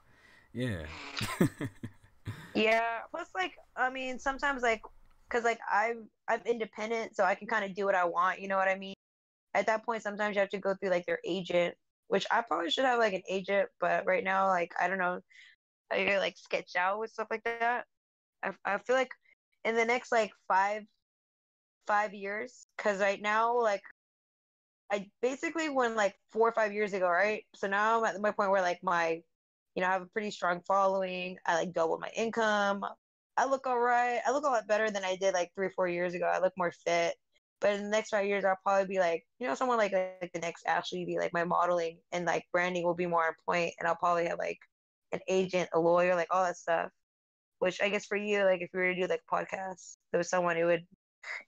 yeah. 0.53 0.85
yeah. 2.55 3.01
Plus, 3.11 3.29
like, 3.35 3.53
I 3.77 3.91
mean, 3.91 4.19
sometimes 4.19 4.63
like, 4.63 4.83
cause 5.29 5.45
like 5.45 5.59
I'm 5.71 6.09
I'm 6.29 6.41
independent, 6.47 7.17
so 7.17 7.25
I 7.25 7.35
can 7.35 7.47
kind 7.47 7.65
of 7.65 7.75
do 7.75 7.85
what 7.85 7.95
I 7.95 8.05
want. 8.05 8.41
You 8.41 8.49
know 8.49 8.57
what 8.57 8.69
I 8.69 8.77
mean? 8.77 8.94
At 9.55 9.67
that 9.67 9.85
point, 9.85 10.03
sometimes 10.03 10.35
you 10.37 10.41
have 10.41 10.51
to 10.51 10.59
go 10.59 10.75
through 10.75 10.91
like 10.91 11.07
their 11.07 11.21
agent, 11.25 11.75
which 12.09 12.27
I 12.31 12.43
probably 12.43 12.71
should 12.71 12.85
have 12.85 12.99
like 12.99 13.15
an 13.15 13.23
agent, 13.29 13.69
but 13.81 14.05
right 14.07 14.25
now, 14.25 14.49
like, 14.49 14.73
I 14.81 14.89
don't 14.89 14.99
know, 14.99 15.21
I 15.93 16.05
get 16.05 16.19
like 16.21 16.37
sketch 16.39 16.77
out 16.77 16.99
with 17.01 17.11
stuff 17.11 17.29
like 17.31 17.45
that. 17.45 17.85
I 18.43 18.53
I 18.65 18.79
feel 18.79 18.97
like 18.97 19.13
in 19.65 19.77
the 19.77 19.85
next 19.85 20.13
like 20.13 20.33
five 20.49 20.85
five 21.87 22.15
years 22.15 22.67
because 22.77 23.01
right 23.01 23.21
now 23.21 23.61
like 23.61 23.83
i 24.93 25.07
basically 25.23 25.69
went 25.69 25.97
like 25.97 26.15
four 26.33 26.49
or 26.49 26.53
five 26.53 26.73
years 26.73 26.93
ago 26.93 27.09
right? 27.09 27.45
So 27.55 27.67
now 27.69 27.99
i'm 27.99 28.05
at 28.05 28.21
my 28.21 28.31
point 28.31 28.51
where 28.51 28.63
like 28.63 28.81
my 28.83 29.23
you 29.75 29.83
know 29.83 29.89
i 29.89 29.93
have 29.93 30.03
a 30.03 30.07
pretty 30.07 30.31
strong 30.31 30.61
following. 30.67 31.39
I 31.47 31.57
like 31.57 31.73
double 31.73 31.99
my 31.99 32.11
income. 32.17 32.85
I 33.37 33.47
look 33.47 33.67
all 33.67 33.79
right. 33.81 34.21
I 34.27 34.31
look 34.33 34.45
a 34.45 34.49
lot 34.49 34.69
better 34.69 34.91
than 34.91 35.05
i 35.05 35.17
did 35.17 35.35
like 35.35 35.51
three 35.55 35.71
four 35.71 35.89
years 35.89 36.15
ago. 36.15 36.27
I 36.27 36.41
look 36.41 36.53
more 36.57 36.73
fit 36.73 37.17
but 37.65 37.73
in 37.73 37.83
the 37.83 37.89
next 37.89 38.11
five 38.11 38.27
years 38.27 38.45
i'll 38.45 38.59
probably 38.63 38.87
be 38.87 39.01
like 39.01 39.25
you 39.39 39.49
know 39.49 39.55
someone 39.55 39.79
like 39.79 39.93
like 39.93 40.31
the 40.35 40.39
next 40.41 40.67
ashley 40.67 41.07
be 41.07 41.19
like 41.19 41.33
my 41.33 41.45
modeling 41.45 41.97
and 42.13 42.27
like 42.27 42.45
branding 42.53 42.85
will 42.85 42.95
be 42.95 43.07
more 43.07 43.27
on 43.27 43.33
point 43.47 43.73
and 43.79 43.89
i'll 43.89 43.97
probably 43.97 44.27
have 44.27 44.39
like 44.39 44.59
an 45.13 45.21
agent 45.29 45.69
a 45.73 45.81
lawyer 45.81 46.15
like 46.15 46.29
all 46.31 46.45
that 46.45 46.59
stuff 46.59 46.91
which 47.61 47.81
i 47.81 47.89
guess 47.89 48.05
for 48.05 48.19
you 48.19 48.45
like 48.45 48.61
if 48.61 48.69
you 48.75 48.81
were 48.81 48.93
to 48.93 49.01
do 49.01 49.07
like 49.07 49.23
a 49.33 49.35
podcast 49.35 49.97
there 50.13 50.19
was 50.19 50.29
someone 50.29 50.57
who 50.57 50.67
would 50.67 50.87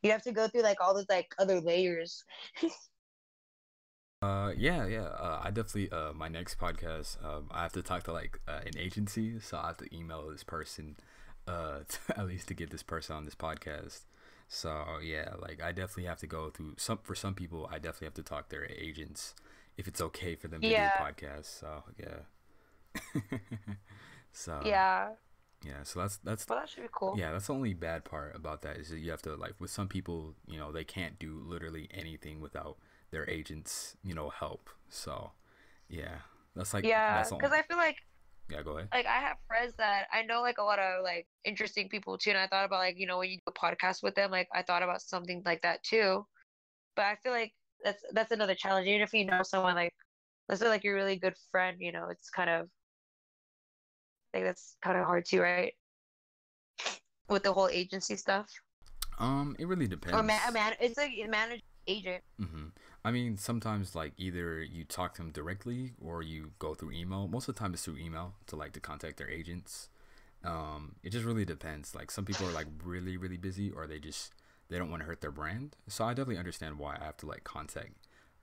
you'd 0.02 0.12
have 0.12 0.22
to 0.22 0.32
go 0.32 0.48
through 0.48 0.62
like 0.62 0.78
all 0.80 0.94
those 0.94 1.06
like 1.10 1.34
other 1.38 1.60
layers. 1.60 2.24
uh 4.22 4.50
yeah 4.56 4.86
yeah 4.86 5.02
uh, 5.02 5.40
I 5.44 5.50
definitely 5.50 5.90
uh 5.90 6.14
my 6.14 6.28
next 6.28 6.58
podcast 6.58 7.22
um 7.22 7.48
I 7.50 7.62
have 7.62 7.72
to 7.74 7.82
talk 7.82 8.04
to 8.04 8.12
like 8.12 8.40
uh, 8.48 8.60
an 8.64 8.78
agency 8.78 9.38
so 9.40 9.58
I 9.58 9.66
have 9.66 9.76
to 9.76 9.94
email 9.94 10.26
this 10.30 10.42
person 10.42 10.96
uh 11.46 11.80
to, 11.86 11.98
at 12.18 12.26
least 12.26 12.48
to 12.48 12.54
get 12.54 12.70
this 12.70 12.82
person 12.82 13.14
on 13.14 13.26
this 13.26 13.34
podcast. 13.34 14.04
So 14.48 14.98
yeah, 15.02 15.34
like 15.40 15.62
I 15.62 15.72
definitely 15.72 16.04
have 16.04 16.18
to 16.20 16.26
go 16.26 16.50
through 16.50 16.74
some 16.76 16.98
for 17.02 17.14
some 17.14 17.34
people 17.34 17.68
I 17.70 17.78
definitely 17.78 18.06
have 18.06 18.14
to 18.14 18.22
talk 18.22 18.48
to 18.48 18.56
their 18.56 18.70
agents 18.70 19.34
if 19.76 19.88
it's 19.88 20.00
okay 20.00 20.34
for 20.34 20.48
them 20.48 20.60
to 20.60 20.68
yeah. 20.68 20.92
do 20.96 21.04
a 21.04 21.06
podcast. 21.06 21.60
So 21.60 21.82
yeah. 21.98 23.38
so 24.32 24.62
yeah 24.64 25.08
yeah, 25.64 25.82
so 25.82 26.00
that's 26.00 26.18
that's 26.18 26.46
well, 26.48 26.60
that 26.60 26.68
should 26.68 26.82
be 26.82 26.88
cool. 26.92 27.14
Yeah, 27.18 27.32
that's 27.32 27.46
the 27.46 27.54
only 27.54 27.74
bad 27.74 28.04
part 28.04 28.36
about 28.36 28.62
that 28.62 28.76
is 28.76 28.90
that 28.90 28.98
you 28.98 29.10
have 29.10 29.22
to 29.22 29.34
like 29.34 29.54
with 29.58 29.70
some 29.70 29.88
people, 29.88 30.34
you 30.46 30.58
know, 30.58 30.70
they 30.70 30.84
can't 30.84 31.18
do 31.18 31.42
literally 31.44 31.88
anything 31.92 32.40
without 32.40 32.76
their 33.10 33.28
agents, 33.28 33.96
you 34.04 34.14
know, 34.14 34.28
help. 34.28 34.70
So, 34.88 35.32
yeah, 35.88 36.18
that's 36.54 36.74
like 36.74 36.84
yeah, 36.84 37.22
because 37.22 37.52
I 37.52 37.62
feel 37.62 37.78
like 37.78 37.96
yeah, 38.50 38.62
go 38.62 38.72
ahead. 38.72 38.88
Like 38.92 39.06
I 39.06 39.20
have 39.20 39.36
friends 39.46 39.74
that 39.78 40.06
I 40.12 40.22
know 40.22 40.40
like 40.40 40.58
a 40.58 40.62
lot 40.62 40.78
of 40.78 41.02
like 41.02 41.26
interesting 41.44 41.88
people 41.88 42.18
too, 42.18 42.30
and 42.30 42.38
I 42.38 42.46
thought 42.46 42.64
about 42.64 42.78
like 42.78 42.98
you 42.98 43.06
know 43.06 43.18
when 43.18 43.30
you 43.30 43.36
do 43.36 43.42
a 43.48 43.52
podcast 43.52 44.02
with 44.02 44.14
them, 44.14 44.30
like 44.30 44.48
I 44.54 44.62
thought 44.62 44.82
about 44.82 45.02
something 45.02 45.42
like 45.44 45.62
that 45.62 45.82
too. 45.82 46.26
But 46.94 47.06
I 47.06 47.16
feel 47.22 47.32
like 47.32 47.52
that's 47.84 48.02
that's 48.12 48.32
another 48.32 48.54
challenge. 48.54 48.86
Even 48.88 49.02
if 49.02 49.12
you 49.12 49.24
know 49.26 49.42
someone 49.42 49.74
like 49.74 49.94
let's 50.48 50.60
say 50.60 50.68
like 50.68 50.84
you're 50.84 50.96
a 50.96 51.02
really 51.02 51.16
good 51.16 51.34
friend, 51.50 51.76
you 51.80 51.92
know, 51.92 52.08
it's 52.10 52.30
kind 52.30 52.50
of 52.50 52.68
think 54.36 54.46
that's 54.46 54.76
kind 54.82 54.98
of 54.98 55.04
hard 55.04 55.24
too, 55.24 55.40
right? 55.40 55.72
With 57.28 57.42
the 57.42 57.52
whole 57.52 57.68
agency 57.68 58.16
stuff. 58.16 58.48
Um, 59.18 59.56
it 59.58 59.66
really 59.66 59.88
depends. 59.88 60.16
Or 60.16 60.22
man, 60.22 60.40
man 60.52 60.74
it's 60.80 60.98
like 60.98 61.12
a 61.22 61.26
manager 61.26 61.62
agent. 61.86 62.22
Mm-hmm. 62.40 62.66
I 63.06 63.12
mean, 63.12 63.36
sometimes 63.36 63.94
like 63.94 64.14
either 64.18 64.60
you 64.60 64.82
talk 64.82 65.14
to 65.14 65.22
them 65.22 65.30
directly 65.30 65.92
or 66.04 66.22
you 66.24 66.50
go 66.58 66.74
through 66.74 66.90
email. 66.90 67.28
Most 67.28 67.48
of 67.48 67.54
the 67.54 67.60
time, 67.60 67.72
it's 67.72 67.84
through 67.84 67.98
email 67.98 68.34
to 68.48 68.56
like 68.56 68.72
to 68.72 68.80
contact 68.80 69.18
their 69.18 69.30
agents. 69.30 69.88
Um, 70.42 70.96
it 71.04 71.10
just 71.10 71.24
really 71.24 71.44
depends. 71.44 71.94
Like 71.94 72.10
some 72.10 72.24
people 72.24 72.48
are 72.48 72.52
like 72.52 72.66
really 72.84 73.16
really 73.16 73.36
busy, 73.36 73.70
or 73.70 73.86
they 73.86 74.00
just 74.00 74.34
they 74.68 74.76
don't 74.76 74.90
want 74.90 75.02
to 75.02 75.06
hurt 75.06 75.20
their 75.20 75.30
brand. 75.30 75.76
So 75.86 76.04
I 76.04 76.14
definitely 76.14 76.38
understand 76.38 76.80
why 76.80 76.96
I 77.00 77.04
have 77.04 77.16
to 77.18 77.26
like 77.26 77.44
contact 77.44 77.92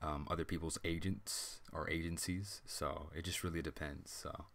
um, 0.00 0.26
other 0.30 0.46
people's 0.46 0.78
agents 0.82 1.60
or 1.70 1.90
agencies. 1.90 2.62
So 2.64 3.10
it 3.14 3.26
just 3.26 3.44
really 3.44 3.60
depends. 3.60 4.10
So 4.10 4.46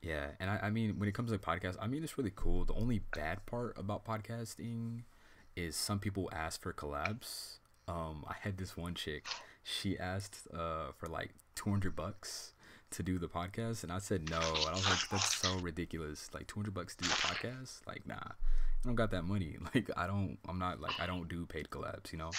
yeah, 0.00 0.28
and 0.40 0.48
I, 0.48 0.58
I 0.62 0.70
mean, 0.70 0.98
when 0.98 1.06
it 1.06 1.14
comes 1.14 1.32
to 1.32 1.38
podcasts, 1.38 1.76
I 1.78 1.86
mean, 1.86 2.02
it's 2.02 2.16
really 2.16 2.32
cool. 2.34 2.64
The 2.64 2.72
only 2.72 3.00
bad 3.14 3.44
part 3.44 3.76
about 3.76 4.06
podcasting 4.06 5.02
is 5.54 5.76
some 5.76 5.98
people 5.98 6.30
ask 6.32 6.62
for 6.62 6.72
collabs. 6.72 7.58
Um, 7.90 8.24
I 8.28 8.34
had 8.40 8.56
this 8.56 8.76
one 8.76 8.94
chick. 8.94 9.26
She 9.62 9.98
asked 9.98 10.46
uh, 10.54 10.92
for 10.96 11.06
like 11.08 11.30
200 11.56 11.94
bucks 11.96 12.54
to 12.92 13.02
do 13.02 13.18
the 13.18 13.28
podcast, 13.28 13.82
and 13.82 13.92
I 13.92 13.98
said 13.98 14.28
no. 14.30 14.38
And 14.38 14.68
I 14.68 14.72
was 14.72 14.88
like, 14.88 15.08
that's 15.10 15.36
so 15.36 15.54
ridiculous. 15.56 16.30
Like 16.32 16.46
200 16.46 16.72
bucks 16.72 16.94
to 16.96 17.04
do 17.04 17.10
a 17.10 17.12
podcast? 17.12 17.86
Like, 17.86 18.06
nah, 18.06 18.14
I 18.14 18.84
don't 18.84 18.94
got 18.94 19.10
that 19.10 19.22
money. 19.22 19.56
Like, 19.74 19.90
I 19.96 20.06
don't. 20.06 20.38
I'm 20.48 20.58
not 20.58 20.80
like 20.80 20.98
I 21.00 21.06
don't 21.06 21.28
do 21.28 21.46
paid 21.46 21.70
collabs, 21.70 22.12
you 22.12 22.18
know. 22.18 22.30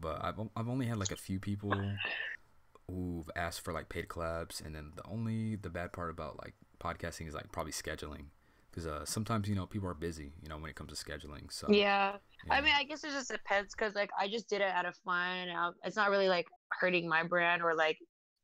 But 0.00 0.22
I've 0.22 0.38
I've 0.56 0.68
only 0.68 0.86
had 0.86 0.98
like 0.98 1.10
a 1.10 1.16
few 1.16 1.38
people 1.38 1.74
who've 2.88 3.30
asked 3.34 3.62
for 3.62 3.72
like 3.72 3.88
paid 3.88 4.08
collabs, 4.08 4.64
and 4.64 4.74
then 4.74 4.92
the 4.94 5.06
only 5.10 5.56
the 5.56 5.70
bad 5.70 5.92
part 5.92 6.10
about 6.10 6.38
like 6.42 6.54
podcasting 6.80 7.26
is 7.26 7.34
like 7.34 7.50
probably 7.50 7.72
scheduling 7.72 8.26
because 8.70 8.86
uh, 8.86 9.04
sometimes 9.04 9.48
you 9.48 9.54
know 9.54 9.66
people 9.66 9.88
are 9.88 9.94
busy 9.94 10.32
you 10.40 10.48
know 10.48 10.56
when 10.56 10.70
it 10.70 10.76
comes 10.76 10.96
to 10.96 11.04
scheduling 11.04 11.50
so 11.50 11.66
yeah, 11.68 12.12
i 12.50 12.60
mean 12.60 12.72
i 12.76 12.84
guess 12.84 13.04
it 13.04 13.10
just 13.10 13.30
depends 13.30 13.74
because 13.74 13.94
like 13.94 14.10
i 14.18 14.28
just 14.28 14.48
did 14.48 14.60
it 14.60 14.70
out 14.70 14.86
of 14.86 14.94
fun 15.04 15.48
it's 15.84 15.96
not 15.96 16.10
really 16.10 16.28
like 16.28 16.46
hurting 16.80 17.08
my 17.08 17.22
brand 17.22 17.62
or 17.62 17.74
like 17.74 17.98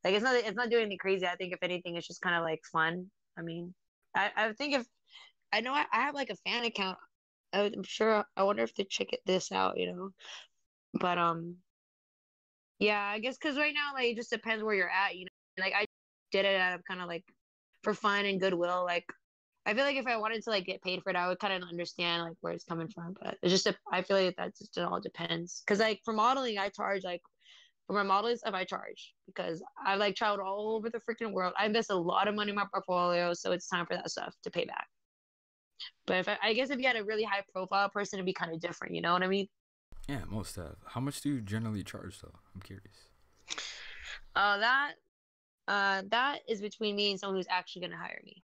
like 0.05 0.13
it's 0.13 0.23
not 0.23 0.35
it's 0.35 0.55
not 0.55 0.69
doing 0.69 0.83
anything 0.83 0.99
crazy. 0.99 1.25
I 1.25 1.35
think 1.35 1.51
if 1.51 1.63
anything 1.63 1.95
it's 1.95 2.07
just 2.07 2.21
kind 2.21 2.35
of 2.35 2.43
like 2.43 2.61
fun. 2.71 3.09
I 3.37 3.41
mean 3.41 3.73
i 4.15 4.31
i 4.37 4.53
think 4.53 4.75
if 4.75 4.85
i 5.51 5.61
know 5.61 5.73
i, 5.73 5.85
I 5.91 6.01
have 6.03 6.15
like 6.15 6.29
a 6.29 6.35
fan 6.47 6.63
account. 6.63 6.97
I'm 7.51 7.83
sure 7.83 8.23
i 8.37 8.43
wonder 8.43 8.63
if 8.63 8.75
they 8.75 8.85
check 8.85 9.07
it 9.13 9.21
this 9.25 9.51
out 9.51 9.77
you 9.77 9.91
know? 9.91 10.09
But 10.99 11.17
um 11.17 11.55
yeah 12.79 13.01
i 13.01 13.19
guess 13.19 13.37
because 13.37 13.57
right 13.57 13.73
now 13.73 13.93
like 13.93 14.11
it 14.11 14.15
just 14.15 14.29
depends 14.29 14.63
where 14.63 14.75
you're 14.75 14.89
at 14.89 15.15
you 15.15 15.25
know? 15.25 15.63
Like 15.63 15.73
i 15.75 15.85
did 16.31 16.45
it 16.45 16.59
out 16.59 16.75
of 16.75 16.81
kind 16.85 17.01
of 17.01 17.07
like 17.07 17.23
for 17.81 17.93
fun 17.93 18.25
and 18.25 18.39
goodwill. 18.39 18.83
Like 18.85 19.05
I 19.65 19.73
feel 19.73 19.83
like 19.83 19.97
if 19.97 20.05
I 20.07 20.17
wanted 20.17 20.43
to 20.43 20.49
like 20.49 20.65
get 20.65 20.83
paid 20.83 21.01
for 21.01 21.09
it, 21.09 21.15
I 21.15 21.27
would 21.27 21.39
kind 21.39 21.53
of 21.53 21.67
understand 21.67 22.23
like 22.23 22.37
where 22.41 22.53
it's 22.53 22.63
coming 22.63 22.87
from. 22.87 23.15
But 23.21 23.37
it's 23.41 23.51
just 23.51 23.67
a, 23.67 23.75
I 23.91 24.01
feel 24.03 24.17
like 24.17 24.35
that 24.37 24.57
just 24.57 24.77
it 24.77 24.81
all 24.81 24.99
depends. 24.99 25.63
Cause 25.65 25.79
like 25.79 26.01
for 26.05 26.13
modeling, 26.13 26.57
I 26.57 26.69
charge 26.69 27.03
like 27.03 27.21
for 27.87 27.93
my 27.93 28.03
modeling 28.03 28.37
stuff, 28.37 28.53
I 28.53 28.63
charge 28.63 29.13
because 29.25 29.63
I 29.83 29.95
like 29.95 30.15
traveled 30.15 30.41
all 30.41 30.75
over 30.75 30.89
the 30.89 30.99
freaking 30.99 31.31
world. 31.31 31.53
I 31.57 31.65
invest 31.65 31.89
a 31.89 31.95
lot 31.95 32.27
of 32.27 32.35
money 32.35 32.49
in 32.49 32.55
my 32.55 32.65
portfolio, 32.71 33.33
so 33.33 33.51
it's 33.51 33.67
time 33.67 33.85
for 33.85 33.95
that 33.95 34.09
stuff 34.09 34.33
to 34.43 34.51
pay 34.51 34.65
back. 34.65 34.87
But 36.05 36.17
if 36.17 36.29
I, 36.29 36.37
I 36.43 36.53
guess 36.53 36.69
if 36.69 36.79
you 36.79 36.87
had 36.87 36.95
a 36.95 37.03
really 37.03 37.23
high 37.23 37.43
profile 37.51 37.89
person, 37.89 38.17
it'd 38.17 38.25
be 38.25 38.33
kind 38.33 38.53
of 38.53 38.59
different. 38.59 38.95
You 38.95 39.01
know 39.01 39.13
what 39.13 39.23
I 39.23 39.27
mean? 39.27 39.47
Yeah, 40.07 40.21
most 40.27 40.51
stuff. 40.51 40.75
How 40.85 41.01
much 41.01 41.21
do 41.21 41.29
you 41.29 41.41
generally 41.41 41.83
charge 41.83 42.19
though? 42.21 42.39
I'm 42.53 42.61
curious. 42.61 43.09
Uh, 44.35 44.57
that 44.57 44.93
uh, 45.67 46.03
that 46.09 46.39
is 46.47 46.61
between 46.61 46.95
me 46.95 47.11
and 47.11 47.19
someone 47.19 47.37
who's 47.37 47.47
actually 47.49 47.83
gonna 47.83 47.97
hire 47.97 48.21
me. 48.23 48.43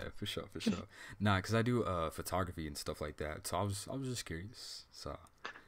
Yeah, 0.00 0.08
for 0.16 0.26
sure, 0.26 0.44
for 0.52 0.60
sure. 0.60 0.74
nah, 1.20 1.40
cause 1.40 1.54
I 1.54 1.62
do 1.62 1.84
uh 1.84 2.10
photography 2.10 2.66
and 2.66 2.76
stuff 2.76 3.00
like 3.00 3.16
that, 3.18 3.46
so 3.46 3.58
I 3.58 3.62
was 3.62 3.86
I 3.90 3.96
was 3.96 4.08
just 4.08 4.24
curious. 4.24 4.84
So. 4.92 5.16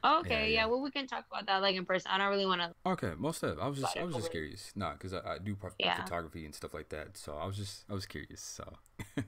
Okay, 0.05 0.29
yeah, 0.29 0.39
yeah. 0.39 0.45
yeah, 0.45 0.65
Well, 0.65 0.81
we 0.81 0.91
can 0.91 1.07
talk 1.07 1.25
about 1.31 1.47
that 1.47 1.61
like 1.61 1.75
in 1.75 1.85
person. 1.85 2.11
I 2.11 2.17
don't 2.17 2.29
really 2.29 2.45
want 2.45 2.61
to. 2.61 2.73
Okay, 2.85 3.13
most 3.17 3.41
of 3.43 3.57
it. 3.57 3.61
I 3.61 3.67
was 3.67 3.79
just 3.79 3.97
I 3.97 4.03
was 4.03 4.15
just 4.15 4.31
curious. 4.31 4.71
Nah, 4.75 4.93
cause 4.95 5.13
I, 5.13 5.35
I 5.35 5.37
do 5.39 5.55
photography 5.55 6.45
and 6.45 6.53
stuff 6.53 6.73
like 6.73 6.89
that, 6.89 7.17
so 7.17 7.35
I 7.35 7.45
was 7.45 7.57
just 7.57 7.85
I 7.89 7.93
was 7.93 8.05
curious. 8.05 8.41
So. 8.41 8.65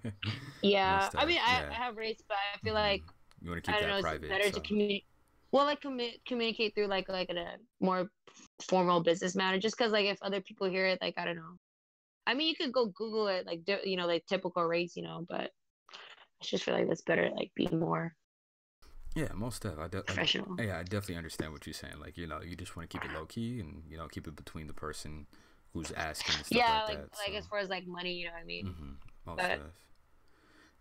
yeah, 0.61 1.09
I 1.15 1.25
mean, 1.25 1.39
I, 1.45 1.65
I 1.69 1.73
have 1.73 1.97
race, 1.97 2.21
but 2.27 2.37
I 2.53 2.57
feel 2.59 2.73
mm-hmm. 2.73 2.83
like 2.83 3.03
you 3.41 3.49
want 3.49 3.63
to 3.63 3.71
keep 3.71 3.79
that 3.79 3.87
know, 3.87 4.01
private. 4.01 4.23
It's 4.23 4.31
better 4.31 4.51
so. 4.51 4.59
to 4.59 4.59
communicate. 4.61 5.05
Well, 5.51 5.65
like 5.65 5.81
commu- 5.81 6.19
communicate 6.27 6.75
through 6.75 6.87
like 6.87 7.07
like 7.07 7.29
a 7.29 7.55
more 7.79 8.09
formal 8.61 9.01
business 9.01 9.35
manner, 9.35 9.59
just 9.59 9.77
because 9.77 9.91
like 9.91 10.05
if 10.05 10.21
other 10.21 10.41
people 10.41 10.67
hear 10.67 10.85
it, 10.85 10.99
like 11.01 11.15
I 11.17 11.25
don't 11.25 11.37
know, 11.37 11.57
I 12.27 12.33
mean, 12.33 12.47
you 12.47 12.55
could 12.55 12.73
go 12.73 12.87
Google 12.87 13.27
it, 13.27 13.45
like 13.45 13.61
you 13.83 13.97
know, 13.97 14.07
like 14.07 14.25
typical 14.25 14.63
rates, 14.63 14.95
you 14.95 15.03
know, 15.03 15.25
but 15.27 15.51
I 15.91 16.43
just 16.43 16.63
feel 16.63 16.73
like 16.73 16.87
that's 16.87 17.01
better, 17.01 17.29
like 17.35 17.51
be 17.55 17.67
more. 17.67 18.15
Yeah, 19.15 19.29
most 19.33 19.63
of 19.63 19.79
I 19.79 19.87
de- 19.87 20.01
professional. 20.01 20.55
I, 20.59 20.63
yeah, 20.63 20.79
I 20.79 20.83
definitely 20.83 21.15
understand 21.15 21.53
what 21.53 21.65
you're 21.65 21.73
saying. 21.73 21.99
Like, 22.01 22.17
you 22.17 22.27
know, 22.27 22.41
you 22.41 22.55
just 22.55 22.75
want 22.75 22.89
to 22.89 22.97
keep 22.97 23.09
it 23.09 23.15
low 23.15 23.25
key 23.25 23.59
and 23.61 23.83
you 23.89 23.97
know 23.97 24.07
keep 24.07 24.27
it 24.27 24.35
between 24.35 24.67
the 24.67 24.73
person 24.73 25.27
who's 25.73 25.91
asking. 25.91 26.35
yeah, 26.49 26.83
like 26.87 26.97
like, 26.97 27.07
like 27.27 27.37
as 27.37 27.45
far 27.47 27.59
as 27.59 27.69
like 27.69 27.87
money, 27.87 28.13
you 28.13 28.25
know 28.25 28.31
what 28.31 28.41
I 28.41 28.45
mean. 28.45 28.65
Mm-hmm. 28.65 28.91
Most 29.25 29.37
but, 29.37 29.71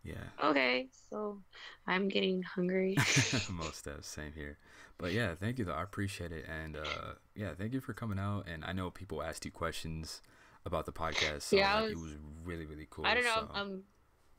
Yeah. 0.03 0.15
Okay, 0.43 0.89
so 1.11 1.43
I'm 1.87 2.09
getting 2.09 2.43
hungry. 2.43 2.97
Most 3.51 3.87
of 3.87 4.05
same 4.05 4.33
here. 4.35 4.59
But 4.99 5.13
yeah, 5.13 5.35
thank 5.35 5.59
you 5.59 5.65
though. 5.65 5.75
I 5.75 5.83
appreciate 5.83 6.33
it. 6.33 6.45
And 6.49 6.77
uh 6.77 7.15
yeah, 7.35 7.55
thank 7.59 7.73
you 7.73 7.81
for 7.81 7.93
coming 7.93 8.19
out. 8.19 8.47
And 8.53 8.65
I 8.65 8.73
know 8.73 8.91
people 8.91 9.23
asked 9.23 9.45
you 9.45 9.51
questions 9.51 10.23
about 10.67 10.87
the 10.87 10.93
podcast. 10.93 11.43
So 11.43 11.57
Yeah, 11.57 11.81
like, 11.81 11.91
it 11.91 11.95
was- 11.97 12.03
was 12.05 12.13
really, 12.45 12.67
really 12.67 12.87
cool. 12.91 13.07
I 13.07 13.15
don't 13.15 13.25
know. 13.25 13.35
So, 13.47 13.51
I'm 13.55 13.83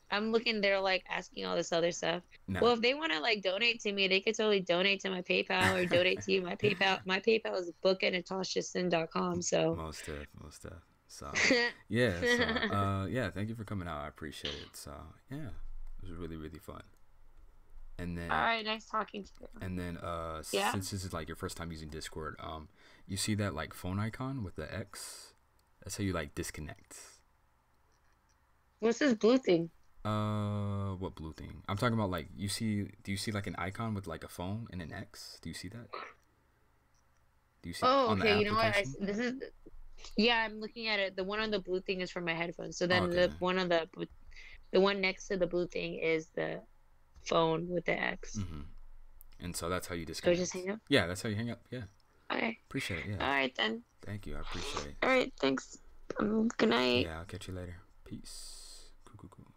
I'm 0.08 0.30
looking. 0.30 0.60
They're 0.60 0.78
like 0.80 1.04
asking 1.08 1.46
all 1.46 1.56
this 1.56 1.72
other 1.72 1.90
stuff. 1.90 2.22
nah, 2.46 2.60
Well, 2.60 2.74
if 2.74 2.80
they 2.80 2.94
want 2.94 3.10
to 3.12 3.18
like 3.18 3.42
donate 3.42 3.80
to 3.80 3.92
me, 3.92 4.06
they 4.06 4.20
could 4.20 4.36
totally 4.36 4.60
donate 4.60 5.00
to 5.00 5.10
my 5.10 5.20
PayPal 5.22 5.74
or 5.74 5.84
donate 5.84 6.22
to 6.22 6.32
you. 6.32 6.42
My 6.42 6.54
PayPal, 6.64 7.00
my 7.06 7.18
PayPal 7.18 7.58
is 7.60 7.72
book 7.82 8.04
at 8.04 8.12
natashasin.com. 8.12 9.42
So 9.42 9.74
most 9.74 10.06
of, 10.08 10.26
most 10.40 10.64
of. 10.64 10.74
So 11.08 11.30
yeah, 11.88 12.20
so 12.20 12.44
uh 12.76 13.06
yeah, 13.06 13.30
thank 13.30 13.48
you 13.48 13.54
for 13.56 13.64
coming 13.64 13.88
out. 13.88 14.00
I 14.04 14.08
appreciate 14.08 14.54
it. 14.54 14.76
So 14.76 14.92
yeah, 15.30 15.38
it 16.02 16.02
was 16.08 16.12
really, 16.12 16.36
really 16.36 16.58
fun. 16.60 16.82
And 17.98 18.16
then 18.16 18.30
all 18.30 18.38
right, 18.38 18.64
nice 18.64 18.84
talking 18.86 19.24
to 19.24 19.30
you. 19.40 19.48
And 19.60 19.78
then 19.78 19.96
uh 19.98 20.42
Yeah. 20.52 20.70
since 20.72 20.90
this 20.90 21.04
is 21.04 21.12
like 21.12 21.28
your 21.28 21.36
first 21.36 21.56
time 21.56 21.70
using 21.72 21.88
Discord, 21.88 22.36
um 22.40 22.68
you 23.08 23.16
see 23.16 23.34
that 23.36 23.54
like 23.54 23.72
phone 23.74 23.98
icon 23.98 24.44
with 24.44 24.56
the 24.56 24.72
X? 24.72 25.32
That's 25.86 25.98
how 25.98 26.02
you 26.02 26.12
like 26.12 26.34
disconnect. 26.34 26.96
What's 28.80 28.98
this 28.98 29.14
blue 29.14 29.38
thing? 29.38 29.70
Uh 30.04 30.94
what 30.98 31.14
blue 31.14 31.32
thing? 31.32 31.62
I'm 31.68 31.76
talking 31.76 31.94
about 31.94 32.10
like 32.10 32.26
you 32.36 32.48
see 32.48 32.90
do 33.04 33.12
you 33.12 33.16
see 33.16 33.30
like 33.30 33.46
an 33.46 33.54
icon 33.56 33.94
with 33.94 34.08
like 34.08 34.24
a 34.24 34.28
phone 34.28 34.66
and 34.72 34.82
an 34.82 34.92
X? 34.92 35.38
Do 35.40 35.48
you 35.48 35.54
see 35.54 35.68
that? 35.68 35.86
Do 37.62 37.68
you 37.68 37.72
see 37.72 37.86
Oh, 37.86 38.14
okay. 38.14 38.36
You 38.36 38.46
know 38.46 38.54
what? 38.54 38.74
I, 38.74 38.84
this 39.00 39.18
is. 39.18 39.34
Yeah, 40.16 40.42
I'm 40.44 40.58
looking 40.58 40.88
at 40.88 40.98
it. 40.98 41.14
The 41.14 41.22
one 41.22 41.38
on 41.38 41.52
the 41.52 41.60
blue 41.60 41.80
thing 41.80 42.00
is 42.00 42.10
for 42.10 42.20
my 42.20 42.34
headphones. 42.34 42.76
So 42.76 42.88
then 42.88 43.04
Okay. 43.04 43.14
the 43.28 43.32
one 43.38 43.56
on 43.60 43.68
the, 43.68 43.86
the 44.72 44.80
one 44.80 45.00
next 45.00 45.28
to 45.28 45.36
the 45.36 45.46
blue 45.46 45.68
thing 45.68 45.94
is 45.94 46.26
the 46.34 46.62
phone 47.22 47.68
with 47.68 47.84
the 47.84 47.92
X. 47.98 48.36
Mm-hmm. 48.36 48.62
And 49.38 49.54
so 49.56 49.68
that's 49.68 49.86
how 49.86 49.94
you 49.94 50.02
So 50.02 50.06
disconnect. 50.06 50.40
just 50.40 50.52
hang 50.52 50.68
up. 50.68 50.80
Yeah, 50.88 51.06
that's 51.06 51.22
how 51.22 51.28
you 51.28 51.36
hang 51.36 51.50
up. 51.50 51.60
Yeah. 51.70 51.82
Okay. 52.32 52.58
Appreciate 52.68 53.00
it. 53.00 53.06
Yeah. 53.10 53.24
All 53.24 53.32
right 53.32 53.54
then. 53.56 53.82
Thank 54.04 54.26
you. 54.26 54.36
I 54.36 54.40
appreciate 54.40 54.86
it. 54.86 54.96
All 55.02 55.08
right. 55.08 55.32
Thanks. 55.40 55.78
Um, 56.18 56.48
good 56.56 56.70
night. 56.70 57.06
Yeah, 57.06 57.18
I'll 57.18 57.24
catch 57.24 57.48
you 57.48 57.54
later. 57.54 57.76
Peace. 58.04 58.90
Cool, 59.04 59.16
cool, 59.18 59.30
cool. 59.30 59.52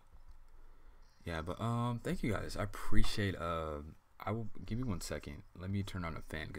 Yeah, 1.26 1.41
but 1.41 1.59
um, 1.61 1.99
thank 2.03 2.24
you 2.24 2.32
guys. 2.32 2.57
I 2.57 2.63
appreciate. 2.63 3.39
Um, 3.39 3.95
I 4.20 4.32
will 4.32 4.49
give 4.65 4.78
me 4.78 4.84
one 4.84 5.01
second. 5.01 5.43
Let 5.57 5.70
me 5.70 5.84
turn 5.84 6.03
on 6.03 6.15
a 6.17 6.22
fan 6.22 6.47
because 6.47 6.57